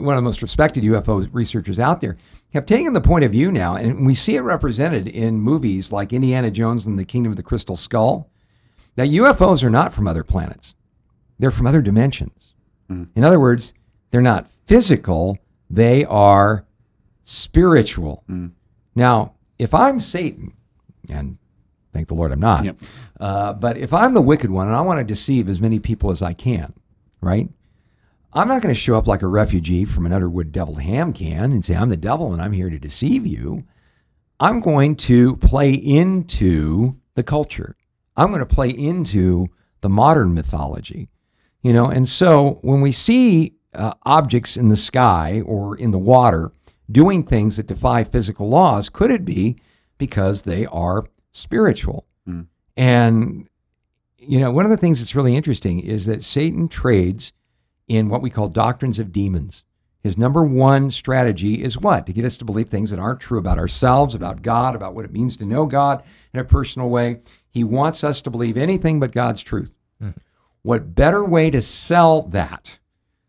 one 0.00 0.16
of 0.16 0.18
the 0.18 0.22
most 0.22 0.42
respected 0.42 0.82
UFO 0.82 1.28
researchers 1.30 1.78
out 1.78 2.00
there, 2.00 2.16
have 2.52 2.66
taken 2.66 2.92
the 2.92 3.00
point 3.00 3.24
of 3.24 3.30
view 3.30 3.52
now, 3.52 3.76
and 3.76 4.04
we 4.04 4.14
see 4.14 4.34
it 4.34 4.40
represented 4.40 5.06
in 5.06 5.38
movies 5.38 5.92
like 5.92 6.12
Indiana 6.12 6.50
Jones 6.50 6.88
and 6.88 6.98
the 6.98 7.04
Kingdom 7.04 7.30
of 7.30 7.36
the 7.36 7.44
Crystal 7.44 7.76
Skull, 7.76 8.32
that 8.96 9.06
UFOs 9.10 9.62
are 9.62 9.70
not 9.70 9.94
from 9.94 10.08
other 10.08 10.24
planets. 10.24 10.74
They're 11.38 11.52
from 11.52 11.68
other 11.68 11.80
dimensions. 11.80 12.54
In 13.14 13.22
other 13.22 13.38
words, 13.38 13.74
they're 14.10 14.20
not 14.20 14.50
physical, 14.66 15.38
they 15.70 16.04
are 16.06 16.66
spiritual. 17.22 18.24
Now, 18.96 19.34
if 19.60 19.72
I'm 19.72 20.00
Satan, 20.00 20.54
and 21.08 21.38
thank 21.92 22.08
the 22.08 22.14
Lord 22.14 22.32
I'm 22.32 22.40
not, 22.40 22.64
Yep. 22.64 22.76
uh, 23.20 23.52
but 23.54 23.76
if 23.76 23.92
I'm 23.92 24.14
the 24.14 24.22
wicked 24.22 24.50
one 24.50 24.66
and 24.66 24.76
I 24.76 24.80
want 24.80 24.98
to 25.00 25.04
deceive 25.04 25.48
as 25.48 25.60
many 25.60 25.78
people 25.78 26.10
as 26.10 26.22
I 26.22 26.32
can, 26.32 26.72
right? 27.20 27.48
I'm 28.32 28.48
not 28.48 28.62
going 28.62 28.74
to 28.74 28.80
show 28.80 28.96
up 28.96 29.06
like 29.06 29.20
a 29.22 29.26
refugee 29.26 29.84
from 29.84 30.06
an 30.06 30.12
Underwood 30.12 30.52
deviled 30.52 30.80
ham 30.80 31.12
can 31.12 31.52
and 31.52 31.64
say, 31.64 31.74
I'm 31.74 31.90
the 31.90 31.96
devil 31.98 32.32
and 32.32 32.40
I'm 32.40 32.52
here 32.52 32.70
to 32.70 32.78
deceive 32.78 33.26
you. 33.26 33.64
I'm 34.40 34.60
going 34.60 34.96
to 34.96 35.36
play 35.36 35.72
into 35.72 36.96
the 37.14 37.22
culture. 37.22 37.76
I'm 38.16 38.28
going 38.28 38.40
to 38.40 38.46
play 38.46 38.70
into 38.70 39.48
the 39.82 39.90
modern 39.90 40.32
mythology, 40.32 41.10
you 41.60 41.72
know. 41.74 41.86
And 41.88 42.08
so 42.08 42.58
when 42.62 42.80
we 42.80 42.90
see 42.90 43.54
uh, 43.74 43.94
objects 44.04 44.56
in 44.56 44.68
the 44.68 44.76
sky 44.76 45.42
or 45.44 45.76
in 45.76 45.90
the 45.90 45.98
water 45.98 46.52
doing 46.90 47.22
things 47.22 47.58
that 47.58 47.66
defy 47.66 48.02
physical 48.02 48.48
laws, 48.48 48.88
could 48.88 49.10
it 49.10 49.24
be 49.26 49.56
because 49.98 50.42
they 50.42 50.64
are 50.66 51.04
spiritual? 51.32 52.06
Hmm. 52.26 52.42
And 52.76 53.48
you 54.18 54.38
know, 54.38 54.50
one 54.50 54.64
of 54.64 54.70
the 54.70 54.76
things 54.76 55.00
that's 55.00 55.14
really 55.14 55.34
interesting 55.34 55.80
is 55.80 56.06
that 56.06 56.22
Satan 56.22 56.68
trades 56.68 57.32
in 57.88 58.08
what 58.08 58.22
we 58.22 58.30
call 58.30 58.48
doctrines 58.48 58.98
of 58.98 59.12
demons. 59.12 59.64
His 60.02 60.18
number 60.18 60.44
one 60.44 60.90
strategy 60.90 61.62
is 61.62 61.78
what? 61.78 62.06
To 62.06 62.12
get 62.12 62.24
us 62.24 62.36
to 62.38 62.44
believe 62.44 62.68
things 62.68 62.90
that 62.90 62.98
aren't 62.98 63.20
true 63.20 63.38
about 63.38 63.58
ourselves, 63.58 64.14
about 64.14 64.42
God, 64.42 64.74
about 64.74 64.94
what 64.94 65.04
it 65.04 65.12
means 65.12 65.36
to 65.36 65.44
know 65.44 65.66
God 65.66 66.02
in 66.32 66.40
a 66.40 66.44
personal 66.44 66.88
way. 66.88 67.20
He 67.48 67.62
wants 67.62 68.02
us 68.02 68.20
to 68.22 68.30
believe 68.30 68.56
anything 68.56 68.98
but 68.98 69.12
God's 69.12 69.42
truth. 69.42 69.74
Hmm. 70.00 70.10
What 70.62 70.94
better 70.94 71.24
way 71.24 71.50
to 71.50 71.60
sell 71.60 72.22
that 72.22 72.78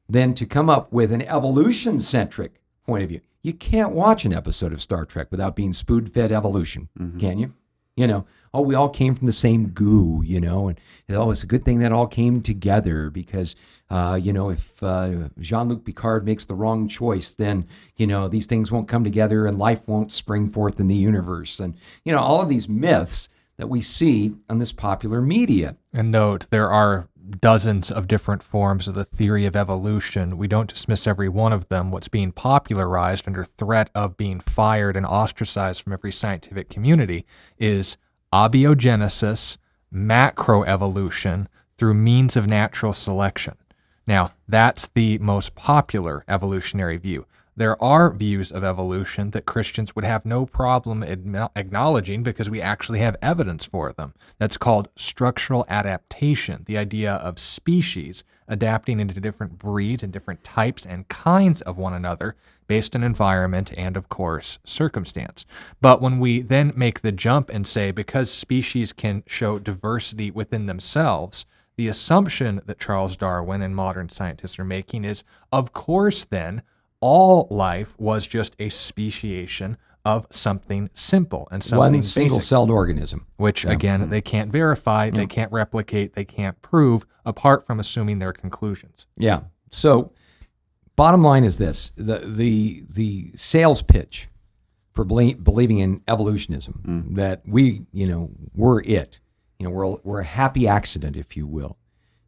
than 0.07 0.33
to 0.35 0.45
come 0.45 0.69
up 0.69 0.91
with 0.91 1.11
an 1.11 1.23
evolution 1.23 1.99
centric 1.99 2.61
point 2.85 3.03
of 3.03 3.09
view? 3.09 3.21
You 3.41 3.53
can't 3.53 3.91
watch 3.91 4.25
an 4.25 4.33
episode 4.33 4.71
of 4.71 4.81
Star 4.81 5.05
Trek 5.05 5.27
without 5.29 5.55
being 5.55 5.73
spoon 5.73 6.07
fed 6.07 6.31
evolution, 6.31 6.89
mm-hmm. 6.97 7.19
can 7.19 7.37
you? 7.37 7.53
You 7.95 8.07
know, 8.07 8.25
oh, 8.53 8.61
we 8.61 8.75
all 8.75 8.89
came 8.89 9.15
from 9.15 9.27
the 9.27 9.33
same 9.33 9.69
goo, 9.69 10.21
you 10.25 10.39
know, 10.39 10.67
and 10.67 10.79
oh, 11.09 11.31
it's 11.31 11.43
a 11.43 11.47
good 11.47 11.65
thing 11.65 11.79
that 11.79 11.91
all 11.91 12.07
came 12.07 12.41
together 12.41 13.09
because, 13.09 13.55
uh, 13.89 14.19
you 14.21 14.33
know, 14.33 14.49
if 14.49 14.81
uh, 14.81 15.29
Jean 15.39 15.69
Luc 15.69 15.85
Picard 15.85 16.25
makes 16.25 16.45
the 16.45 16.55
wrong 16.55 16.87
choice, 16.87 17.31
then, 17.31 17.67
you 17.95 18.07
know, 18.07 18.27
these 18.27 18.45
things 18.45 18.71
won't 18.71 18.87
come 18.87 19.03
together 19.03 19.45
and 19.45 19.57
life 19.57 19.87
won't 19.87 20.11
spring 20.11 20.49
forth 20.49 20.79
in 20.79 20.87
the 20.87 20.95
universe. 20.95 21.59
And, 21.59 21.75
you 22.03 22.11
know, 22.11 22.19
all 22.19 22.41
of 22.41 22.49
these 22.49 22.69
myths 22.69 23.29
that 23.57 23.69
we 23.69 23.81
see 23.81 24.35
on 24.49 24.59
this 24.59 24.71
popular 24.71 25.21
media. 25.21 25.75
And 25.91 26.11
note, 26.11 26.49
there 26.49 26.71
are 26.71 27.07
dozens 27.39 27.89
of 27.91 28.07
different 28.07 28.43
forms 28.43 28.87
of 28.87 28.95
the 28.95 29.05
theory 29.05 29.45
of 29.45 29.55
evolution. 29.55 30.37
We 30.37 30.47
don't 30.47 30.69
dismiss 30.69 31.07
every 31.07 31.29
one 31.29 31.53
of 31.53 31.69
them. 31.69 31.91
What's 31.91 32.07
being 32.07 32.31
popularized 32.31 33.27
under 33.27 33.43
threat 33.43 33.89
of 33.95 34.17
being 34.17 34.39
fired 34.39 34.97
and 34.97 35.05
ostracized 35.05 35.81
from 35.81 35.93
every 35.93 36.11
scientific 36.11 36.69
community 36.69 37.25
is 37.57 37.97
abiogenesis, 38.33 39.57
macroevolution 39.93 41.47
through 41.77 41.93
means 41.93 42.35
of 42.35 42.47
natural 42.47 42.93
selection. 42.93 43.55
Now, 44.05 44.31
that's 44.47 44.87
the 44.87 45.17
most 45.19 45.55
popular 45.55 46.25
evolutionary 46.27 46.97
view. 46.97 47.25
There 47.55 47.81
are 47.83 48.11
views 48.11 48.51
of 48.51 48.63
evolution 48.63 49.29
that 49.31 49.45
Christians 49.45 49.95
would 49.95 50.05
have 50.05 50.25
no 50.25 50.47
problem 50.47 51.03
acknowledging 51.03 52.23
because 52.23 52.49
we 52.49 52.59
actually 52.59 52.97
have 52.99 53.15
evidence 53.21 53.63
for 53.63 53.93
them. 53.93 54.15
That's 54.39 54.57
called 54.57 54.89
structural 54.95 55.63
adaptation, 55.69 56.63
the 56.65 56.79
idea 56.79 57.13
of 57.13 57.37
species 57.37 58.23
adapting 58.47 58.99
into 58.99 59.21
different 59.21 59.59
breeds 59.59 60.01
and 60.01 60.11
different 60.11 60.43
types 60.43 60.83
and 60.83 61.07
kinds 61.07 61.61
of 61.61 61.77
one 61.77 61.93
another 61.93 62.35
based 62.65 62.95
on 62.95 63.03
environment 63.03 63.71
and, 63.77 63.95
of 63.95 64.09
course, 64.09 64.57
circumstance. 64.65 65.45
But 65.79 66.01
when 66.01 66.19
we 66.19 66.41
then 66.41 66.73
make 66.75 67.01
the 67.01 67.11
jump 67.11 67.49
and 67.49 67.67
say 67.67 67.91
because 67.91 68.31
species 68.31 68.91
can 68.93 69.23
show 69.27 69.59
diversity 69.59 70.31
within 70.31 70.65
themselves, 70.65 71.45
the 71.75 71.87
assumption 71.87 72.61
that 72.65 72.79
Charles 72.79 73.15
Darwin 73.15 73.61
and 73.61 73.75
modern 73.75 74.09
scientists 74.09 74.57
are 74.59 74.65
making 74.65 75.05
is, 75.05 75.23
of 75.51 75.73
course, 75.73 76.23
then, 76.23 76.63
all 77.03 77.47
life 77.49 77.99
was 77.99 78.25
just 78.25 78.55
a 78.59 78.69
speciation 78.69 79.75
of 80.05 80.25
something 80.29 80.89
simple 80.93 81.49
and 81.51 81.61
something 81.61 81.93
one 81.93 82.01
single-celled 82.01 82.71
organism, 82.71 83.27
which 83.35 83.65
yeah. 83.65 83.71
again 83.71 83.99
mm-hmm. 83.99 84.09
they 84.09 84.21
can't 84.21 84.51
verify, 84.51 85.05
yeah. 85.05 85.11
they 85.11 85.27
can't 85.27 85.51
replicate, 85.51 86.13
they 86.13 86.23
can't 86.23 86.61
prove, 86.61 87.05
apart 87.25 87.65
from 87.67 87.77
assuming 87.77 88.19
their 88.19 88.31
conclusions. 88.31 89.05
Yeah. 89.17 89.41
So, 89.69 90.13
bottom 90.95 91.23
line 91.23 91.43
is 91.43 91.57
this: 91.57 91.91
the 91.97 92.19
the 92.19 92.83
the 92.89 93.31
sales 93.35 93.81
pitch 93.81 94.29
for 94.93 95.03
believing 95.03 95.79
in 95.79 96.01
evolutionism 96.07 96.81
mm. 96.85 97.15
that 97.15 97.41
we, 97.45 97.81
you 97.91 98.07
know, 98.07 98.29
we're 98.53 98.81
it. 98.83 99.19
You 99.59 99.65
know, 99.65 99.71
we're 99.71 99.97
we're 100.03 100.21
a 100.21 100.25
happy 100.25 100.69
accident, 100.69 101.17
if 101.17 101.35
you 101.35 101.47
will, 101.47 101.77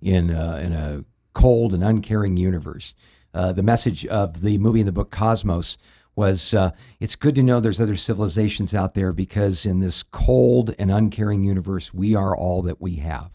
in 0.01 0.31
a, 0.31 0.57
in 0.57 0.73
a 0.73 1.05
cold 1.33 1.73
and 1.73 1.81
uncaring 1.81 2.35
universe. 2.35 2.93
Uh, 3.35 3.51
the 3.51 3.61
message 3.61 4.05
of 4.05 4.41
the 4.41 4.57
movie 4.57 4.79
and 4.79 4.87
the 4.87 4.93
book 4.93 5.11
Cosmos 5.11 5.77
was 6.15 6.53
uh, 6.53 6.71
it's 7.01 7.17
good 7.17 7.35
to 7.35 7.43
know 7.43 7.59
there's 7.59 7.81
other 7.81 7.97
civilizations 7.97 8.73
out 8.73 8.93
there 8.93 9.11
because 9.11 9.65
in 9.65 9.81
this 9.81 10.01
cold 10.01 10.73
and 10.79 10.89
uncaring 10.89 11.43
universe, 11.43 11.93
we 11.93 12.15
are 12.15 12.35
all 12.35 12.61
that 12.61 12.79
we 12.79 12.95
have. 12.95 13.31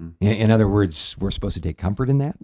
Mm. 0.00 0.14
In, 0.20 0.32
in, 0.34 0.50
other 0.52 0.68
words, 0.68 1.16
we're 1.18 1.32
supposed 1.32 1.54
to 1.54 1.60
take 1.60 1.76
comfort 1.76 2.08
in 2.08 2.18
that. 2.18 2.36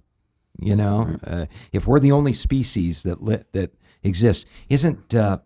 You 0.58 0.74
know, 0.74 1.04
right. 1.04 1.42
uh, 1.42 1.46
if 1.72 1.86
we're 1.86 2.00
the 2.00 2.12
only 2.12 2.32
species 2.32 3.04
that 3.04 3.22
li- 3.22 3.44
that 3.52 3.74
exists, 4.02 4.44
isn't 4.68 5.14
uh, 5.14 5.38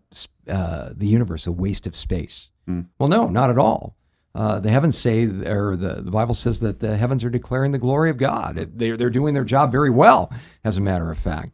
uh, 0.47 0.89
the 0.91 1.07
universe 1.07 1.45
a 1.45 1.51
waste 1.51 1.85
of 1.85 1.95
space? 1.95 2.49
Mm. 2.67 2.87
Well, 2.97 3.09
no, 3.09 3.27
not 3.27 3.51
at 3.51 3.59
all. 3.59 3.95
Uh, 4.35 4.59
the 4.59 4.69
heavens 4.69 4.97
say, 4.97 5.25
or 5.25 5.75
the, 5.75 6.01
the 6.01 6.11
Bible 6.11 6.35
says 6.35 6.59
that 6.59 6.79
the 6.79 6.97
heavens 6.97 7.23
are 7.23 7.29
declaring 7.29 7.71
the 7.71 7.79
glory 7.79 8.09
of 8.09 8.17
God. 8.17 8.69
They're, 8.75 8.95
they're 8.95 9.09
doing 9.09 9.33
their 9.33 9.43
job 9.43 9.71
very 9.71 9.89
well, 9.89 10.31
as 10.63 10.77
a 10.77 10.81
matter 10.81 11.11
of 11.11 11.17
fact. 11.17 11.51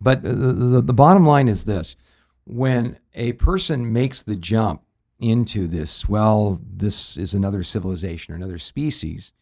But 0.00 0.22
the, 0.22 0.32
the, 0.32 0.80
the 0.80 0.92
bottom 0.92 1.26
line 1.26 1.48
is 1.48 1.64
this 1.64 1.96
when 2.44 2.98
a 3.14 3.32
person 3.34 3.92
makes 3.92 4.22
the 4.22 4.36
jump 4.36 4.82
into 5.20 5.66
this, 5.68 6.08
well, 6.08 6.60
this 6.64 7.16
is 7.16 7.34
another 7.34 7.62
civilization 7.62 8.32
or 8.32 8.36
another 8.36 8.58
species 8.58 9.32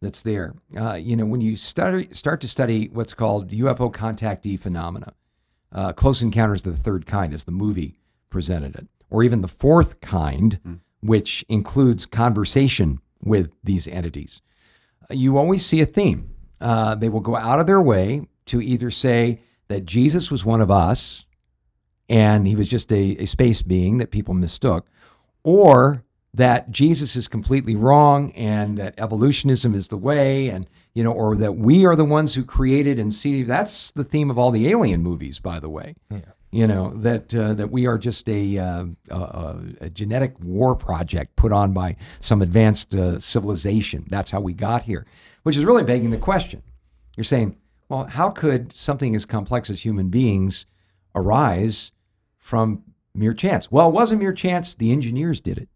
that's 0.00 0.22
there. 0.22 0.54
Uh, 0.76 0.94
you 0.94 1.16
know, 1.16 1.24
when 1.24 1.40
you 1.40 1.56
study, 1.56 2.08
start 2.12 2.40
to 2.40 2.48
study 2.48 2.88
what's 2.92 3.14
called 3.14 3.50
UFO 3.50 3.92
contactee 3.92 4.58
phenomena, 4.58 5.14
uh, 5.72 5.92
Close 5.92 6.22
Encounters 6.22 6.64
of 6.66 6.76
the 6.76 6.82
Third 6.82 7.06
Kind, 7.06 7.32
as 7.32 7.44
the 7.44 7.52
movie 7.52 7.98
presented 8.30 8.74
it, 8.76 8.86
or 9.10 9.22
even 9.22 9.40
the 9.40 9.48
fourth 9.48 10.00
kind, 10.00 10.60
mm 10.66 10.78
which 11.02 11.44
includes 11.48 12.06
conversation 12.06 13.00
with 13.22 13.52
these 13.62 13.86
entities, 13.88 14.40
you 15.10 15.36
always 15.36 15.64
see 15.64 15.80
a 15.80 15.86
theme. 15.86 16.30
Uh, 16.60 16.94
they 16.94 17.08
will 17.08 17.20
go 17.20 17.36
out 17.36 17.58
of 17.58 17.66
their 17.66 17.82
way 17.82 18.26
to 18.46 18.60
either 18.60 18.90
say 18.90 19.40
that 19.68 19.84
Jesus 19.84 20.30
was 20.30 20.44
one 20.44 20.60
of 20.60 20.70
us 20.70 21.24
and 22.08 22.46
he 22.46 22.54
was 22.54 22.68
just 22.68 22.92
a, 22.92 23.16
a 23.22 23.26
space 23.26 23.62
being 23.62 23.98
that 23.98 24.10
people 24.10 24.34
mistook, 24.34 24.86
or 25.44 26.04
that 26.34 26.70
Jesus 26.70 27.16
is 27.16 27.28
completely 27.28 27.74
wrong 27.74 28.30
and 28.32 28.76
that 28.78 28.94
evolutionism 28.98 29.74
is 29.74 29.88
the 29.88 29.96
way, 29.96 30.48
and 30.48 30.66
you 30.94 31.02
know, 31.02 31.12
or 31.12 31.36
that 31.36 31.52
we 31.52 31.86
are 31.86 31.96
the 31.96 32.04
ones 32.04 32.34
who 32.34 32.44
created 32.44 32.98
and 32.98 33.14
see. 33.14 33.42
That's 33.42 33.90
the 33.92 34.04
theme 34.04 34.30
of 34.30 34.38
all 34.38 34.50
the 34.50 34.68
alien 34.68 35.02
movies, 35.02 35.38
by 35.38 35.58
the 35.58 35.70
way. 35.70 35.94
Yeah 36.10 36.31
you 36.52 36.66
know 36.66 36.92
that 36.96 37.34
uh, 37.34 37.54
that 37.54 37.70
we 37.70 37.86
are 37.86 37.98
just 37.98 38.28
a, 38.28 38.58
uh, 38.58 38.84
a, 39.10 39.56
a, 39.80 39.90
genetic 39.90 40.38
war 40.38 40.76
project 40.76 41.34
put 41.34 41.50
on 41.50 41.72
by 41.72 41.96
some 42.20 42.42
advanced 42.42 42.94
uh, 42.94 43.18
civilization. 43.18 44.04
That's 44.08 44.30
how 44.30 44.40
we 44.40 44.52
got 44.52 44.84
here, 44.84 45.06
which 45.42 45.56
is 45.56 45.64
really 45.64 45.82
begging 45.82 46.10
the 46.10 46.18
question. 46.18 46.62
You're 47.16 47.24
saying, 47.24 47.56
well, 47.88 48.04
how 48.04 48.28
could 48.28 48.76
something 48.76 49.14
as 49.14 49.24
complex 49.24 49.70
as 49.70 49.84
human 49.84 50.08
beings 50.08 50.66
arise 51.14 51.90
from 52.38 52.82
mere 53.14 53.34
chance? 53.34 53.72
Well, 53.72 53.88
it 53.88 53.94
wasn't 53.94 54.20
mere 54.20 54.34
chance. 54.34 54.74
The 54.74 54.92
engineers 54.92 55.40
did 55.40 55.56
it. 55.56 55.70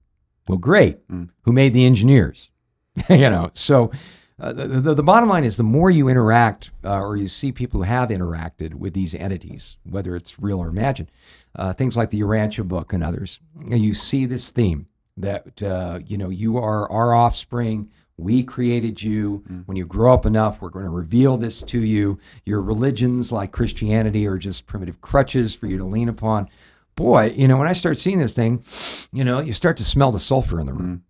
Well, 0.47 0.59
great. 0.59 1.09
Mm. 1.09 1.31
Who 1.43 1.53
made 1.53 1.73
the 1.73 1.87
engineers? 1.87 2.51
you 3.09 3.31
know, 3.31 3.51
so 3.55 3.91
uh, 4.39 4.53
the, 4.53 4.67
the, 4.67 4.95
the, 4.95 5.03
bottom 5.03 5.31
line 5.31 5.45
is 5.45 5.57
the 5.57 5.63
more 5.63 5.91
you 5.91 6.09
interact 6.09 6.71
uh, 6.85 7.01
or 7.01 7.17
you 7.17 7.27
see 7.27 7.53
people 7.53 7.81
who 7.81 7.85
have 7.85 8.11
interacted 8.11 8.75
with 8.75 8.93
these 8.93 9.15
entities, 9.15 9.77
whether 9.85 10.15
it's 10.15 10.39
real 10.39 10.59
or 10.59 10.69
imagined, 10.69 11.11
uh, 11.55 11.73
things 11.73 11.97
like 11.97 12.11
the 12.11 12.21
Urantia 12.21 12.69
book 12.69 12.93
and 12.93 13.03
others, 13.03 13.41
you 13.67 13.95
see 13.95 14.27
this 14.27 14.51
theme 14.51 14.89
that, 15.17 15.63
uh, 15.63 16.01
you 16.07 16.19
know, 16.19 16.29
you 16.29 16.59
are 16.59 16.91
our 16.91 17.15
offspring. 17.15 17.91
We 18.19 18.43
created 18.43 19.03
you. 19.03 19.43
Mm. 19.51 19.67
When 19.67 19.77
you 19.79 19.87
grow 19.87 20.13
up 20.13 20.27
enough, 20.27 20.61
we're 20.61 20.69
going 20.69 20.85
to 20.85 20.91
reveal 20.91 21.39
this 21.39 21.63
to 21.63 21.81
you. 21.81 22.19
Your 22.45 22.61
religions, 22.61 23.33
like 23.33 23.53
Christianity, 23.53 24.27
are 24.27 24.39
just 24.39 24.67
primitive 24.67 25.01
crutches 25.01 25.55
for 25.55 25.67
you 25.67 25.79
to 25.79 25.85
lean 25.85 26.11
upon. 26.11 26.49
Boy, 26.95 27.35
you 27.37 27.49
know, 27.49 27.57
when 27.57 27.69
I 27.69 27.73
start 27.73 27.99
seeing 27.99 28.19
this 28.19 28.35
thing, 28.35 28.65
you 29.13 29.25
know, 29.25 29.41
you 29.41 29.53
start 29.53 29.77
to 29.79 29.85
smell 29.85 30.13
the 30.13 30.19
sulfur 30.19 30.61
in 30.61 30.67
the 30.67 30.73
room. 30.73 30.97
Mm. 30.97 31.06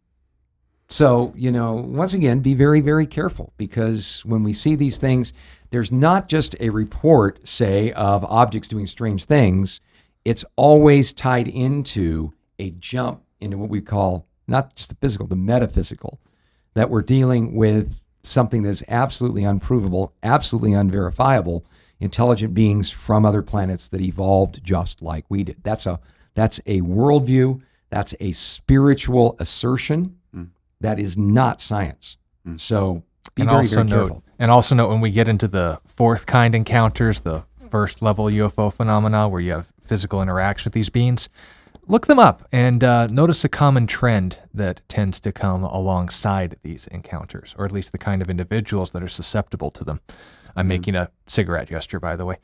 So, 0.88 1.32
you 1.36 1.50
know, 1.50 1.74
once 1.74 2.14
again, 2.14 2.40
be 2.40 2.54
very, 2.54 2.80
very 2.80 3.06
careful 3.06 3.52
because 3.56 4.24
when 4.24 4.44
we 4.44 4.52
see 4.52 4.76
these 4.76 4.98
things, 4.98 5.32
there's 5.70 5.90
not 5.90 6.28
just 6.28 6.54
a 6.60 6.70
report, 6.70 7.46
say, 7.46 7.92
of 7.92 8.24
objects 8.24 8.68
doing 8.68 8.86
strange 8.86 9.24
things. 9.24 9.80
It's 10.24 10.44
always 10.54 11.12
tied 11.12 11.48
into 11.48 12.32
a 12.58 12.70
jump 12.70 13.22
into 13.40 13.58
what 13.58 13.68
we 13.68 13.80
call 13.80 14.26
not 14.46 14.76
just 14.76 14.90
the 14.90 14.94
physical, 14.96 15.26
the 15.26 15.36
metaphysical, 15.36 16.20
that 16.74 16.88
we're 16.88 17.02
dealing 17.02 17.54
with 17.54 18.00
something 18.22 18.62
that's 18.62 18.82
absolutely 18.88 19.44
unprovable, 19.44 20.12
absolutely 20.22 20.72
unverifiable, 20.72 21.64
intelligent 21.98 22.54
beings 22.54 22.90
from 22.90 23.24
other 23.24 23.42
planets 23.42 23.88
that 23.88 24.00
evolved 24.00 24.62
just 24.62 25.02
like 25.02 25.24
we 25.28 25.44
did. 25.44 25.56
That's 25.62 25.86
a 25.86 25.98
that's 26.34 26.60
a 26.66 26.82
worldview, 26.82 27.62
that's 27.88 28.14
a 28.20 28.32
spiritual 28.32 29.36
assertion 29.38 30.16
that 30.80 30.98
is 30.98 31.16
not 31.16 31.60
science. 31.60 32.16
Mm. 32.46 32.60
So 32.60 33.02
be 33.34 33.42
and 33.42 33.50
very, 33.50 33.58
also 33.58 33.76
very 33.76 33.88
careful. 33.88 34.08
Note, 34.08 34.22
and 34.38 34.50
also 34.50 34.74
note 34.74 34.88
when 34.90 35.00
we 35.00 35.10
get 35.10 35.28
into 35.28 35.48
the 35.48 35.80
fourth 35.86 36.26
kind 36.26 36.54
encounters, 36.54 37.20
the 37.20 37.44
first 37.70 38.02
level 38.02 38.26
UFO 38.26 38.72
phenomena 38.72 39.28
where 39.28 39.40
you 39.40 39.52
have 39.52 39.72
physical 39.82 40.22
interaction 40.22 40.68
with 40.68 40.74
these 40.74 40.90
beings, 40.90 41.28
look 41.86 42.06
them 42.06 42.18
up 42.18 42.46
and 42.52 42.82
uh, 42.82 43.06
notice 43.06 43.44
a 43.44 43.48
common 43.48 43.86
trend 43.86 44.40
that 44.52 44.80
tends 44.88 45.20
to 45.20 45.32
come 45.32 45.64
alongside 45.64 46.56
these 46.62 46.86
encounters, 46.88 47.54
or 47.58 47.64
at 47.64 47.72
least 47.72 47.92
the 47.92 47.98
kind 47.98 48.22
of 48.22 48.30
individuals 48.30 48.90
that 48.92 49.02
are 49.02 49.08
susceptible 49.08 49.70
to 49.70 49.84
them. 49.84 50.00
I'm 50.58 50.64
mm 50.64 50.68
making 50.68 50.94
a 50.94 51.10
cigarette 51.26 51.68
gesture, 51.68 52.00
by 52.00 52.16
the 52.16 52.24
way. 52.24 52.36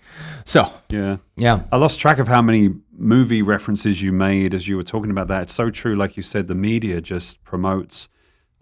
So 0.44 0.70
yeah, 0.90 1.16
yeah. 1.34 1.62
I 1.72 1.76
lost 1.76 1.98
track 1.98 2.18
of 2.18 2.28
how 2.28 2.42
many 2.42 2.74
movie 2.92 3.40
references 3.40 4.02
you 4.02 4.12
made 4.12 4.54
as 4.54 4.68
you 4.68 4.76
were 4.76 4.82
talking 4.82 5.10
about 5.10 5.28
that. 5.28 5.42
It's 5.42 5.54
so 5.54 5.70
true, 5.70 5.96
like 5.96 6.16
you 6.16 6.22
said, 6.22 6.46
the 6.46 6.54
media 6.54 7.00
just 7.00 7.42
promotes 7.42 8.10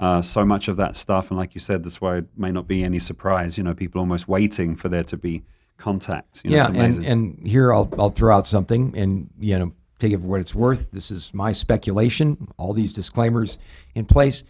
uh, 0.00 0.22
so 0.22 0.44
much 0.44 0.66
of 0.66 0.76
that 0.78 0.96
stuff. 0.96 1.30
And 1.30 1.38
like 1.38 1.54
you 1.54 1.60
said, 1.60 1.84
that's 1.84 2.00
why 2.00 2.16
it 2.16 2.26
may 2.36 2.50
not 2.50 2.66
be 2.66 2.82
any 2.82 2.98
surprise. 2.98 3.56
You 3.56 3.62
know, 3.64 3.74
people 3.74 4.00
almost 4.00 4.26
waiting 4.26 4.74
for 4.74 4.88
there 4.88 5.04
to 5.04 5.16
be 5.16 5.44
contact. 5.76 6.40
You 6.42 6.50
know, 6.50 6.56
yeah, 6.56 6.82
and, 6.82 7.06
and 7.06 7.46
here 7.46 7.72
I'll, 7.72 7.88
I'll 7.98 8.08
throw 8.08 8.34
out 8.34 8.46
something 8.46 8.96
and, 8.96 9.30
you 9.38 9.58
know, 9.58 9.72
take 9.98 10.12
it 10.12 10.20
for 10.20 10.26
what 10.26 10.40
it's 10.40 10.54
worth. 10.54 10.90
This 10.90 11.10
is 11.10 11.32
my 11.34 11.52
speculation, 11.52 12.48
all 12.56 12.72
these 12.72 12.92
disclaimers 12.92 13.58
in 13.94 14.06
place. 14.06 14.42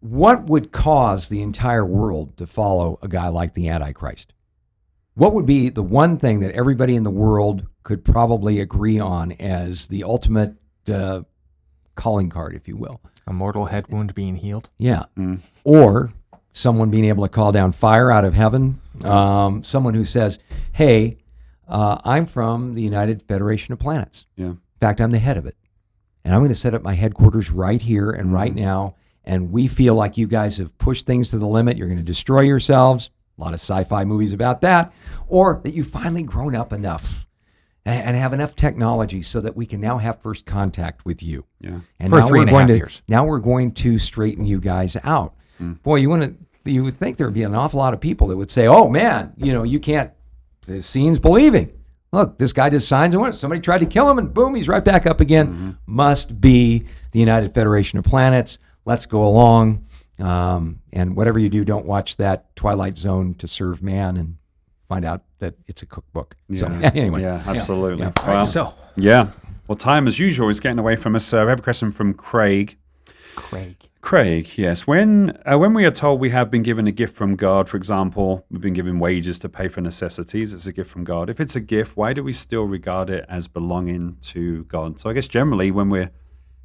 What 0.00 0.44
would 0.44 0.70
cause 0.70 1.28
the 1.28 1.42
entire 1.42 1.84
world 1.84 2.36
to 2.36 2.46
follow 2.46 2.98
a 3.02 3.08
guy 3.08 3.28
like 3.28 3.54
the 3.54 3.68
Antichrist? 3.68 4.32
What 5.14 5.32
would 5.32 5.46
be 5.46 5.70
the 5.70 5.82
one 5.82 6.18
thing 6.18 6.40
that 6.40 6.52
everybody 6.52 6.94
in 6.94 7.02
the 7.02 7.10
world 7.10 7.66
could 7.82 8.04
probably 8.04 8.60
agree 8.60 9.00
on 9.00 9.32
as 9.32 9.88
the 9.88 10.04
ultimate 10.04 10.54
uh, 10.92 11.22
calling 11.96 12.30
card, 12.30 12.54
if 12.54 12.68
you 12.68 12.76
will? 12.76 13.00
A 13.26 13.32
mortal 13.32 13.66
head 13.66 13.88
wound 13.88 14.14
being 14.14 14.36
healed. 14.36 14.70
Yeah. 14.78 15.04
Mm. 15.18 15.40
Or 15.64 16.12
someone 16.52 16.90
being 16.90 17.04
able 17.06 17.24
to 17.24 17.28
call 17.28 17.52
down 17.52 17.72
fire 17.72 18.10
out 18.10 18.24
of 18.24 18.34
heaven. 18.34 18.80
Um, 19.04 19.62
someone 19.64 19.94
who 19.94 20.04
says, 20.04 20.38
hey, 20.72 21.18
uh, 21.68 21.98
I'm 22.04 22.26
from 22.26 22.74
the 22.74 22.82
United 22.82 23.22
Federation 23.22 23.72
of 23.72 23.78
Planets. 23.78 24.26
Yeah. 24.36 24.46
In 24.46 24.60
fact, 24.80 25.00
I'm 25.00 25.10
the 25.10 25.18
head 25.18 25.36
of 25.36 25.44
it. 25.46 25.56
and 26.24 26.34
I'm 26.34 26.40
going 26.40 26.48
to 26.50 26.54
set 26.54 26.74
up 26.74 26.82
my 26.82 26.94
headquarters 26.94 27.50
right 27.50 27.80
here 27.82 28.10
and 28.10 28.32
right 28.32 28.54
now. 28.54 28.94
And 29.24 29.50
we 29.50 29.66
feel 29.68 29.94
like 29.96 30.16
you 30.16 30.26
guys 30.28 30.58
have 30.58 30.76
pushed 30.78 31.04
things 31.06 31.30
to 31.30 31.38
the 31.38 31.46
limit. 31.46 31.76
You're 31.76 31.88
going 31.88 31.98
to 31.98 32.04
destroy 32.04 32.40
yourselves. 32.42 33.10
A 33.38 33.40
lot 33.42 33.54
of 33.54 33.60
sci 33.60 33.82
fi 33.84 34.04
movies 34.04 34.32
about 34.32 34.60
that. 34.60 34.92
Or 35.28 35.60
that 35.64 35.74
you've 35.74 35.88
finally 35.90 36.22
grown 36.22 36.54
up 36.54 36.72
enough 36.72 37.25
and, 37.86 38.08
and 38.08 38.16
have 38.16 38.34
enough 38.34 38.54
technology 38.54 39.22
so 39.22 39.40
that 39.40 39.56
we 39.56 39.64
can 39.64 39.80
now 39.80 39.96
have 39.98 40.20
first 40.20 40.44
contact 40.44 41.06
with 41.06 41.22
you. 41.22 41.46
Yeah. 41.60 41.80
And 41.98 42.10
For 42.10 42.20
now 42.20 42.28
three 42.28 42.40
we're 42.40 42.42
and 42.42 42.50
going 42.50 42.60
half 42.62 42.68
to 42.68 42.76
years. 42.76 43.02
now 43.08 43.24
we're 43.24 43.38
going 43.38 43.72
to 43.72 43.98
straighten 43.98 44.44
you 44.44 44.60
guys 44.60 44.96
out. 45.04 45.34
Boy, 45.58 45.96
you 45.96 46.10
want 46.10 46.22
to 46.24 46.70
you 46.70 46.82
would 46.84 46.98
think 46.98 47.16
there 47.16 47.26
would 47.28 47.32
be 47.34 47.44
an 47.44 47.54
awful 47.54 47.78
lot 47.78 47.94
of 47.94 48.00
people 48.00 48.26
that 48.28 48.36
would 48.36 48.50
say, 48.50 48.66
"Oh 48.66 48.88
man, 48.90 49.32
you 49.38 49.52
know, 49.54 49.62
you 49.62 49.78
can't 49.80 50.10
the 50.66 50.82
scene's 50.82 51.18
believing. 51.20 51.72
Look, 52.12 52.38
this 52.38 52.52
guy 52.52 52.70
just 52.70 52.88
signs 52.88 53.14
and 53.14 53.22
on. 53.22 53.32
Somebody 53.32 53.60
tried 53.60 53.78
to 53.78 53.86
kill 53.86 54.10
him, 54.10 54.18
and 54.18 54.34
boom, 54.34 54.54
he's 54.54 54.68
right 54.68 54.84
back 54.84 55.06
up 55.06 55.20
again. 55.20 55.78
Must 55.86 56.40
be 56.40 56.84
the 57.12 57.20
United 57.20 57.54
Federation 57.54 57.98
of 57.98 58.04
Planets. 58.04 58.58
Let's 58.84 59.06
go 59.06 59.24
along. 59.24 59.86
Um, 60.18 60.80
and 60.92 61.14
whatever 61.16 61.38
you 61.38 61.48
do, 61.48 61.64
don't 61.64 61.86
watch 61.86 62.16
that 62.16 62.54
Twilight 62.56 62.96
Zone 62.96 63.34
to 63.34 63.46
serve 63.48 63.82
man 63.82 64.16
and 64.16 64.36
find 64.86 65.04
out 65.04 65.22
that 65.38 65.54
it's 65.66 65.82
a 65.82 65.86
cookbook. 65.86 66.36
So 66.54 66.68
Yeah. 66.68 66.90
anyway, 66.94 67.22
Yeah, 67.22 67.42
absolutely. 67.46 68.04
yeah. 68.04 68.12
Well, 68.26 68.44
So, 68.44 68.74
yeah. 68.96 69.28
Well, 69.68 69.76
time 69.76 70.06
as 70.06 70.18
usual 70.18 70.48
is 70.48 70.60
getting 70.60 70.78
away 70.78 70.96
from 70.96 71.16
us. 71.16 71.32
Uh, 71.32 71.42
we 71.44 71.48
have 71.50 71.58
a 71.58 71.62
question 71.62 71.90
from 71.92 72.14
Craig. 72.14 72.76
Craig. 73.34 73.76
Craig, 74.00 74.56
yes. 74.56 74.86
When 74.86 75.36
uh, 75.44 75.58
when 75.58 75.74
we 75.74 75.84
are 75.84 75.90
told 75.90 76.20
we 76.20 76.30
have 76.30 76.48
been 76.48 76.62
given 76.62 76.86
a 76.86 76.92
gift 76.92 77.16
from 77.16 77.34
God, 77.34 77.68
for 77.68 77.76
example, 77.76 78.46
we've 78.50 78.60
been 78.60 78.72
given 78.72 79.00
wages 79.00 79.36
to 79.40 79.48
pay 79.48 79.66
for 79.66 79.80
necessities, 79.80 80.52
it's 80.52 80.66
a 80.68 80.72
gift 80.72 80.88
from 80.88 81.02
God. 81.02 81.28
If 81.28 81.40
it's 81.40 81.56
a 81.56 81.60
gift, 81.60 81.96
why 81.96 82.12
do 82.12 82.22
we 82.22 82.32
still 82.32 82.62
regard 82.64 83.10
it 83.10 83.24
as 83.28 83.48
belonging 83.48 84.18
to 84.32 84.62
God? 84.64 85.00
So 85.00 85.10
I 85.10 85.12
guess 85.12 85.26
generally 85.26 85.72
when 85.72 85.90
we're 85.90 86.12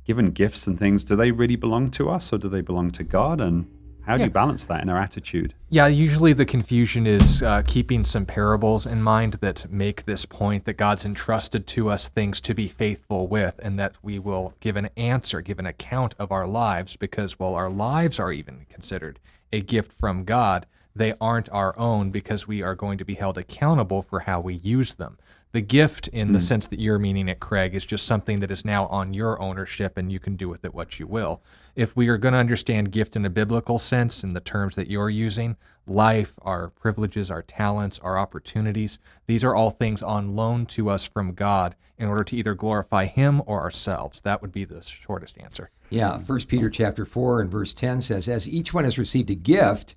given 0.05 0.27
gifts 0.29 0.67
and 0.67 0.77
things, 0.77 1.03
do 1.03 1.15
they 1.15 1.31
really 1.31 1.55
belong 1.55 1.89
to 1.91 2.11
us 2.11 2.31
or 2.31 2.37
do 2.37 2.47
they 2.47 2.61
belong 2.61 2.91
to 2.91 3.03
God? 3.03 3.41
And 3.41 3.65
how 4.05 4.15
do 4.15 4.19
Yeah. 4.21 4.25
you 4.25 4.31
balance 4.31 4.65
that 4.65 4.81
in 4.81 4.89
our 4.89 4.97
attitude? 4.97 5.53
yeah, 5.69 5.87
usually 5.87 6.33
the 6.33 6.45
confusion 6.45 7.05
is 7.07 7.41
uh, 7.43 7.61
keeping 7.65 8.03
some 8.03 8.25
parables 8.25 8.85
in 8.85 9.01
mind 9.01 9.33
that 9.35 9.71
make 9.71 10.05
this 10.05 10.25
point 10.25 10.65
that 10.65 10.73
God's 10.73 11.05
entrusted 11.05 11.65
to 11.67 11.89
us 11.89 12.09
things 12.09 12.41
to 12.41 12.53
be 12.53 12.67
faithful 12.67 13.27
with, 13.27 13.59
and 13.63 13.77
that 13.79 13.95
we 14.01 14.19
will 14.19 14.53
give 14.59 14.75
an 14.75 14.89
answer, 14.97 15.41
give 15.41 15.59
an 15.59 15.65
account 15.65 16.13
of 16.19 16.31
our 16.31 16.45
lives, 16.47 16.97
because 16.97 17.39
while 17.39 17.55
our 17.55 17.69
lives 17.69 18.19
are 18.19 18.31
even 18.31 18.65
considered 18.69 19.19
a 19.53 19.61
gift 19.61 19.93
from 19.93 20.23
God, 20.25 20.65
they 20.93 21.13
aren't 21.21 21.49
our 21.51 21.77
own 21.79 22.11
because 22.11 22.47
we 22.47 22.61
are 22.61 22.75
going 22.75 22.97
to 22.97 23.05
be 23.05 23.13
held 23.15 23.37
accountable 23.37 24.01
for 24.01 24.21
how 24.21 24.41
we 24.41 24.55
use 24.55 24.95
them. 24.95 25.17
The 25.53 25.61
gift, 25.61 26.07
in 26.07 26.31
the 26.31 26.39
hmm. 26.39 26.45
sense 26.45 26.67
that 26.67 26.79
you're 26.79 26.97
meaning 26.97 27.27
it, 27.27 27.41
Craig, 27.41 27.75
is 27.75 27.85
just 27.85 28.05
something 28.05 28.39
that 28.39 28.51
is 28.51 28.63
now 28.63 28.87
on 28.87 29.13
your 29.13 29.41
ownership 29.41 29.97
and 29.97 30.09
you 30.09 30.17
can 30.17 30.37
do 30.37 30.47
with 30.47 30.63
it 30.63 30.73
what 30.73 30.97
you 30.97 31.07
will. 31.07 31.41
If 31.75 31.93
we 31.93 32.07
are 32.07 32.17
going 32.17 32.33
to 32.33 32.39
understand 32.39 32.91
gift 32.91 33.17
in 33.17 33.25
a 33.25 33.29
biblical 33.29 33.77
sense, 33.77 34.23
in 34.23 34.33
the 34.33 34.39
terms 34.39 34.75
that 34.75 34.89
you're 34.89 35.09
using, 35.09 35.57
life, 35.85 36.35
our 36.41 36.69
privileges, 36.69 37.29
our 37.29 37.41
talents, 37.41 37.99
our 37.99 38.17
opportunities, 38.17 38.97
these 39.27 39.43
are 39.43 39.53
all 39.53 39.71
things 39.71 40.01
on 40.01 40.35
loan 40.37 40.65
to 40.67 40.89
us 40.89 41.05
from 41.05 41.33
God 41.33 41.75
in 41.97 42.07
order 42.07 42.23
to 42.23 42.37
either 42.37 42.55
glorify 42.55 43.05
Him 43.05 43.41
or 43.45 43.61
ourselves. 43.61 44.21
That 44.21 44.41
would 44.41 44.53
be 44.53 44.63
the 44.63 44.81
shortest 44.81 45.37
answer. 45.37 45.69
Yeah, 45.89 46.17
First 46.17 46.47
Peter 46.47 46.69
chapter 46.69 47.03
four 47.05 47.41
and 47.41 47.51
verse 47.51 47.73
ten 47.73 48.01
says, 48.01 48.29
"As 48.29 48.47
each 48.47 48.73
one 48.73 48.85
has 48.85 48.97
received 48.97 49.29
a 49.29 49.35
gift, 49.35 49.95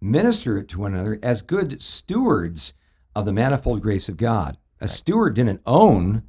minister 0.00 0.58
it 0.58 0.68
to 0.70 0.80
one 0.80 0.94
another 0.94 1.18
as 1.22 1.42
good 1.42 1.80
stewards 1.80 2.72
of 3.14 3.24
the 3.24 3.32
manifold 3.32 3.82
grace 3.82 4.08
of 4.08 4.16
God." 4.16 4.58
A 4.80 4.88
steward 4.88 5.34
didn't 5.34 5.60
own 5.66 6.22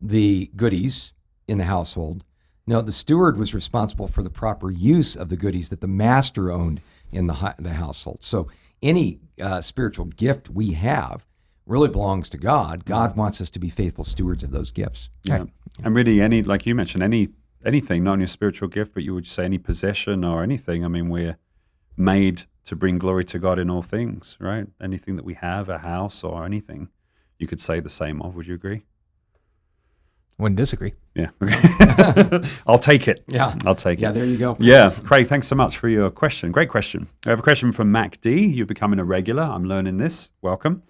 the 0.00 0.50
goodies 0.56 1.12
in 1.46 1.58
the 1.58 1.64
household. 1.64 2.24
No, 2.66 2.80
the 2.80 2.92
steward 2.92 3.36
was 3.36 3.54
responsible 3.54 4.08
for 4.08 4.22
the 4.22 4.30
proper 4.30 4.70
use 4.70 5.16
of 5.16 5.28
the 5.28 5.36
goodies 5.36 5.68
that 5.68 5.80
the 5.80 5.88
master 5.88 6.50
owned 6.50 6.80
in 7.12 7.26
the 7.26 7.54
the 7.58 7.74
household. 7.74 8.18
So 8.22 8.48
any 8.82 9.20
uh, 9.40 9.60
spiritual 9.60 10.06
gift 10.06 10.50
we 10.50 10.72
have 10.72 11.24
really 11.66 11.88
belongs 11.88 12.28
to 12.30 12.38
God. 12.38 12.84
God 12.84 13.16
wants 13.16 13.40
us 13.40 13.50
to 13.50 13.58
be 13.58 13.68
faithful 13.68 14.04
stewards 14.04 14.42
of 14.42 14.50
those 14.50 14.70
gifts. 14.70 15.08
Yeah. 15.22 15.44
And 15.82 15.94
really, 15.94 16.20
any 16.20 16.42
like 16.42 16.66
you 16.66 16.74
mentioned, 16.74 17.02
any 17.02 17.28
anything, 17.64 18.04
not 18.04 18.14
only 18.14 18.24
a 18.24 18.28
spiritual 18.28 18.68
gift, 18.68 18.94
but 18.94 19.02
you 19.02 19.14
would 19.14 19.26
say 19.26 19.44
any 19.44 19.58
possession 19.58 20.24
or 20.24 20.42
anything. 20.42 20.84
I 20.84 20.88
mean, 20.88 21.08
we're 21.08 21.38
made 21.96 22.44
to 22.64 22.76
bring 22.76 22.98
glory 22.98 23.24
to 23.24 23.38
God 23.38 23.58
in 23.58 23.70
all 23.70 23.82
things, 23.82 24.36
right? 24.40 24.66
Anything 24.80 25.16
that 25.16 25.24
we 25.24 25.34
have, 25.34 25.68
a 25.68 25.78
house 25.78 26.24
or 26.24 26.44
anything, 26.44 26.88
you 27.38 27.46
could 27.46 27.60
say 27.60 27.80
the 27.80 27.88
same 27.90 28.20
of. 28.22 28.34
Would 28.36 28.46
you 28.46 28.54
agree? 28.54 28.82
Wouldn't 30.38 30.56
disagree. 30.56 30.94
Yeah. 31.14 31.28
I'll 32.66 32.78
take 32.78 33.06
it. 33.06 33.22
Yeah. 33.28 33.54
I'll 33.64 33.74
take 33.76 34.00
Yeah, 34.00 34.10
it. 34.10 34.14
there 34.14 34.24
you 34.24 34.36
go. 34.36 34.56
Yeah, 34.58 34.90
Craig, 35.04 35.28
thanks 35.28 35.46
so 35.46 35.54
much 35.54 35.78
for 35.78 35.88
your 35.88 36.10
question. 36.10 36.50
Great 36.50 36.68
question. 36.68 37.06
I 37.24 37.30
have 37.30 37.38
a 37.38 37.42
question 37.42 37.70
from 37.70 37.92
Mac 37.92 38.20
D. 38.20 38.44
You're 38.46 38.66
becoming 38.66 38.98
a 38.98 39.04
regular. 39.04 39.44
I'm 39.44 39.64
learning 39.64 39.98
this. 39.98 40.30
Welcome. 40.42 40.82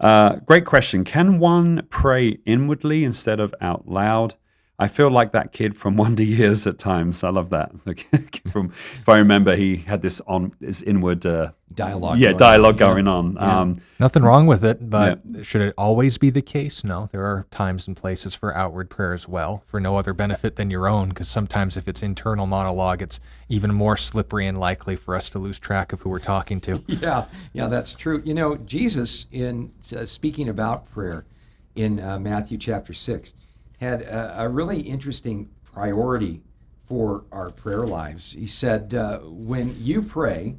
Uh, 0.00 0.36
great 0.46 0.64
question. 0.64 1.04
Can 1.04 1.38
one 1.38 1.86
pray 1.90 2.38
inwardly 2.46 3.04
instead 3.04 3.40
of 3.40 3.54
out 3.60 3.88
loud? 3.88 4.36
I 4.80 4.86
feel 4.86 5.10
like 5.10 5.32
that 5.32 5.52
kid 5.52 5.76
from 5.76 5.96
Wonder 6.02 6.22
Years 6.22 6.66
at 6.66 6.78
times. 6.78 7.24
I 7.24 7.30
love 7.30 7.50
that. 7.50 7.72
From, 8.52 8.70
if 8.70 9.08
I 9.08 9.16
remember, 9.18 9.56
he 9.56 9.76
had 9.76 10.00
this 10.02 10.20
on 10.26 10.52
this 10.60 10.80
inward, 10.82 11.26
uh, 11.26 11.50
Dialogue. 11.74 12.18
yeah, 12.18 12.26
going 12.28 12.34
on. 12.34 12.38
dialogue 12.38 12.74
Yeah. 12.76 12.86
going 12.86 13.08
on. 13.08 13.38
Um, 13.38 13.80
Nothing 14.00 14.22
wrong 14.22 14.46
with 14.46 14.64
it, 14.64 14.88
but 14.88 15.20
should 15.42 15.60
it 15.60 15.74
always 15.76 16.16
be 16.16 16.30
the 16.30 16.40
case? 16.40 16.82
No. 16.84 17.08
There 17.12 17.24
are 17.24 17.46
times 17.50 17.86
and 17.88 17.96
places 17.96 18.34
for 18.34 18.56
outward 18.56 18.88
prayer 18.88 19.12
as 19.12 19.26
well, 19.28 19.64
for 19.66 19.80
no 19.80 19.96
other 19.96 20.12
benefit 20.14 20.54
than 20.56 20.70
your 20.70 20.88
own, 20.88 21.08
because 21.10 21.28
sometimes 21.28 21.76
if 21.76 21.88
it's 21.88 22.02
internal 22.02 22.46
monologue, 22.46 23.02
it's 23.02 23.18
even 23.48 23.74
more 23.74 23.96
slippery 23.96 24.46
and 24.46 24.58
likely 24.58 24.94
for 24.96 25.14
us 25.16 25.28
to 25.30 25.38
lose 25.40 25.58
track 25.58 25.92
of 25.92 26.00
who 26.02 26.10
we're 26.10 26.18
talking 26.20 26.60
to. 26.62 26.82
Yeah, 26.88 27.26
yeah, 27.52 27.66
that's 27.66 27.92
true. 27.92 28.22
You 28.24 28.34
know, 28.34 28.56
Jesus, 28.56 29.26
in 29.32 29.72
uh, 29.94 30.04
speaking 30.06 30.48
about 30.48 30.88
prayer 30.90 31.26
in 31.74 32.00
uh, 32.00 32.18
Matthew 32.18 32.56
chapter 32.58 32.92
6, 32.94 33.34
had 33.80 34.02
a, 34.02 34.42
a 34.42 34.48
really 34.48 34.80
interesting 34.80 35.48
priority 35.64 36.42
for 36.86 37.24
our 37.32 37.50
prayer 37.50 37.86
lives. 37.86 38.32
He 38.32 38.46
said, 38.46 38.94
uh, 38.94 39.18
When 39.18 39.74
you 39.82 40.02
pray, 40.02 40.56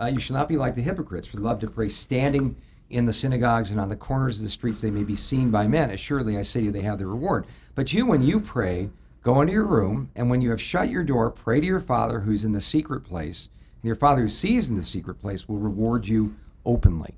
uh, 0.00 0.06
you 0.06 0.18
shall 0.18 0.36
not 0.36 0.48
be 0.48 0.56
like 0.56 0.74
the 0.74 0.82
hypocrites, 0.82 1.26
for 1.26 1.36
they 1.36 1.42
love 1.42 1.60
to 1.60 1.70
pray 1.70 1.88
standing 1.88 2.56
in 2.90 3.04
the 3.04 3.12
synagogues 3.12 3.70
and 3.70 3.80
on 3.80 3.88
the 3.88 3.96
corners 3.96 4.38
of 4.38 4.44
the 4.44 4.50
streets, 4.50 4.80
they 4.80 4.90
may 4.90 5.02
be 5.02 5.16
seen 5.16 5.50
by 5.50 5.66
men. 5.66 5.90
Assuredly, 5.90 6.38
I 6.38 6.42
say 6.42 6.60
to 6.60 6.66
you, 6.66 6.72
they 6.72 6.82
have 6.82 6.98
their 6.98 7.08
reward. 7.08 7.46
But 7.74 7.92
you, 7.92 8.06
when 8.06 8.22
you 8.22 8.40
pray, 8.40 8.90
go 9.22 9.40
into 9.40 9.52
your 9.52 9.64
room, 9.64 10.10
and 10.14 10.30
when 10.30 10.40
you 10.40 10.50
have 10.50 10.60
shut 10.60 10.88
your 10.88 11.02
door, 11.02 11.30
pray 11.30 11.60
to 11.60 11.66
your 11.66 11.80
Father 11.80 12.20
who's 12.20 12.44
in 12.44 12.52
the 12.52 12.60
secret 12.60 13.00
place, 13.00 13.48
and 13.82 13.88
your 13.88 13.96
Father 13.96 14.22
who 14.22 14.28
sees 14.28 14.70
in 14.70 14.76
the 14.76 14.84
secret 14.84 15.20
place 15.20 15.48
will 15.48 15.58
reward 15.58 16.06
you 16.06 16.36
openly. 16.64 17.16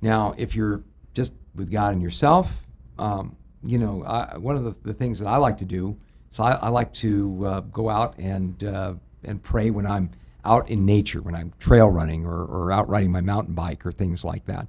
Now, 0.00 0.34
if 0.36 0.56
you're 0.56 0.82
just 1.14 1.32
with 1.54 1.70
God 1.70 1.92
and 1.92 2.02
yourself, 2.02 2.66
um, 2.98 3.36
you 3.64 3.78
know, 3.78 4.04
I, 4.04 4.36
one 4.38 4.56
of 4.56 4.64
the, 4.64 4.76
the 4.82 4.94
things 4.94 5.18
that 5.18 5.26
I 5.26 5.36
like 5.36 5.58
to 5.58 5.64
do 5.64 5.96
is 6.30 6.40
I, 6.40 6.52
I 6.52 6.68
like 6.68 6.92
to 6.94 7.46
uh, 7.46 7.60
go 7.60 7.88
out 7.88 8.18
and 8.18 8.62
uh, 8.62 8.94
and 9.22 9.42
pray 9.42 9.70
when 9.70 9.86
I'm 9.86 10.10
out 10.44 10.68
in 10.68 10.84
nature, 10.84 11.22
when 11.22 11.34
I'm 11.34 11.52
trail 11.58 11.88
running 11.88 12.26
or, 12.26 12.44
or 12.44 12.70
out 12.70 12.88
riding 12.88 13.10
my 13.10 13.20
mountain 13.20 13.54
bike 13.54 13.86
or 13.86 13.92
things 13.92 14.24
like 14.24 14.44
that. 14.44 14.68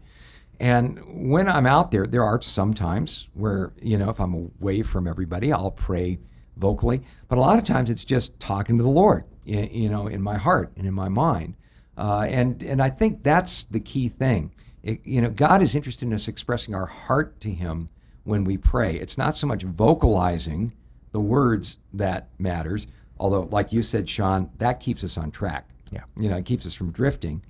And 0.60 1.30
when 1.30 1.50
I'm 1.50 1.66
out 1.66 1.92
there, 1.92 2.08
there 2.08 2.24
are 2.24 2.42
some 2.42 2.74
times 2.74 3.28
where, 3.34 3.74
you 3.82 3.98
know, 3.98 4.10
if 4.10 4.20
I'm 4.20 4.34
away 4.34 4.84
from 4.84 5.08
everybody, 5.08 5.52
I'll 5.52 5.72
pray 5.72 6.20
vocally. 6.56 7.02
But 7.28 7.38
a 7.38 7.42
lot 7.42 7.58
of 7.58 7.66
times 7.66 7.90
it's 7.90 8.06
just 8.06 8.40
talking 8.40 8.78
to 8.78 8.84
the 8.84 8.90
Lord, 8.90 9.26
you 9.44 9.90
know, 9.90 10.08
in 10.08 10.22
my 10.22 10.38
heart 10.38 10.72
and 10.78 10.88
in 10.88 10.94
my 10.94 11.10
mind. 11.10 11.56
Uh, 11.98 12.22
and, 12.22 12.64
and 12.64 12.82
I 12.82 12.90
think 12.90 13.24
that's 13.24 13.66
the 13.66 13.82
key 13.82 14.08
thing. 14.08 14.54
It, 14.82 15.02
you 15.04 15.22
know, 15.22 15.30
God 15.30 15.62
is 15.62 15.76
interested 15.76 16.06
in 16.06 16.14
us 16.14 16.28
expressing 16.28 16.74
our 16.74 16.86
heart 16.86 17.42
to 17.42 17.52
Him 17.52 17.90
when 18.26 18.44
we 18.44 18.58
pray. 18.58 18.96
It's 18.96 19.18
not 19.18 19.38
so 19.38 19.48
much 19.48 19.64
vocalizing 19.64 20.74
the 21.12 21.20
words 21.22 21.78
that 21.94 22.28
matters, 22.38 22.88
although, 23.18 23.48
like 23.52 23.72
you 23.72 23.82
said, 23.82 24.10
Sean, 24.10 24.50
that 24.58 24.82
keeps 24.82 25.04
us 25.04 25.18
on 25.18 25.32
track. 25.32 25.70
Yeah. 25.92 26.04
You 26.18 26.30
know, 26.30 26.36
it 26.36 26.46
keeps 26.46 26.66
us 26.66 26.74
from 26.74 26.92
drifting. 26.92 27.42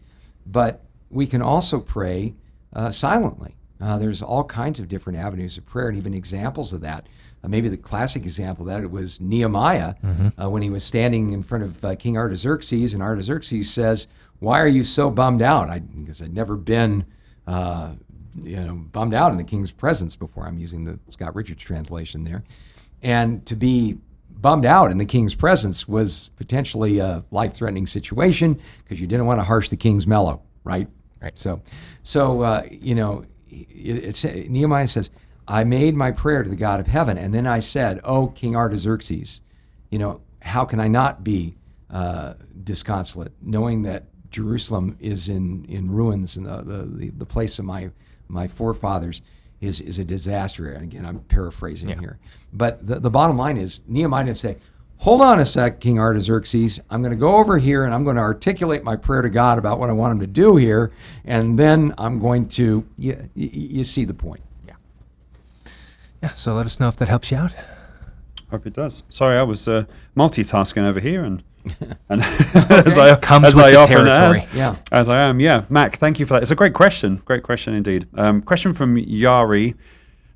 But 0.46 0.84
we 1.10 1.26
can 1.26 1.42
also 1.42 1.80
pray 1.80 2.36
uh, 2.74 2.92
silently. 2.92 3.56
Uh, 3.82 3.98
there's 3.98 4.22
all 4.22 4.44
kinds 4.44 4.80
of 4.80 4.88
different 4.88 5.18
avenues 5.18 5.58
of 5.58 5.66
prayer 5.66 5.90
and 5.90 5.98
even 5.98 6.14
examples 6.14 6.72
of 6.74 6.82
that. 6.82 7.08
Uh, 7.44 7.48
maybe 7.48 7.68
the 7.68 7.78
classic 7.78 8.24
example 8.24 8.68
of 8.68 8.74
that 8.74 8.84
it 8.84 8.92
was 8.92 9.20
Nehemiah 9.20 9.96
uh, 10.42 10.50
when 10.50 10.62
he 10.62 10.70
was 10.70 10.84
standing 10.84 11.32
in 11.32 11.44
front 11.44 11.64
of 11.64 11.84
uh, 11.84 11.96
King 11.96 12.18
Artaxerxes, 12.18 12.94
and 12.94 13.04
Artaxerxes 13.04 13.72
says, 13.72 14.08
"Why 14.40 14.60
are 14.60 14.68
you 14.68 14.84
so 14.84 15.10
bummed 15.10 15.42
out?" 15.42 15.70
I, 15.70 15.80
because 15.80 16.22
I'd 16.22 16.34
never 16.34 16.56
been, 16.56 17.06
uh, 17.48 17.92
you 18.44 18.58
know, 18.58 18.76
bummed 18.76 19.14
out 19.14 19.32
in 19.32 19.38
the 19.38 19.44
king's 19.44 19.72
presence 19.72 20.16
before. 20.16 20.46
I'm 20.48 20.58
using 20.58 20.86
the 20.86 21.00
Scott 21.10 21.36
Richards 21.36 21.64
translation 21.64 22.24
there, 22.24 22.44
and 23.02 23.46
to 23.46 23.56
be 23.56 23.98
bummed 24.30 24.66
out 24.66 24.92
in 24.92 24.98
the 24.98 25.06
king's 25.06 25.34
presence 25.34 25.88
was 25.88 26.30
potentially 26.36 27.00
a 27.00 27.24
life-threatening 27.32 27.88
situation 27.88 28.60
because 28.84 29.00
you 29.00 29.08
didn't 29.08 29.26
want 29.26 29.40
to 29.40 29.44
harsh 29.44 29.70
the 29.70 29.78
king's 29.78 30.06
mellow, 30.06 30.42
right? 30.64 30.88
Right. 31.22 31.38
So, 31.40 31.62
so 32.04 32.42
uh, 32.42 32.64
you 32.70 32.94
know, 32.94 33.26
it's 33.50 34.24
Nehemiah 34.24 34.88
says, 34.88 35.10
"I 35.48 35.64
made 35.64 35.96
my 35.96 36.12
prayer 36.12 36.44
to 36.44 36.50
the 36.50 36.56
God 36.56 36.80
of 36.80 36.88
heaven, 36.88 37.18
and 37.18 37.34
then 37.34 37.48
I 37.48 37.60
said, 37.60 38.00
"Oh, 38.04 38.28
King 38.28 38.56
Artaxerxes, 38.56 39.42
you 39.90 39.98
know, 39.98 40.22
how 40.42 40.66
can 40.66 40.80
I 40.80 40.88
not 40.88 41.24
be 41.24 41.56
uh, 41.90 42.34
disconsolate, 42.64 43.32
knowing 43.42 43.84
that 43.84 44.06
Jerusalem 44.30 44.98
is 45.00 45.30
in, 45.30 45.66
in 45.66 45.90
ruins 45.90 46.36
and 46.36 46.46
the, 46.46 46.62
the, 46.62 47.10
the 47.10 47.26
place 47.26 47.58
of 47.58 47.66
my, 47.66 47.90
my 48.28 48.48
forefathers 48.48 49.22
is, 49.62 49.80
is 49.82 50.00
a 50.00 50.04
disaster. 50.04 50.72
And 50.72 50.84
again, 50.84 51.06
I'm 51.06 51.20
paraphrasing 51.20 51.90
Yeah. 51.90 52.00
here. 52.00 52.20
But 52.54 52.86
the, 52.86 53.00
the 53.00 53.10
bottom 53.10 53.38
line 53.38 53.58
is 53.58 53.82
Nehemiah 53.88 54.26
didn't 54.26 54.38
say, 54.38 54.58
Hold 55.00 55.22
on 55.22 55.42
a 55.42 55.46
sec, 55.46 55.82
King 55.82 56.00
Artaxerxes. 56.00 56.80
I'm 56.90 57.02
going 57.02 57.12
to 57.12 57.18
go 57.18 57.36
over 57.36 57.58
here 57.58 57.84
and 57.84 57.94
I'm 57.94 58.06
going 58.06 58.16
to 58.16 58.22
articulate 58.22 58.82
my 58.84 58.96
prayer 58.96 59.22
to 59.22 59.30
God 59.30 59.58
about 59.58 59.78
what 59.78 59.90
I 59.90 59.94
want 59.94 60.14
him 60.14 60.20
to 60.22 60.28
do 60.28 60.56
here. 60.56 60.92
And 61.26 61.60
then 61.60 61.94
I'm 61.98 62.18
going 62.18 62.48
to, 62.50 62.88
you, 62.98 63.30
you, 63.36 63.50
you 63.52 63.84
see 63.84 64.06
the 64.06 64.14
point. 64.14 64.42
Yeah. 64.66 64.76
Yeah, 66.24 66.34
so 66.34 66.54
let 66.56 66.66
us 66.66 66.80
know 66.80 66.88
if 66.88 66.96
that 66.98 67.10
helps 67.10 67.30
you 67.30 67.38
out. 67.38 67.54
Hope 68.52 68.66
it 68.66 68.74
does. 68.74 69.04
Sorry, 69.10 69.38
I 69.38 69.44
was 69.44 69.68
uh, 69.68 69.84
multitasking 70.16 70.84
over 70.84 71.02
here, 71.02 71.24
and 71.26 71.44
and 72.10 72.22
as 72.22 72.98
I 72.98 73.16
Comes 73.16 73.46
as 73.48 73.56
with 73.56 73.66
I 73.66 73.72
the 73.72 73.78
often 73.78 74.06
territory. 74.06 74.40
as, 74.52 74.56
Yeah. 74.56 74.76
as 74.92 75.10
I 75.10 75.22
am. 75.24 75.40
Yeah, 75.40 75.66
Mac, 75.70 75.98
thank 75.98 76.20
you 76.20 76.26
for 76.26 76.34
that. 76.36 76.42
It's 76.44 76.52
a 76.52 76.56
great 76.56 76.74
question. 76.74 77.18
Great 77.26 77.44
question 77.44 77.74
indeed. 77.74 78.08
Um, 78.16 78.42
question 78.42 78.74
from 78.74 78.96
Yari, 78.96 79.76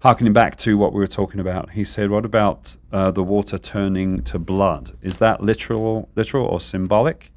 harkening 0.02 0.34
back 0.34 0.56
to 0.58 0.78
what 0.78 0.94
we 0.94 1.00
were 1.00 1.08
talking 1.08 1.40
about. 1.40 1.72
He 1.72 1.84
said, 1.84 2.10
"What 2.10 2.26
about 2.26 2.76
uh, 2.92 3.12
the 3.12 3.24
water 3.24 3.58
turning 3.58 4.24
to 4.24 4.40
blood? 4.40 4.92
Is 5.02 5.20
that 5.20 5.42
literal, 5.42 6.10
literal 6.16 6.46
or 6.46 6.60
symbolic?" 6.60 7.32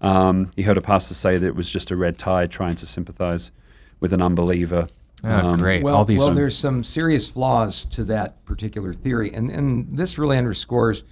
Um, 0.00 0.50
he 0.56 0.62
heard 0.62 0.78
a 0.78 0.82
pastor 0.82 1.14
say 1.14 1.36
that 1.38 1.46
it 1.46 1.54
was 1.54 1.70
just 1.72 1.90
a 1.90 1.96
red 1.96 2.18
tide 2.18 2.50
trying 2.50 2.74
to 2.76 2.86
sympathize 2.86 3.52
with 4.00 4.12
an 4.12 4.20
unbeliever. 4.20 4.88
Um, 5.24 5.56
great. 5.58 5.84
Well, 5.84 5.94
All 5.94 6.04
these. 6.04 6.18
well, 6.18 6.32
there's 6.32 6.58
some 6.58 6.82
serious 6.82 7.28
flaws 7.30 7.84
to 7.84 8.02
that 8.06 8.44
particular 8.44 8.92
theory, 8.92 9.32
and 9.32 9.50
and 9.50 9.96
this 9.96 10.18
really 10.18 10.36
underscores 10.36 11.04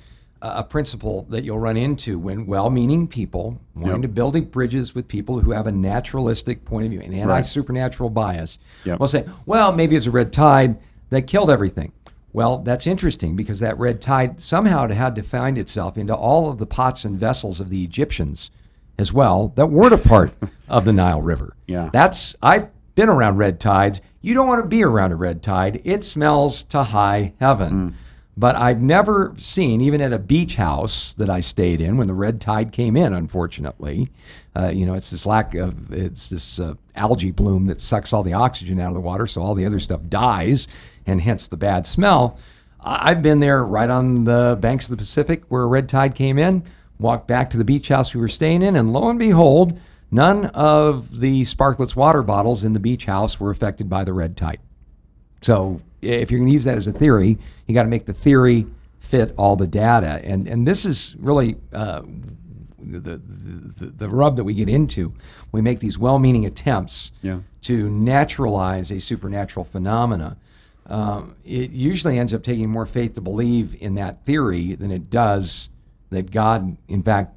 a 0.43 0.65
principle 0.65 1.27
that 1.29 1.45
you'll 1.45 1.59
run 1.59 1.77
into 1.77 2.19
when 2.19 2.47
well-meaning 2.47 3.07
people 3.07 3.59
wanting 3.75 3.97
Yep. 3.97 4.03
to 4.03 4.09
build 4.09 4.51
bridges 4.51 4.95
with 4.95 5.07
people 5.09 5.41
who 5.41 5.51
have 5.53 5.67
a 5.67 5.73
naturalistic 5.73 6.65
point 6.65 6.87
of 6.87 6.91
view, 6.93 7.01
an 7.01 7.13
anti-supernatural 7.13 8.11
bias, 8.11 8.59
Yep. 8.85 9.01
will 9.01 9.09
say, 9.09 9.25
"Well, 9.45 9.73
maybe 9.73 9.97
it's 9.97 10.07
a 10.07 10.11
red 10.11 10.33
tide 10.33 10.77
that 11.11 11.27
killed 11.27 11.51
everything." 11.51 11.93
Well, 12.33 12.59
that's 12.59 12.87
interesting 12.87 13.35
because 13.37 13.61
that 13.61 13.79
red 13.79 14.01
tide 14.01 14.41
somehow 14.41 14.89
had 14.89 15.15
to 15.17 15.23
find 15.23 15.59
itself 15.59 15.99
into 15.99 16.15
all 16.15 16.49
of 16.49 16.59
the 16.59 16.67
pots 16.67 17.05
and 17.05 17.19
vessels 17.19 17.61
of 17.61 17.69
the 17.71 17.83
Egyptians 17.85 18.51
as 18.99 19.13
well 19.13 19.53
that 19.57 19.67
weren't 19.67 19.93
a 19.95 19.99
part 19.99 20.33
of 20.69 20.85
the 20.85 20.93
Nile 20.93 21.21
River. 21.21 21.55
Yeah. 21.67 21.91
That's 21.93 22.35
I've 22.43 22.69
been 22.95 23.09
around 23.09 23.37
red 23.39 23.59
tides. 23.61 24.01
You 24.23 24.35
don't 24.35 24.47
want 24.47 24.63
to 24.63 24.69
be 24.69 24.85
around 24.85 25.13
a 25.13 25.17
red 25.17 25.43
tide. 25.43 25.81
It 25.85 26.05
smells 26.05 26.63
to 26.65 26.83
high 26.85 27.33
heaven. 27.41 27.73
Mm. 27.73 27.93
But 28.41 28.57
I've 28.57 28.81
never 28.81 29.35
seen, 29.37 29.83
even 29.83 30.01
at 30.01 30.15
a 30.15 30.19
beach 30.19 30.55
house 30.55 31.13
that 31.19 31.29
I 31.29 31.41
stayed 31.41 31.83
in 31.83 31.99
when 31.99 32.07
the 32.07 32.15
red 32.15 32.41
tide 32.41 32.73
came 32.73 32.97
in, 32.97 33.13
unfortunately, 33.13 34.09
uh, 34.57 34.69
you 34.69 34.87
know, 34.87 34.95
it's 34.95 35.11
this 35.11 35.27
lack 35.27 35.55
of, 35.55 35.93
it's 35.93 36.31
this 36.31 36.59
uh, 36.59 36.73
algae 36.97 37.33
bloom 37.33 37.67
that 37.67 37.83
sucks 37.83 38.15
all 38.15 38.23
the 38.23 38.33
oxygen 38.33 38.81
out 38.81 38.89
of 38.89 38.95
the 38.95 39.01
water, 39.01 39.27
so 39.27 39.43
all 39.43 39.53
the 39.53 39.67
other 39.67 39.79
stuff 39.79 40.01
dies, 40.09 40.69
and 41.07 41.21
hence 41.21 41.49
the 41.49 41.59
bad 41.59 41.87
smell. 41.87 42.39
I've 42.81 43.21
been 43.21 43.41
there 43.41 43.63
right 43.63 43.91
on 43.91 44.25
the 44.25 44.57
banks 44.59 44.87
of 44.87 44.93
the 44.93 44.97
Pacific 44.97 45.43
where 45.51 45.65
a 45.65 45.67
red 45.67 45.87
tide 45.87 46.15
came 46.15 46.39
in, 46.39 46.63
walked 46.99 47.29
back 47.29 47.51
to 47.51 47.59
the 47.59 47.65
beach 47.65 47.89
house 47.89 48.15
we 48.15 48.23
were 48.23 48.29
staying 48.29 48.63
in, 48.63 48.75
and 48.75 48.91
lo 48.91 49.11
and 49.11 49.19
behold, 49.19 49.79
none 50.11 50.47
of 50.47 51.21
the 51.21 51.43
Sparklets 51.43 51.95
water 51.95 52.23
bottles 52.23 52.65
in 52.65 52.73
the 52.73 52.81
beach 52.81 53.05
house 53.05 53.39
were 53.39 53.51
affected 53.51 53.91
by 53.91 54.03
the 54.03 54.15
red 54.15 54.35
tide. 54.35 54.61
So 55.43 55.83
if 56.03 56.31
you're 56.31 56.39
going 56.41 56.49
to 56.49 56.55
use 56.55 56.65
that 56.65 56.77
as 56.79 56.87
a 56.87 56.93
theory, 56.93 57.39
you 57.67 57.75
got 57.75 57.83
to 57.85 57.89
make 57.89 58.07
the 58.07 58.13
theory 58.13 58.67
fit 58.99 59.35
all 59.37 59.57
the 59.57 59.67
data. 59.67 60.21
And 60.25 60.47
and 60.49 60.67
this 60.67 60.85
is 60.87 61.15
really 61.19 61.57
uh, 61.73 62.03
the, 62.79 62.99
the 63.19 63.87
the 63.87 64.09
rub 64.09 64.37
that 64.37 64.45
we 64.45 64.55
get 64.55 64.69
into. 64.69 65.13
We 65.53 65.61
make 65.61 65.81
these 65.81 65.99
well-meaning 65.99 66.47
attempts 66.47 67.13
Yeah. 67.23 67.41
to 67.63 67.91
naturalize 67.91 68.91
a 68.91 68.99
supernatural 69.01 69.65
phenomena. 69.65 70.37
Um, 70.87 71.37
it 71.45 71.71
usually 71.71 72.19
ends 72.19 72.35
up 72.35 72.43
taking 72.43 72.69
more 72.71 72.87
faith 72.87 73.15
to 73.15 73.21
believe 73.21 73.77
in 73.81 73.95
that 73.97 74.25
theory 74.25 74.75
than 74.75 74.91
it 74.91 75.09
does 75.11 75.69
that 76.11 76.31
God, 76.33 76.77
in 76.89 77.03
fact, 77.03 77.35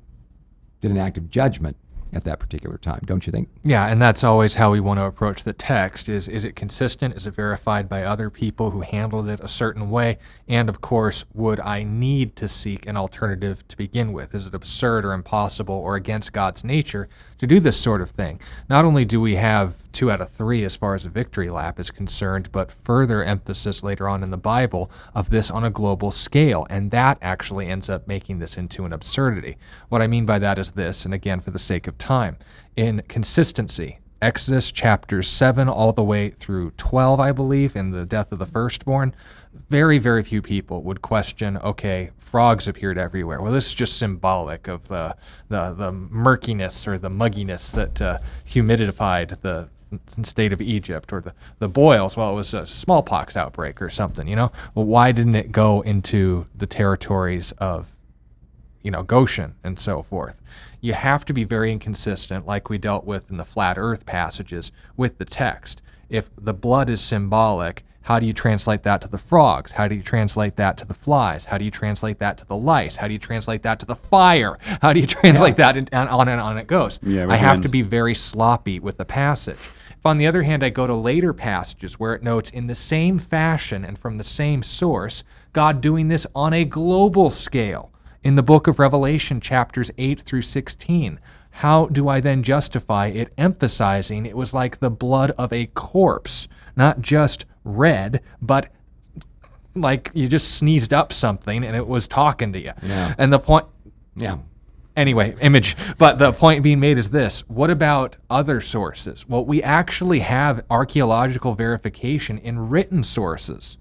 did 0.82 0.89
an 0.91 0.97
act 0.97 1.18
of 1.18 1.30
judgment 1.30 1.78
at 2.16 2.24
that 2.24 2.39
particular 2.39 2.78
time. 2.78 3.01
Don't 3.05 3.26
you 3.26 3.32
think? 3.32 3.49
Yeah, 3.64 3.88
and 3.88 4.01
that's 4.01 4.24
always 4.24 4.55
how 4.55 4.72
we 4.72 4.80
want 4.80 4.99
to 4.99 5.05
approach 5.05 5.43
the 5.43 5.53
text 5.53 6.09
is 6.09 6.28
is 6.28 6.45
it 6.45 6.55
consistent? 6.55 7.16
Is 7.16 7.28
it 7.28 7.34
verified 7.34 7.89
by 7.89 8.03
other 8.03 8.30
people 8.30 8.72
who 8.72 8.82
handled 8.82 9.30
it 9.30 9.39
a 9.41 9.47
certain 9.47 9.89
way? 9.89 10.18
And 10.47 10.70
of 10.70 10.82
course, 10.82 11.26
would 11.34 11.59
I 11.59 11.84
need 11.84 12.36
to 12.38 12.47
seek 12.47 12.86
an 12.86 12.97
alternative 12.97 13.68
to 13.68 13.78
begin 13.78 14.14
with? 14.14 14.36
Is 14.36 14.47
it 14.47 14.53
absurd 14.53 15.05
or 15.05 15.14
impossible 15.14 15.76
or 15.76 15.95
against 15.95 16.34
God's 16.34 16.64
nature 16.64 17.07
to 17.38 17.47
do 17.47 17.59
this 17.59 17.80
sort 17.80 18.01
of 18.01 18.11
thing? 18.11 18.39
Not 18.70 18.86
only 18.86 19.05
do 19.05 19.20
we 19.20 19.36
have 19.36 19.91
two 19.93 20.11
out 20.11 20.20
of 20.20 20.30
three 20.30 20.64
as 20.66 20.76
far 20.76 20.95
as 20.95 21.05
a 21.05 21.09
victory 21.09 21.49
lap 21.49 21.80
is 21.80 21.91
concerned, 21.91 22.51
but 22.51 22.72
further 22.72 23.24
emphasis 23.24 23.84
later 23.84 24.09
on 24.09 24.24
in 24.24 24.32
the 24.32 24.38
Bible 24.38 24.91
of 25.14 25.30
this 25.30 25.49
on 25.51 25.64
a 25.64 25.70
global 25.70 26.11
scale. 26.11 26.66
And 26.70 26.91
that 26.91 27.18
actually 27.22 27.68
ends 27.68 27.89
up 27.89 28.07
making 28.07 28.39
this 28.39 28.57
into 28.57 28.86
an 28.86 28.93
absurdity. 28.93 29.57
What 29.89 30.01
I 30.01 30.07
mean 30.07 30.26
by 30.26 30.39
that 30.39 30.57
is 30.57 30.72
this, 30.72 31.05
and 31.05 31.14
again, 31.14 31.39
for 31.39 31.51
the 31.51 31.59
sake 31.59 31.88
of 31.88 31.97
time, 32.04 32.36
in 32.76 33.01
consistency, 33.08 33.99
Exodus 34.22 34.72
chapters 34.72 35.28
7 35.28 35.70
all 35.70 35.93
the 35.93 36.04
way 36.04 36.30
through 36.30 36.72
12, 36.72 37.20
I 37.20 37.32
believe, 37.32 37.76
in 37.76 37.91
the 37.91 38.06
death 38.06 38.32
of 38.32 38.39
the 38.39 38.45
firstborn, 38.45 39.16
very, 39.70 39.99
very 39.99 40.22
few 40.22 40.41
people 40.41 40.82
would 40.84 41.01
question, 41.01 41.58
okay, 41.58 42.12
frogs 42.18 42.68
appeared 42.68 42.97
everywhere. 42.97 43.41
Well, 43.41 43.51
this 43.54 43.68
is 43.68 43.74
just 43.74 43.97
symbolic 43.97 44.68
of 44.68 44.89
the, 44.89 45.16
the, 45.47 45.74
the 45.74 45.91
murkiness 45.91 46.88
or 46.88 46.97
the 46.97 47.10
mugginess 47.10 47.72
that 47.72 48.01
uh, 48.01 48.20
humidified 48.45 49.39
the 49.41 49.70
state 50.24 50.51
of 50.51 50.62
Egypt 50.62 51.14
or 51.14 51.22
the, 51.22 51.34
the 51.60 51.70
boils. 51.70 52.18
Well, 52.18 52.32
it 52.32 52.36
was 52.36 52.54
a 52.54 52.66
smallpox 52.66 53.38
outbreak 53.38 53.82
or 53.82 53.89
something, 53.89 54.28
you 54.28 54.36
know? 54.36 54.51
Well, 54.76 54.86
why 54.86 55.12
didn't 55.12 55.36
it 55.36 55.51
go 55.51 55.82
into 55.82 56.47
the 56.56 56.68
territories 56.68 57.54
of 57.60 57.95
you 58.84 58.91
know, 58.91 59.01
Goshen 59.01 59.56
and 59.64 59.80
so 59.80 60.04
forth. 60.04 60.41
You 60.84 60.91
have 60.91 61.23
to 61.25 61.34
be 61.34 61.45
very 61.45 61.71
inconsistent, 61.71 62.45
like 62.45 62.69
we 62.69 62.77
dealt 62.77 63.05
with 63.05 63.31
in 63.31 63.38
the 63.38 63.45
flat 63.45 63.77
earth 63.77 64.05
passages, 64.05 64.73
with 64.97 65.17
the 65.17 65.23
text. 65.23 65.81
If 66.09 66.29
the 66.36 66.53
blood 66.53 66.89
is 66.89 66.99
symbolic, 66.99 67.86
how 68.01 68.19
do 68.19 68.25
you 68.25 68.34
translate 68.34 68.84
that 68.84 68.99
to 68.99 69.07
the 69.07 69.17
frogs? 69.17 69.71
How 69.71 69.88
do 69.88 69.95
you 69.95 70.03
translate 70.03 70.57
that 70.57 70.77
to 70.79 70.86
the 70.86 70.93
flies? 70.93 71.45
How 71.45 71.57
do 71.57 71.63
you 71.63 71.71
translate 71.71 72.19
that 72.19 72.38
to 72.39 72.45
the 72.45 72.57
lice? 72.57 72.97
How 72.97 73.07
do 73.07 73.13
you 73.13 73.19
translate 73.19 73.61
that 73.61 73.79
to 73.79 73.86
the 73.86 73.95
fire? 73.95 74.57
How 74.81 74.91
do 74.91 74.99
you 74.99 75.07
translate 75.21 75.55
that? 75.55 75.77
And 75.77 75.88
and 75.93 76.09
on 76.09 76.27
and 76.27 76.41
on 76.41 76.57
it 76.57 76.67
goes. 76.67 76.99
Yeah, 77.01 77.27
I 77.29 77.38
have 77.38 77.53
wind. 77.53 77.63
to 77.63 77.69
be 77.69 77.81
very 77.81 78.13
sloppy 78.13 78.81
with 78.81 78.97
the 78.97 79.05
passage. 79.05 79.55
If, 79.55 80.05
on 80.05 80.17
the 80.17 80.27
other 80.27 80.43
hand, 80.43 80.65
I 80.65 80.69
go 80.69 80.86
to 80.86 80.93
later 80.93 81.31
passages 81.31 81.97
where 81.97 82.13
it 82.13 82.23
notes 82.23 82.49
in 82.49 82.67
the 82.67 82.75
same 82.75 83.19
fashion 83.19 83.86
and 83.86 83.97
from 83.97 84.17
the 84.17 84.25
same 84.25 84.63
source, 84.63 85.23
God 85.53 85.79
doing 85.79 86.09
this 86.09 86.27
on 86.36 86.51
a 86.51 86.65
global 86.65 87.29
scale 87.29 87.92
in 88.24 88.36
the 88.36 88.43
book 88.43 88.67
of 88.67 88.80
Revelation, 88.80 89.41
chapters 89.41 89.91
8 89.97 90.21
through 90.21 90.41
16. 90.43 91.19
How 91.57 91.86
do 91.88 92.07
I 92.07 92.19
then 92.19 92.41
justify 92.41 93.07
it 93.07 93.32
emphasizing 93.38 94.26
it 94.26 94.36
was 94.38 94.53
like 94.53 94.80
the 94.80 94.89
blood 94.89 95.32
of 95.38 95.53
a 95.53 95.67
corpse, 95.67 96.47
not 96.76 97.01
just 97.01 97.45
red, 97.63 98.21
but 98.41 98.71
like 99.76 100.09
you 100.13 100.28
just 100.28 100.51
sneezed 100.55 100.93
up 100.93 101.11
something 101.13 101.63
and 101.63 101.76
it 101.76 101.86
was 101.88 102.07
talking 102.07 102.53
to 102.53 102.59
you? 102.59 102.71
Yeah. 102.82 103.13
And 103.17 103.32
the 103.32 103.39
point, 103.39 103.65
Yeah. 104.15 104.38
anyway, 104.95 105.36
image. 105.41 105.76
But 105.97 106.17
the 106.17 106.32
point 106.32 106.63
being 106.63 106.80
made 106.80 106.97
is 106.97 107.11
this 107.11 107.41
what 107.47 107.69
about 107.69 108.17
other 108.30 108.59
sources? 108.61 109.28
Well, 109.28 109.45
we 109.45 109.61
actually 109.61 110.19
have 110.19 110.63
archaeological 110.71 111.53
verification 111.53 112.38
in 112.39 112.69
written 112.69 113.03
sources 113.03 113.78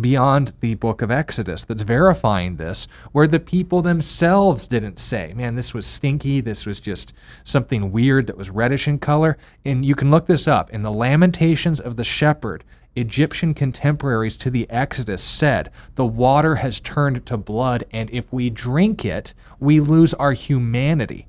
beyond 0.00 0.52
the 0.60 0.74
book 0.74 1.02
of 1.02 1.10
Exodus 1.10 1.64
that's 1.64 1.82
verifying 1.82 2.56
this, 2.56 2.86
where 3.12 3.26
the 3.26 3.40
people 3.40 3.82
themselves 3.82 4.66
didn't 4.66 4.98
say, 4.98 5.32
man, 5.34 5.54
this 5.54 5.72
was 5.72 5.86
stinky, 5.86 6.40
this 6.40 6.66
was 6.66 6.80
just 6.80 7.12
something 7.44 7.92
weird 7.92 8.26
that 8.26 8.36
was 8.36 8.50
reddish 8.50 8.88
in 8.88 8.98
color. 8.98 9.36
And 9.64 9.84
you 9.84 9.94
can 9.94 10.10
look 10.10 10.26
this 10.26 10.48
up. 10.48 10.70
In 10.70 10.82
the 10.82 10.92
Lamentations 10.92 11.80
of 11.80 11.96
the 11.96 12.04
Shepherd, 12.04 12.64
Egyptian 12.96 13.54
contemporaries 13.54 14.36
to 14.38 14.50
the 14.50 14.68
Exodus 14.70 15.22
said, 15.22 15.70
The 15.96 16.06
water 16.06 16.56
has 16.56 16.80
turned 16.80 17.26
to 17.26 17.36
blood, 17.36 17.84
and 17.90 18.10
if 18.10 18.32
we 18.32 18.50
drink 18.50 19.04
it, 19.04 19.34
we 19.58 19.80
lose 19.80 20.14
our 20.14 20.32
humanity. 20.32 21.26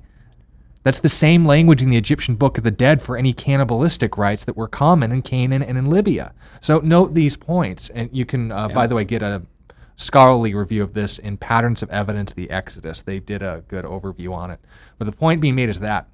That's 0.86 1.00
the 1.00 1.08
same 1.08 1.44
language 1.44 1.82
in 1.82 1.90
the 1.90 1.96
Egyptian 1.96 2.36
Book 2.36 2.58
of 2.58 2.62
the 2.62 2.70
Dead 2.70 3.02
for 3.02 3.16
any 3.16 3.32
cannibalistic 3.32 4.16
rites 4.16 4.44
that 4.44 4.56
were 4.56 4.68
common 4.68 5.10
in 5.10 5.20
Canaan 5.20 5.60
and 5.60 5.76
in 5.76 5.90
Libya. 5.90 6.32
So 6.60 6.78
note 6.78 7.12
these 7.12 7.36
points, 7.36 7.88
and 7.88 8.08
you 8.12 8.24
can, 8.24 8.52
uh, 8.52 8.68
by 8.68 8.86
the 8.86 8.94
way, 8.94 9.02
get 9.02 9.20
a 9.20 9.42
scholarly 9.96 10.54
review 10.54 10.84
of 10.84 10.94
this 10.94 11.18
in 11.18 11.38
Patterns 11.38 11.82
of 11.82 11.90
Evidence, 11.90 12.34
the 12.34 12.48
Exodus. 12.50 13.02
They 13.02 13.18
did 13.18 13.42
a 13.42 13.64
good 13.66 13.84
overview 13.84 14.32
on 14.32 14.52
it. 14.52 14.60
But 14.96 15.06
the 15.06 15.12
point 15.12 15.40
being 15.40 15.56
made 15.56 15.70
is 15.70 15.80
that 15.80 16.06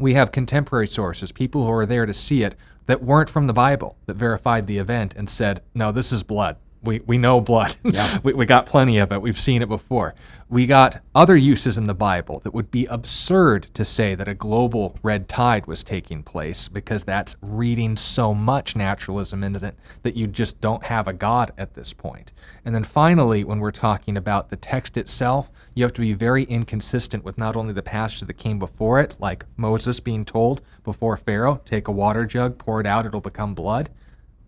we 0.00 0.14
have 0.14 0.32
contemporary 0.32 0.88
sources, 0.88 1.30
people 1.30 1.62
who 1.62 1.70
are 1.70 1.86
there 1.86 2.04
to 2.04 2.12
see 2.12 2.42
it, 2.42 2.56
that 2.86 3.04
weren't 3.04 3.30
from 3.30 3.46
the 3.46 3.52
Bible, 3.52 3.96
that 4.06 4.16
verified 4.16 4.66
the 4.66 4.78
event 4.78 5.14
and 5.16 5.30
said, 5.30 5.62
no, 5.76 5.92
this 5.92 6.10
is 6.10 6.24
blood. 6.24 6.56
We, 6.82 7.00
we 7.00 7.18
know 7.18 7.40
blood. 7.40 7.76
Yeah. 7.84 8.18
we, 8.22 8.32
we 8.32 8.46
got 8.46 8.64
plenty 8.64 8.96
of 8.98 9.12
it. 9.12 9.20
We've 9.20 9.38
seen 9.38 9.60
it 9.60 9.68
before. 9.68 10.14
We 10.48 10.66
got 10.66 11.02
other 11.14 11.36
uses 11.36 11.76
in 11.76 11.84
the 11.84 11.94
Bible 11.94 12.40
that 12.40 12.54
would 12.54 12.70
be 12.70 12.86
absurd 12.86 13.68
to 13.74 13.84
say 13.84 14.14
that 14.14 14.28
a 14.28 14.34
global 14.34 14.96
red 15.02 15.28
tide 15.28 15.66
was 15.66 15.84
taking 15.84 16.22
place 16.22 16.68
because 16.68 17.04
that's 17.04 17.36
reading 17.42 17.96
so 17.96 18.32
much 18.32 18.74
naturalism 18.74 19.44
into 19.44 19.66
it 19.66 19.76
that 20.02 20.16
you 20.16 20.26
just 20.26 20.60
don't 20.60 20.84
have 20.84 21.06
a 21.06 21.12
God 21.12 21.52
at 21.58 21.74
this 21.74 21.92
point. 21.92 22.32
And 22.64 22.74
then 22.74 22.84
finally, 22.84 23.44
when 23.44 23.60
we're 23.60 23.70
talking 23.72 24.16
about 24.16 24.48
the 24.48 24.56
text 24.56 24.96
itself, 24.96 25.50
you 25.74 25.84
have 25.84 25.92
to 25.94 26.00
be 26.00 26.14
very 26.14 26.44
inconsistent 26.44 27.24
with 27.24 27.36
not 27.36 27.56
only 27.56 27.72
the 27.72 27.82
passage 27.82 28.20
that 28.20 28.32
came 28.34 28.58
before 28.58 29.00
it, 29.00 29.16
like 29.18 29.44
Moses 29.56 30.00
being 30.00 30.24
told 30.24 30.62
before 30.84 31.16
Pharaoh, 31.16 31.60
take 31.64 31.88
a 31.88 31.92
water 31.92 32.24
jug, 32.24 32.58
pour 32.58 32.80
it 32.80 32.86
out, 32.86 33.06
it'll 33.06 33.20
become 33.20 33.54
blood. 33.54 33.90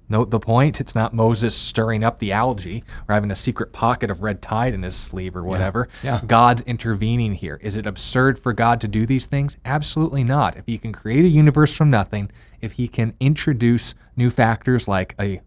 Note 0.08 0.30
the 0.30 0.38
point. 0.38 0.80
It's 0.80 0.94
not 0.94 1.14
Moses 1.14 1.56
stirring 1.56 2.04
up 2.04 2.18
the 2.18 2.32
algae 2.32 2.84
or 3.08 3.14
having 3.14 3.30
a 3.30 3.34
secret 3.34 3.72
pocket 3.72 4.10
of 4.10 4.22
red 4.22 4.42
tide 4.42 4.74
in 4.74 4.82
his 4.82 4.94
sleeve 4.94 5.34
or 5.34 5.42
whatever. 5.42 5.88
yeah. 6.02 6.20
God's 6.26 6.62
intervening 6.62 7.34
here. 7.34 7.58
Is 7.62 7.76
it 7.76 7.86
absurd 7.86 8.38
for 8.38 8.52
God 8.52 8.80
to 8.82 8.88
do 8.88 9.06
these 9.06 9.26
things? 9.26 9.56
Absolutely 9.64 10.22
not. 10.22 10.56
If 10.56 10.66
he 10.66 10.76
can 10.76 10.92
create 10.92 11.24
a 11.24 11.28
universe 11.28 11.74
from 11.74 11.88
nothing, 11.88 12.30
if 12.60 12.72
he 12.72 12.86
can 12.86 13.14
introduce 13.18 13.94
new 14.14 14.30
factors 14.30 14.86
like 14.86 15.14
a 15.18 15.40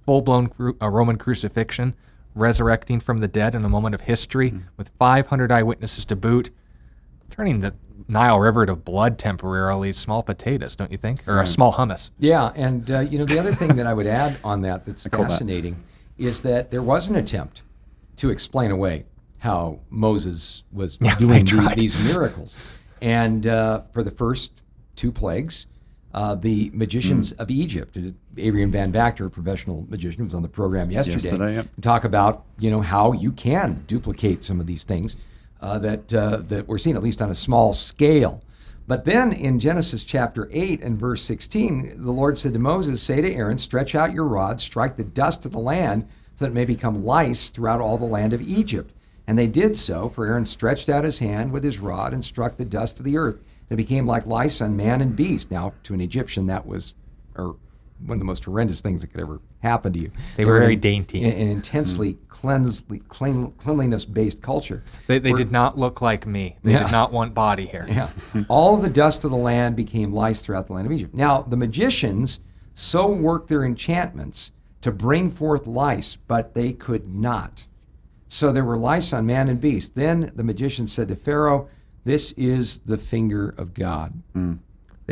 full 0.00 0.20
blown 0.20 0.48
cru- 0.48 0.76
a 0.80 0.90
Roman 0.90 1.16
crucifixion, 1.16 1.94
resurrecting 2.34 3.00
from 3.00 3.18
the 3.18 3.28
dead 3.28 3.54
in 3.54 3.64
a 3.64 3.68
moment 3.68 3.94
of 3.94 4.02
history 4.02 4.50
hmm. 4.50 4.58
with 4.76 4.90
500 4.98 5.50
eyewitnesses 5.50 6.04
to 6.06 6.16
boot, 6.16 6.50
turning 7.30 7.60
the 7.60 7.74
Nile 8.08 8.38
River 8.38 8.66
to 8.66 8.74
blood 8.76 9.18
temporarily, 9.18 9.92
small 9.92 10.22
potatoes, 10.22 10.76
don't 10.76 10.90
you 10.92 10.98
think? 10.98 11.26
Or 11.26 11.40
a 11.40 11.46
small 11.46 11.72
hummus. 11.74 12.10
Yeah, 12.18 12.52
and 12.54 12.90
uh, 12.90 13.00
you 13.00 13.18
know 13.18 13.24
the 13.24 13.38
other 13.38 13.54
thing 13.54 13.76
that 13.76 13.86
I 13.86 13.94
would 13.94 14.06
add 14.06 14.38
on 14.44 14.62
that 14.62 14.84
that's 14.84 15.06
fascinating 15.12 15.82
is 16.18 16.42
that 16.42 16.70
there 16.70 16.82
was 16.82 17.08
an 17.08 17.16
attempt 17.16 17.62
to 18.16 18.30
explain 18.30 18.70
away 18.70 19.04
how 19.38 19.80
Moses 19.90 20.64
was 20.72 20.96
doing 20.96 21.44
the- 21.44 21.72
these 21.76 22.02
miracles, 22.04 22.54
and 23.00 23.46
uh, 23.46 23.82
for 23.92 24.02
the 24.02 24.10
first 24.10 24.52
two 24.94 25.10
plagues, 25.10 25.66
uh, 26.14 26.34
the 26.34 26.70
magicians 26.74 27.32
of 27.32 27.50
Egypt, 27.50 27.96
uh, 27.96 28.10
Adrian 28.36 28.70
Van 28.70 28.92
Vactor, 28.92 29.26
a 29.26 29.30
professional 29.30 29.86
magician, 29.88 30.24
was 30.24 30.34
on 30.34 30.42
the 30.42 30.48
program 30.48 30.90
yesterday, 30.90 31.28
Yesterday, 31.30 31.54
yep. 31.54 31.66
talk 31.80 32.04
about 32.04 32.44
you 32.58 32.70
know 32.70 32.82
how 32.82 33.12
you 33.12 33.32
can 33.32 33.82
duplicate 33.86 34.44
some 34.44 34.60
of 34.60 34.66
these 34.66 34.84
things 34.84 35.16
uh, 35.62 35.78
that 35.78 36.12
uh, 36.12 36.38
that 36.48 36.68
we're 36.68 36.78
seeing 36.78 36.96
at 36.96 37.02
least 37.02 37.22
on 37.22 37.30
a 37.30 37.34
small 37.34 37.72
scale. 37.72 38.42
But 38.86 39.04
then 39.04 39.32
in 39.32 39.60
Genesis 39.60 40.02
chapter 40.02 40.48
8 40.52 40.82
and 40.82 40.98
verse 40.98 41.22
16, 41.22 42.02
the 42.02 42.10
Lord 42.10 42.36
said 42.36 42.52
to 42.52 42.58
Moses, 42.58 43.00
Say 43.00 43.22
to 43.22 43.32
Aaron, 43.32 43.56
Stretch 43.56 43.94
out 43.94 44.12
your 44.12 44.26
rod, 44.26 44.60
strike 44.60 44.96
the 44.96 45.04
dust 45.04 45.46
of 45.46 45.52
the 45.52 45.60
land, 45.60 46.06
so 46.34 46.44
that 46.44 46.50
it 46.50 46.54
may 46.54 46.64
become 46.64 47.04
lice 47.04 47.50
throughout 47.50 47.80
all 47.80 47.96
the 47.96 48.04
land 48.04 48.32
of 48.32 48.42
Egypt. 48.42 48.92
And 49.26 49.38
they 49.38 49.46
did 49.46 49.76
so, 49.76 50.08
for 50.08 50.26
Aaron 50.26 50.46
stretched 50.46 50.88
out 50.88 51.04
his 51.04 51.20
hand 51.20 51.52
with 51.52 51.62
his 51.62 51.78
rod 51.78 52.12
and 52.12 52.24
struck 52.24 52.56
the 52.56 52.64
dust 52.64 52.98
of 52.98 53.04
the 53.04 53.16
earth. 53.16 53.40
It 53.70 53.76
became 53.76 54.06
like 54.06 54.26
lice 54.26 54.60
on 54.60 54.76
man 54.76 55.00
and 55.00 55.14
beast. 55.14 55.50
Now, 55.50 55.74
to 55.84 55.94
an 55.94 56.00
Egyptian, 56.00 56.46
that 56.46 56.66
was 56.66 56.94
or 57.36 57.56
one 58.06 58.16
of 58.16 58.18
the 58.18 58.24
most 58.24 58.44
horrendous 58.44 58.80
things 58.80 59.00
that 59.00 59.08
could 59.08 59.20
ever 59.20 59.40
happen 59.62 59.92
to 59.92 59.98
you. 59.98 60.10
They 60.36 60.44
were 60.44 60.58
very 60.58 60.74
an- 60.74 60.80
dainty. 60.80 61.24
An, 61.24 61.32
an 61.32 61.48
intensely 61.48 62.18
cleansly, 62.28 62.98
clean, 63.08 63.52
cleanliness-based 63.52 64.42
culture. 64.42 64.82
They, 65.06 65.20
they 65.20 65.32
did 65.32 65.52
not 65.52 65.78
look 65.78 66.02
like 66.02 66.26
me. 66.26 66.56
They 66.62 66.72
Yeah. 66.72 66.82
did 66.84 66.92
not 66.92 67.12
want 67.12 67.34
body 67.34 67.66
hair. 67.66 67.86
Yeah. 67.88 68.08
All 68.48 68.76
the 68.76 68.90
dust 68.90 69.22
of 69.24 69.30
the 69.30 69.36
land 69.36 69.76
became 69.76 70.12
lice 70.12 70.42
throughout 70.42 70.66
the 70.66 70.72
land 70.72 70.86
of 70.86 70.92
Egypt. 70.92 71.14
Now, 71.14 71.42
the 71.42 71.56
magicians 71.56 72.40
so 72.74 73.12
worked 73.12 73.48
their 73.48 73.64
enchantments 73.64 74.50
to 74.80 74.90
bring 74.90 75.30
forth 75.30 75.68
lice, 75.68 76.16
but 76.16 76.54
they 76.54 76.72
could 76.72 77.14
not. 77.14 77.66
So 78.26 78.52
there 78.52 78.64
were 78.64 78.76
lice 78.78 79.12
on 79.12 79.24
man 79.26 79.48
and 79.48 79.60
beast. 79.60 79.94
Then 79.94 80.32
the 80.34 80.42
magician 80.42 80.88
said 80.88 81.08
to 81.08 81.16
Pharaoh, 81.16 81.68
This 82.02 82.32
is 82.32 82.78
the 82.78 82.98
finger 82.98 83.54
of 83.56 83.72
God. 83.74 84.14
Hmm. 84.32 84.54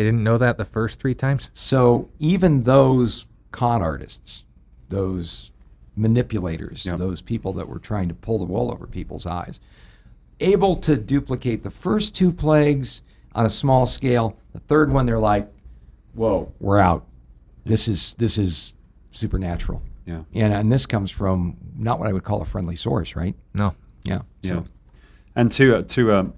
They 0.00 0.06
didn't 0.06 0.24
know 0.24 0.38
that 0.38 0.56
the 0.56 0.64
first 0.64 0.98
three 0.98 1.12
times? 1.12 1.50
So 1.52 2.08
even 2.18 2.62
those 2.62 3.26
con 3.50 3.82
artists, 3.82 4.44
those 4.88 5.52
manipulators, 5.94 6.86
Yep. 6.86 6.96
those 6.96 7.20
people 7.20 7.52
that 7.52 7.68
were 7.68 7.78
trying 7.78 8.08
to 8.08 8.14
pull 8.14 8.38
the 8.38 8.46
wool 8.46 8.72
over 8.72 8.86
people's 8.86 9.26
eyes, 9.26 9.60
able 10.40 10.76
to 10.76 10.96
duplicate 10.96 11.64
the 11.64 11.70
first 11.70 12.14
two 12.14 12.32
plagues 12.32 13.02
on 13.34 13.44
a 13.44 13.50
small 13.50 13.84
scale. 13.84 14.38
The 14.54 14.60
third 14.60 14.90
one, 14.90 15.04
they're 15.04 15.18
like, 15.18 15.52
"Whoa, 16.14 16.50
we're 16.60 16.78
out. 16.78 17.04
This 17.66 17.86
is 17.86 18.14
this 18.16 18.38
is 18.38 18.72
supernatural." 19.10 19.82
Yeah. 20.06 20.22
And 20.32 20.54
and 20.54 20.72
this 20.72 20.86
comes 20.86 21.10
from 21.10 21.58
not 21.76 21.98
what 21.98 22.08
I 22.08 22.14
would 22.14 22.24
call 22.24 22.40
a 22.40 22.46
friendly 22.46 22.74
source, 22.76 23.14
right? 23.14 23.34
No. 23.52 23.74
Yeah. 24.04 24.22
Yeah. 24.40 24.50
So, 24.50 24.64
And 25.36 25.52
to 25.52 25.76
uh, 25.76 25.82
to 25.88 26.14
um, 26.14 26.32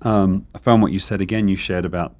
um, 0.00 0.46
affirm 0.54 0.80
what 0.80 0.90
you 0.90 0.98
said 0.98 1.20
again, 1.20 1.48
you 1.48 1.56
shared 1.56 1.84
about 1.84 2.14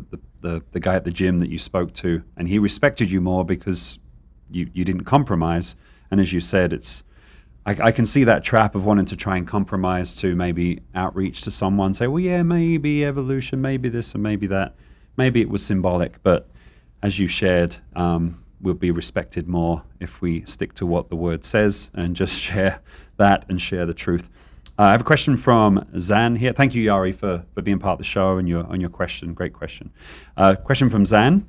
the, 0.00 0.18
the, 0.40 0.62
the, 0.72 0.80
guy 0.80 0.94
at 0.94 1.04
the 1.04 1.10
gym 1.10 1.38
that 1.38 1.48
you 1.48 1.58
spoke 1.58 1.92
to, 1.94 2.22
and 2.36 2.48
he 2.48 2.58
respected 2.58 3.10
you 3.10 3.20
more 3.20 3.44
because 3.44 3.98
you, 4.50 4.68
you 4.72 4.84
didn't 4.84 5.04
compromise. 5.04 5.76
And 6.10 6.20
as 6.20 6.32
you 6.32 6.40
said, 6.40 6.72
it's 6.72 7.04
I, 7.66 7.76
I 7.84 7.92
can 7.92 8.04
see 8.06 8.24
that 8.24 8.44
trap 8.44 8.74
of 8.74 8.84
wanting 8.84 9.06
to 9.06 9.16
try 9.16 9.36
and 9.36 9.46
compromise 9.46 10.14
to 10.16 10.34
maybe 10.34 10.80
outreach 10.94 11.42
to 11.42 11.50
someone, 11.50 11.94
say, 11.94 12.06
well, 12.06 12.20
yeah, 12.20 12.42
maybe 12.42 13.04
evolution, 13.04 13.60
maybe 13.60 13.88
this 13.88 14.14
and 14.14 14.22
maybe 14.22 14.46
that, 14.48 14.74
maybe 15.16 15.40
it 15.40 15.48
was 15.48 15.64
symbolic, 15.64 16.22
but 16.22 16.48
as 17.02 17.18
you 17.18 17.26
shared, 17.26 17.76
um, 17.96 18.42
we'll 18.60 18.74
be 18.74 18.90
respected 18.90 19.46
more 19.46 19.84
if 20.00 20.20
we 20.20 20.44
stick 20.44 20.72
to 20.74 20.86
what 20.86 21.08
the 21.08 21.16
word 21.16 21.44
says 21.44 21.90
and 21.94 22.16
just 22.16 22.38
share 22.40 22.80
that 23.16 23.44
and 23.48 23.60
share 23.60 23.86
the 23.86 23.94
truth. 23.94 24.30
Uh, 24.76 24.82
I 24.82 24.90
have 24.90 25.02
a 25.02 25.04
question 25.04 25.36
from 25.36 25.86
Zan 26.00 26.34
here. 26.34 26.52
Thank 26.52 26.74
you, 26.74 26.84
Yari, 26.90 27.14
for, 27.14 27.44
for 27.54 27.62
being 27.62 27.78
part 27.78 27.92
of 27.92 27.98
the 27.98 28.04
show 28.04 28.38
and 28.38 28.48
your 28.48 28.66
on 28.66 28.80
your 28.80 28.90
question. 28.90 29.32
Great 29.32 29.52
question. 29.52 29.92
Uh, 30.36 30.56
question 30.56 30.90
from 30.90 31.06
Zan. 31.06 31.46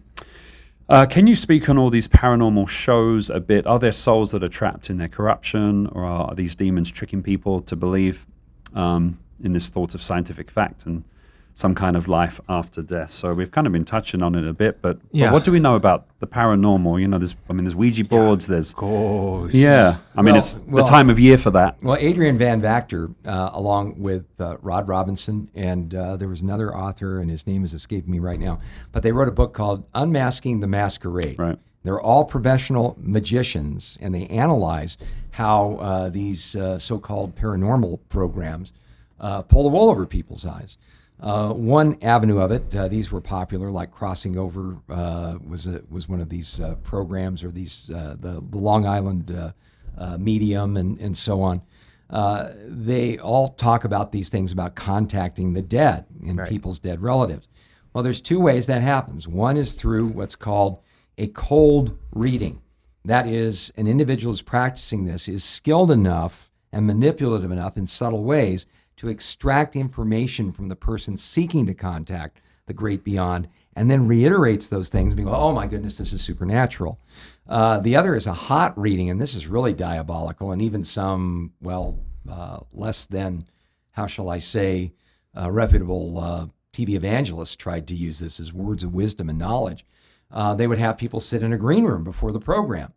Uh, 0.88 1.08
can 1.08 1.26
you 1.26 1.36
speak 1.36 1.68
on 1.68 1.80
all 1.80 1.90
these 1.90 2.08
paranormal 2.08 2.70
shows 2.70 3.32
a 3.32 3.40
bit? 3.40 3.66
Are 3.66 3.80
there 3.80 3.92
souls 3.92 4.30
that 4.32 4.44
are 4.44 4.48
trapped 4.48 4.92
in 4.92 4.98
their 5.00 5.08
corruption, 5.08 5.88
or 5.88 6.06
are 6.06 6.36
these 6.36 6.56
demons 6.56 6.92
tricking 6.92 7.24
people 7.24 7.60
to 7.62 7.76
believe 7.76 8.28
um, 8.76 9.18
in 9.44 9.54
this 9.54 9.70
thought 9.70 9.96
of 9.96 10.04
scientific 10.04 10.52
fact 10.52 10.86
and 10.86 11.04
some 11.58 11.74
kind 11.74 11.96
of 11.96 12.08
life 12.08 12.40
after 12.48 12.84
death? 12.84 13.10
So 13.10 13.34
we've 13.34 13.50
kind 13.50 13.66
of 13.66 13.74
been 13.74 13.86
touching 13.86 14.22
on 14.22 14.36
it 14.36 14.46
a 14.46 14.54
bit, 14.54 14.82
but, 14.84 15.00
but 15.12 15.32
what 15.32 15.44
do 15.46 15.52
we 15.52 15.60
know 15.60 15.76
about 15.76 16.06
the 16.20 16.28
paranormal? 16.28 17.00
You 17.02 17.08
know, 17.08 17.18
there's 17.18 17.36
I 17.50 17.54
mean, 17.54 17.64
there's 17.64 17.76
Ouija 17.76 18.04
boards. 18.06 18.46
There's 18.46 18.74
Ghosts. 18.74 19.56
yeah. 19.56 19.98
I 20.16 20.22
mean, 20.22 20.34
Well- 20.34 20.38
it's 20.38 20.58
well- 20.68 20.84
the 20.84 20.90
time 20.90 21.10
of 21.10 21.18
year 21.20 21.38
for 21.38 21.50
that. 21.52 21.78
Well, 21.82 21.98
Adrian 22.00 22.38
Van 22.38 22.62
Vactor, 22.62 23.16
uh, 23.26 23.50
along 23.54 24.00
with 24.00 24.26
uh, 24.40 24.58
Rod 24.62 24.88
Robinson, 24.88 25.50
and 25.56 25.96
uh, 25.96 26.18
there 26.18 26.28
was 26.28 26.42
another 26.42 26.76
author, 26.76 27.20
and 27.20 27.32
his 27.32 27.48
name 27.48 27.64
is 27.64 27.74
escaping 27.74 28.12
me 28.12 28.20
right 28.20 28.40
now, 28.40 28.60
but 28.92 29.02
they 29.02 29.12
wrote 29.12 29.28
a 29.30 29.32
book 29.32 29.54
called 29.54 29.86
Unmasking 29.96 30.60
the 30.60 30.68
Masquerade. 30.68 31.40
Right. 31.40 31.58
They're 31.84 32.02
all 32.02 32.26
professional 32.26 32.98
magicians, 33.00 33.98
and 34.02 34.14
they 34.14 34.26
analyze 34.28 34.98
how 35.32 35.76
uh, 35.76 36.10
these 36.10 36.56
uh, 36.56 36.80
so 36.80 36.98
called 36.98 37.36
paranormal 37.36 38.00
programs 38.10 38.74
uh, 39.20 39.44
pull 39.44 39.64
the 39.64 39.70
wool 39.70 39.90
over 39.90 40.06
people's 40.06 40.46
eyes. 40.46 40.78
Uh, 41.20 41.54
one 41.54 41.98
avenue 42.02 42.40
of 42.40 42.52
it, 42.52 42.76
uh, 42.76 42.88
these 42.88 43.12
were 43.12 43.22
popular, 43.22 43.72
like 43.72 43.90
Crossing 43.92 44.38
Over 44.38 44.78
uh, 44.90 45.38
was 45.48 45.66
a, 45.66 45.82
was 45.90 46.10
one 46.10 46.20
of 46.20 46.30
these 46.30 46.60
uh, 46.60 46.76
programs, 46.84 47.44
or 47.44 47.52
these 47.52 47.90
uh, 47.90 48.16
the, 48.20 48.44
the 48.50 48.58
Long 48.58 48.86
Island 48.86 49.32
uh, 49.32 49.52
uh, 49.98 50.18
Medium, 50.18 50.76
and 50.76 51.00
and 51.00 51.18
so 51.18 51.42
on. 51.42 51.62
Uh, 52.10 52.50
they 52.68 53.18
all 53.18 53.48
talk 53.48 53.84
about 53.86 54.12
these 54.12 54.30
things 54.30 54.52
about 54.52 54.76
contacting 54.76 55.54
the 55.54 55.62
dead 55.62 56.06
and 56.28 56.38
Right. 56.38 56.50
people's 56.50 56.80
dead 56.80 57.02
relatives. 57.02 57.48
Well, 57.94 58.04
there's 58.04 58.22
two 58.22 58.40
ways 58.42 58.68
that 58.68 58.82
happens. 58.82 59.28
One 59.28 59.58
is 59.58 59.74
through 59.74 60.08
what's 60.08 60.36
called 60.36 60.80
a 61.18 61.28
cold 61.28 61.98
reading. 62.12 62.62
That 63.06 63.26
is, 63.26 63.72
an 63.78 63.88
individual 63.88 64.34
who's 64.34 64.42
practicing 64.42 65.06
this 65.06 65.28
is 65.30 65.44
skilled 65.44 65.92
enough 65.92 66.52
and 66.74 66.86
manipulative 66.86 67.52
enough 67.52 67.78
in 67.78 67.86
subtle 67.86 68.24
ways 68.24 68.66
to 69.06 69.12
extract 69.12 69.76
information 69.76 70.52
from 70.52 70.68
the 70.68 70.76
person 70.76 71.18
seeking 71.18 71.66
to 71.66 71.74
contact 71.74 72.42
the 72.66 72.74
great 72.74 73.04
beyond 73.04 73.48
and 73.76 73.92
then 73.92 74.08
reiterates 74.08 74.68
those 74.68 74.90
things 74.90 75.14
and 75.14 75.26
go, 75.26 75.34
oh 75.34 75.52
my 75.52 75.68
goodness, 75.68 75.98
this 75.98 76.14
is 76.14 76.22
supernatural. 76.22 77.00
Uh, 77.48 77.80
the 77.80 77.96
other 77.96 78.16
is 78.16 78.26
a 78.26 78.34
hot 78.34 78.78
reading, 78.78 79.10
and 79.10 79.20
this 79.22 79.36
is 79.36 79.48
really 79.48 79.74
diabolical, 79.74 80.52
and 80.52 80.62
even 80.62 80.84
some, 80.84 81.52
well, 81.62 82.00
uh, 82.30 82.60
less 82.74 83.06
than, 83.06 83.46
how 83.92 84.08
shall 84.08 84.30
I 84.30 84.38
say, 84.38 84.94
uh, 85.38 85.52
reputable 85.52 86.18
uh, 86.18 86.46
TV 86.72 86.96
evangelists 86.96 87.56
tried 87.56 87.88
to 87.88 87.96
use 87.96 88.20
this 88.20 88.40
as 88.40 88.54
words 88.54 88.84
of 88.84 88.94
wisdom 88.94 89.30
and 89.30 89.38
knowledge. 89.38 89.86
Uh, 90.32 90.54
they 90.54 90.68
would 90.68 90.80
have 90.80 90.98
people 90.98 91.20
sit 91.20 91.44
in 91.44 91.54
a 91.54 91.58
green 91.58 91.84
room 91.84 92.04
before 92.04 92.32
the 92.32 92.40
program, 92.40 92.94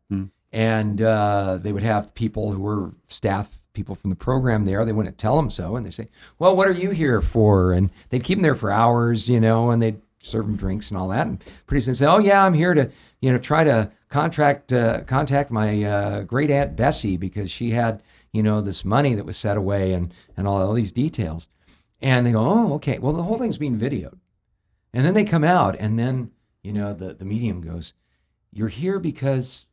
and 0.52 1.02
uh, 1.02 1.58
they 1.60 1.72
would 1.72 1.82
have 1.82 2.14
people 2.14 2.52
who 2.52 2.60
were 2.60 2.92
staff 3.08 3.67
people 3.78 3.94
from 3.94 4.10
the 4.10 4.16
program 4.16 4.64
there. 4.64 4.84
They 4.84 4.92
wouldn't 4.92 5.18
tell 5.18 5.36
them 5.36 5.50
so, 5.50 5.76
and 5.76 5.86
they 5.86 5.92
say, 5.92 6.08
"Well, 6.36 6.56
what 6.56 6.66
are 6.66 6.72
you 6.72 6.90
here 6.90 7.22
for?" 7.22 7.72
And 7.72 7.90
they'd 8.08 8.24
keep 8.24 8.38
them 8.38 8.42
there 8.42 8.56
for 8.56 8.72
hours, 8.72 9.28
you 9.28 9.38
know, 9.38 9.70
and 9.70 9.80
they'd 9.80 10.00
serve 10.18 10.46
them 10.46 10.56
drinks 10.56 10.90
and 10.90 10.98
all 10.98 11.08
that. 11.08 11.28
And 11.28 11.44
pretty 11.68 11.82
soon 11.82 11.94
say, 11.94 12.06
"Oh 12.06 12.18
yeah, 12.18 12.44
I'm 12.44 12.54
here 12.54 12.74
to 12.74 12.90
you 13.20 13.32
know 13.32 13.38
try 13.38 13.62
to 13.62 13.92
contract 14.08 14.72
uh, 14.72 15.02
contact 15.04 15.52
my 15.52 15.84
uh, 15.84 16.22
great 16.22 16.50
aunt 16.50 16.74
Bessie 16.74 17.16
because 17.16 17.52
she 17.52 17.70
had 17.70 18.02
you 18.32 18.42
know 18.42 18.60
this 18.60 18.84
money 18.84 19.14
that 19.14 19.26
was 19.26 19.36
set 19.36 19.56
away 19.56 19.92
and 19.92 20.12
and 20.36 20.48
all, 20.48 20.60
all 20.60 20.72
these 20.72 20.92
details." 20.92 21.46
And 22.00 22.26
they 22.26 22.32
go, 22.32 22.44
"Oh, 22.44 22.74
okay. 22.74 22.98
Well, 22.98 23.12
the 23.12 23.22
whole 23.22 23.38
thing's 23.38 23.58
being 23.58 23.78
videoed." 23.78 24.18
And 24.92 25.06
then 25.06 25.14
they 25.14 25.24
come 25.24 25.44
out, 25.44 25.76
and 25.78 25.96
then 25.98 26.32
you 26.64 26.72
know 26.72 26.92
the 26.92 27.14
the 27.14 27.24
medium 27.24 27.60
goes, 27.60 27.92
"You're 28.52 28.68
here 28.68 28.98
because 28.98 29.66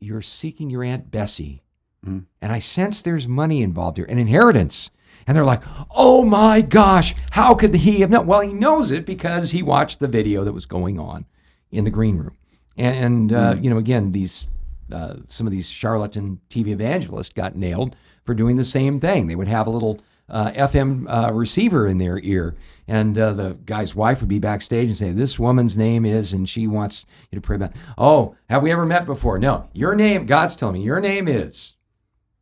you're 0.00 0.20
seeking 0.20 0.68
your 0.68 0.84
aunt 0.84 1.10
Bessie." 1.10 1.62
Mm. 2.06 2.24
And 2.40 2.52
I 2.52 2.58
sense 2.58 3.02
there's 3.02 3.28
money 3.28 3.62
involved 3.62 3.96
here, 3.96 4.06
an 4.06 4.18
inheritance. 4.18 4.90
And 5.26 5.36
they're 5.36 5.44
like, 5.44 5.62
oh 5.90 6.24
my 6.24 6.60
gosh, 6.62 7.14
how 7.30 7.54
could 7.54 7.74
he 7.74 8.00
have 8.00 8.10
known? 8.10 8.26
Well, 8.26 8.40
he 8.40 8.52
knows 8.52 8.90
it 8.90 9.06
because 9.06 9.52
he 9.52 9.62
watched 9.62 10.00
the 10.00 10.08
video 10.08 10.42
that 10.42 10.52
was 10.52 10.66
going 10.66 10.98
on 10.98 11.26
in 11.70 11.84
the 11.84 11.90
green 11.90 12.18
room. 12.18 12.36
And, 12.76 12.96
and 12.96 13.32
uh, 13.32 13.56
you 13.60 13.70
know, 13.70 13.78
again, 13.78 14.12
these 14.12 14.46
uh, 14.92 15.16
some 15.28 15.46
of 15.46 15.52
these 15.52 15.68
charlatan 15.68 16.40
TV 16.50 16.68
evangelists 16.68 17.30
got 17.30 17.56
nailed 17.56 17.96
for 18.24 18.34
doing 18.34 18.56
the 18.56 18.64
same 18.64 19.00
thing. 19.00 19.26
They 19.26 19.36
would 19.36 19.48
have 19.48 19.66
a 19.66 19.70
little 19.70 20.00
uh, 20.28 20.50
FM 20.52 21.06
uh, 21.08 21.32
receiver 21.32 21.86
in 21.86 21.98
their 21.98 22.18
ear, 22.18 22.54
and 22.86 23.18
uh, 23.18 23.32
the 23.32 23.58
guy's 23.64 23.94
wife 23.94 24.20
would 24.20 24.28
be 24.28 24.38
backstage 24.38 24.88
and 24.88 24.96
say, 24.96 25.10
"This 25.12 25.38
woman's 25.38 25.76
name 25.76 26.04
is," 26.04 26.32
and 26.32 26.48
she 26.48 26.66
wants 26.66 27.06
you 27.30 27.36
to 27.36 27.42
pray 27.42 27.56
about. 27.56 27.72
Oh, 27.98 28.36
have 28.48 28.62
we 28.62 28.72
ever 28.72 28.86
met 28.86 29.06
before? 29.06 29.38
No, 29.38 29.68
your 29.72 29.94
name. 29.94 30.26
God's 30.26 30.56
telling 30.56 30.74
me 30.74 30.82
your 30.82 31.00
name 31.00 31.28
is. 31.28 31.74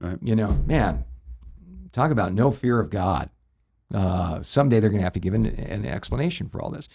Right. 0.01 0.19
You 0.23 0.35
know, 0.35 0.51
man, 0.67 1.05
talk 1.93 2.11
about 2.11 2.33
no 2.33 2.51
fear 2.51 2.81
of 2.81 2.91
God. 2.91 3.31
Uh, 3.93 4.41
someday 4.43 4.81
they're 4.81 4.91
going 4.91 5.01
to 5.01 5.05
have 5.05 5.13
to 5.15 5.21
give 5.21 5.35
an, 5.35 5.47
an 5.47 5.85
explanation 5.85 6.49
for 6.49 6.63
all 6.63 6.71
this. 6.71 6.89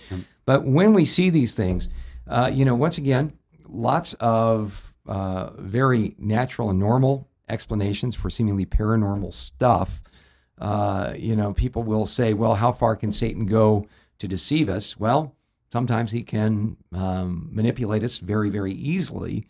But 0.45 0.65
when 0.65 0.93
we 0.93 1.05
see 1.05 1.29
these 1.29 1.53
things, 1.53 1.89
uh, 2.27 2.49
you 2.51 2.65
know, 2.65 2.73
once 2.73 2.97
again, 2.97 3.33
lots 3.67 4.13
of 4.19 4.93
uh, 5.07 5.51
very 5.57 6.15
natural 6.17 6.69
and 6.69 6.79
normal 6.79 7.27
explanations 7.49 8.15
for 8.15 8.29
seemingly 8.29 8.65
paranormal 8.65 9.33
stuff. 9.33 10.01
Uh, 10.57 11.13
you 11.17 11.35
know, 11.35 11.53
people 11.53 11.83
will 11.83 12.05
say, 12.05 12.33
well, 12.33 12.55
how 12.55 12.71
far 12.71 12.95
can 12.95 13.11
Satan 13.11 13.45
go 13.45 13.87
to 14.19 14.27
deceive 14.27 14.69
us? 14.69 14.97
Well, 14.97 15.35
sometimes 15.71 16.11
he 16.11 16.23
can 16.23 16.77
um, 16.93 17.49
manipulate 17.51 18.03
us 18.03 18.19
very, 18.19 18.49
very 18.49 18.71
easily 18.71 19.45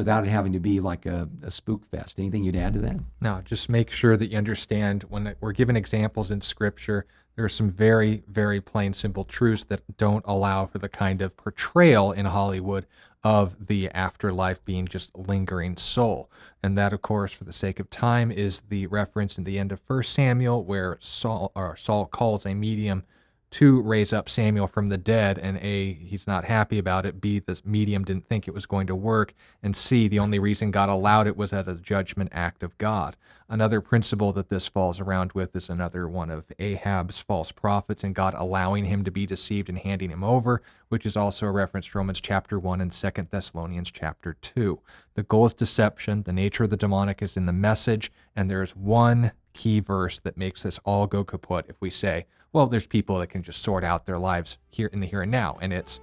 without 0.00 0.26
it 0.26 0.30
having 0.30 0.54
to 0.54 0.58
be 0.58 0.80
like 0.80 1.04
a, 1.04 1.28
a 1.42 1.50
spook 1.50 1.84
fest. 1.90 2.18
Anything 2.18 2.42
you'd 2.42 2.56
add 2.56 2.72
to 2.72 2.78
that? 2.78 2.96
No, 3.20 3.42
just 3.44 3.68
make 3.68 3.90
sure 3.90 4.16
that 4.16 4.28
you 4.28 4.38
understand 4.38 5.02
when 5.10 5.36
we're 5.42 5.52
given 5.52 5.76
examples 5.76 6.30
in 6.30 6.40
Scripture, 6.40 7.04
there 7.36 7.44
are 7.44 7.50
some 7.50 7.68
very, 7.68 8.22
very 8.26 8.62
plain, 8.62 8.94
simple 8.94 9.24
truths 9.24 9.66
that 9.66 9.98
don't 9.98 10.24
allow 10.26 10.64
for 10.64 10.78
the 10.78 10.88
kind 10.88 11.20
of 11.20 11.36
portrayal 11.36 12.12
in 12.12 12.24
Hollywood 12.24 12.86
of 13.22 13.66
the 13.66 13.90
afterlife 13.90 14.64
being 14.64 14.86
just 14.86 15.14
lingering 15.14 15.76
soul. 15.76 16.30
And 16.62 16.78
that, 16.78 16.94
of 16.94 17.02
course, 17.02 17.34
for 17.34 17.44
the 17.44 17.52
sake 17.52 17.78
of 17.78 17.90
time, 17.90 18.32
is 18.32 18.62
the 18.70 18.86
reference 18.86 19.36
in 19.36 19.44
the 19.44 19.58
end 19.58 19.70
of 19.70 19.80
First 19.80 20.14
Samuel 20.14 20.64
where 20.64 20.96
Saul 21.02 21.52
or 21.54 21.76
Saul 21.76 22.06
calls 22.06 22.46
a 22.46 22.54
medium 22.54 23.04
to 23.50 23.80
raise 23.82 24.12
up 24.12 24.28
Samuel 24.28 24.68
from 24.68 24.88
the 24.88 24.96
dead, 24.96 25.36
and 25.36 25.58
A, 25.58 25.92
he's 25.94 26.26
not 26.26 26.44
happy 26.44 26.78
about 26.78 27.04
it. 27.04 27.20
B, 27.20 27.40
this 27.40 27.64
medium 27.64 28.04
didn't 28.04 28.28
think 28.28 28.46
it 28.46 28.54
was 28.54 28.64
going 28.64 28.86
to 28.86 28.94
work. 28.94 29.34
And 29.60 29.74
C, 29.74 30.06
the 30.06 30.20
only 30.20 30.38
reason 30.38 30.70
God 30.70 30.88
allowed 30.88 31.26
it 31.26 31.36
was 31.36 31.52
at 31.52 31.68
a 31.68 31.74
judgment 31.74 32.30
act 32.32 32.62
of 32.62 32.78
God. 32.78 33.16
Another 33.48 33.80
principle 33.80 34.32
that 34.34 34.48
this 34.48 34.68
falls 34.68 35.00
around 35.00 35.32
with 35.32 35.56
is 35.56 35.68
another 35.68 36.08
one 36.08 36.30
of 36.30 36.44
Ahab's 36.60 37.18
false 37.18 37.50
prophets 37.50 38.04
and 38.04 38.14
God 38.14 38.34
allowing 38.34 38.84
him 38.84 39.02
to 39.02 39.10
be 39.10 39.26
deceived 39.26 39.68
and 39.68 39.78
handing 39.78 40.10
him 40.10 40.22
over, 40.22 40.62
which 40.88 41.04
is 41.04 41.16
also 41.16 41.46
a 41.46 41.50
reference 41.50 41.86
to 41.88 41.98
Romans 41.98 42.20
chapter 42.20 42.56
1 42.60 42.80
and 42.80 42.92
2 42.92 43.10
Thessalonians 43.30 43.90
chapter 43.90 44.34
2. 44.40 44.78
The 45.14 45.24
goal 45.24 45.46
is 45.46 45.54
deception. 45.54 46.22
The 46.22 46.32
nature 46.32 46.64
of 46.64 46.70
the 46.70 46.76
demonic 46.76 47.20
is 47.20 47.36
in 47.36 47.46
the 47.46 47.52
message, 47.52 48.12
and 48.36 48.48
there 48.48 48.62
is 48.62 48.76
one 48.76 49.32
key 49.52 49.80
verse 49.80 50.20
that 50.20 50.36
makes 50.36 50.62
this 50.62 50.78
all 50.84 51.08
go 51.08 51.24
kaput 51.24 51.66
if 51.68 51.74
we 51.80 51.90
say, 51.90 52.26
well, 52.52 52.66
there's 52.66 52.86
people 52.86 53.18
that 53.18 53.28
can 53.28 53.42
just 53.42 53.62
sort 53.62 53.84
out 53.84 54.06
their 54.06 54.18
lives 54.18 54.58
here 54.70 54.88
in 54.92 55.00
the 55.00 55.06
here 55.06 55.22
and 55.22 55.30
now, 55.30 55.58
and 55.60 55.72
it's 55.72 56.00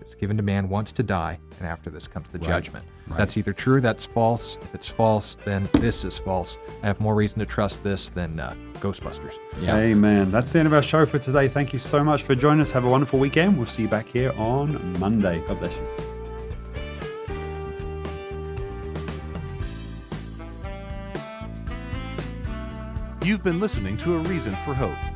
it's 0.00 0.14
given 0.14 0.36
to 0.36 0.42
man 0.42 0.68
once 0.68 0.92
to 0.92 1.02
die, 1.02 1.38
and 1.58 1.66
after 1.66 1.90
this 1.90 2.06
comes 2.06 2.28
the 2.28 2.38
judgment. 2.38 2.84
That's 3.08 3.36
either 3.36 3.52
true, 3.52 3.80
that's 3.80 4.06
false. 4.06 4.56
If 4.62 4.74
it's 4.74 4.88
false, 4.88 5.36
then 5.44 5.68
this 5.74 6.04
is 6.04 6.16
false. 6.18 6.56
I 6.82 6.86
have 6.86 7.00
more 7.00 7.14
reason 7.14 7.40
to 7.40 7.46
trust 7.46 7.82
this 7.82 8.08
than 8.08 8.38
uh, 8.38 8.54
Ghostbusters. 8.74 9.34
Amen. 9.76 10.30
That's 10.30 10.52
the 10.52 10.60
end 10.60 10.66
of 10.66 10.74
our 10.74 10.82
show 10.82 11.06
for 11.06 11.18
today. 11.18 11.48
Thank 11.48 11.72
you 11.72 11.78
so 11.80 12.04
much 12.04 12.22
for 12.22 12.34
joining 12.36 12.60
us. 12.60 12.70
Have 12.70 12.84
a 12.84 12.88
wonderful 12.88 13.18
weekend. 13.18 13.56
We'll 13.56 13.66
see 13.66 13.82
you 13.82 13.88
back 13.88 14.06
here 14.06 14.32
on 14.36 14.98
Monday. 15.00 15.42
God 15.48 15.58
bless 15.58 15.74
you. 15.76 15.86
You've 23.24 23.42
been 23.42 23.58
listening 23.58 23.96
to 23.98 24.14
A 24.14 24.18
Reason 24.18 24.52
for 24.64 24.72
Hope. 24.72 25.15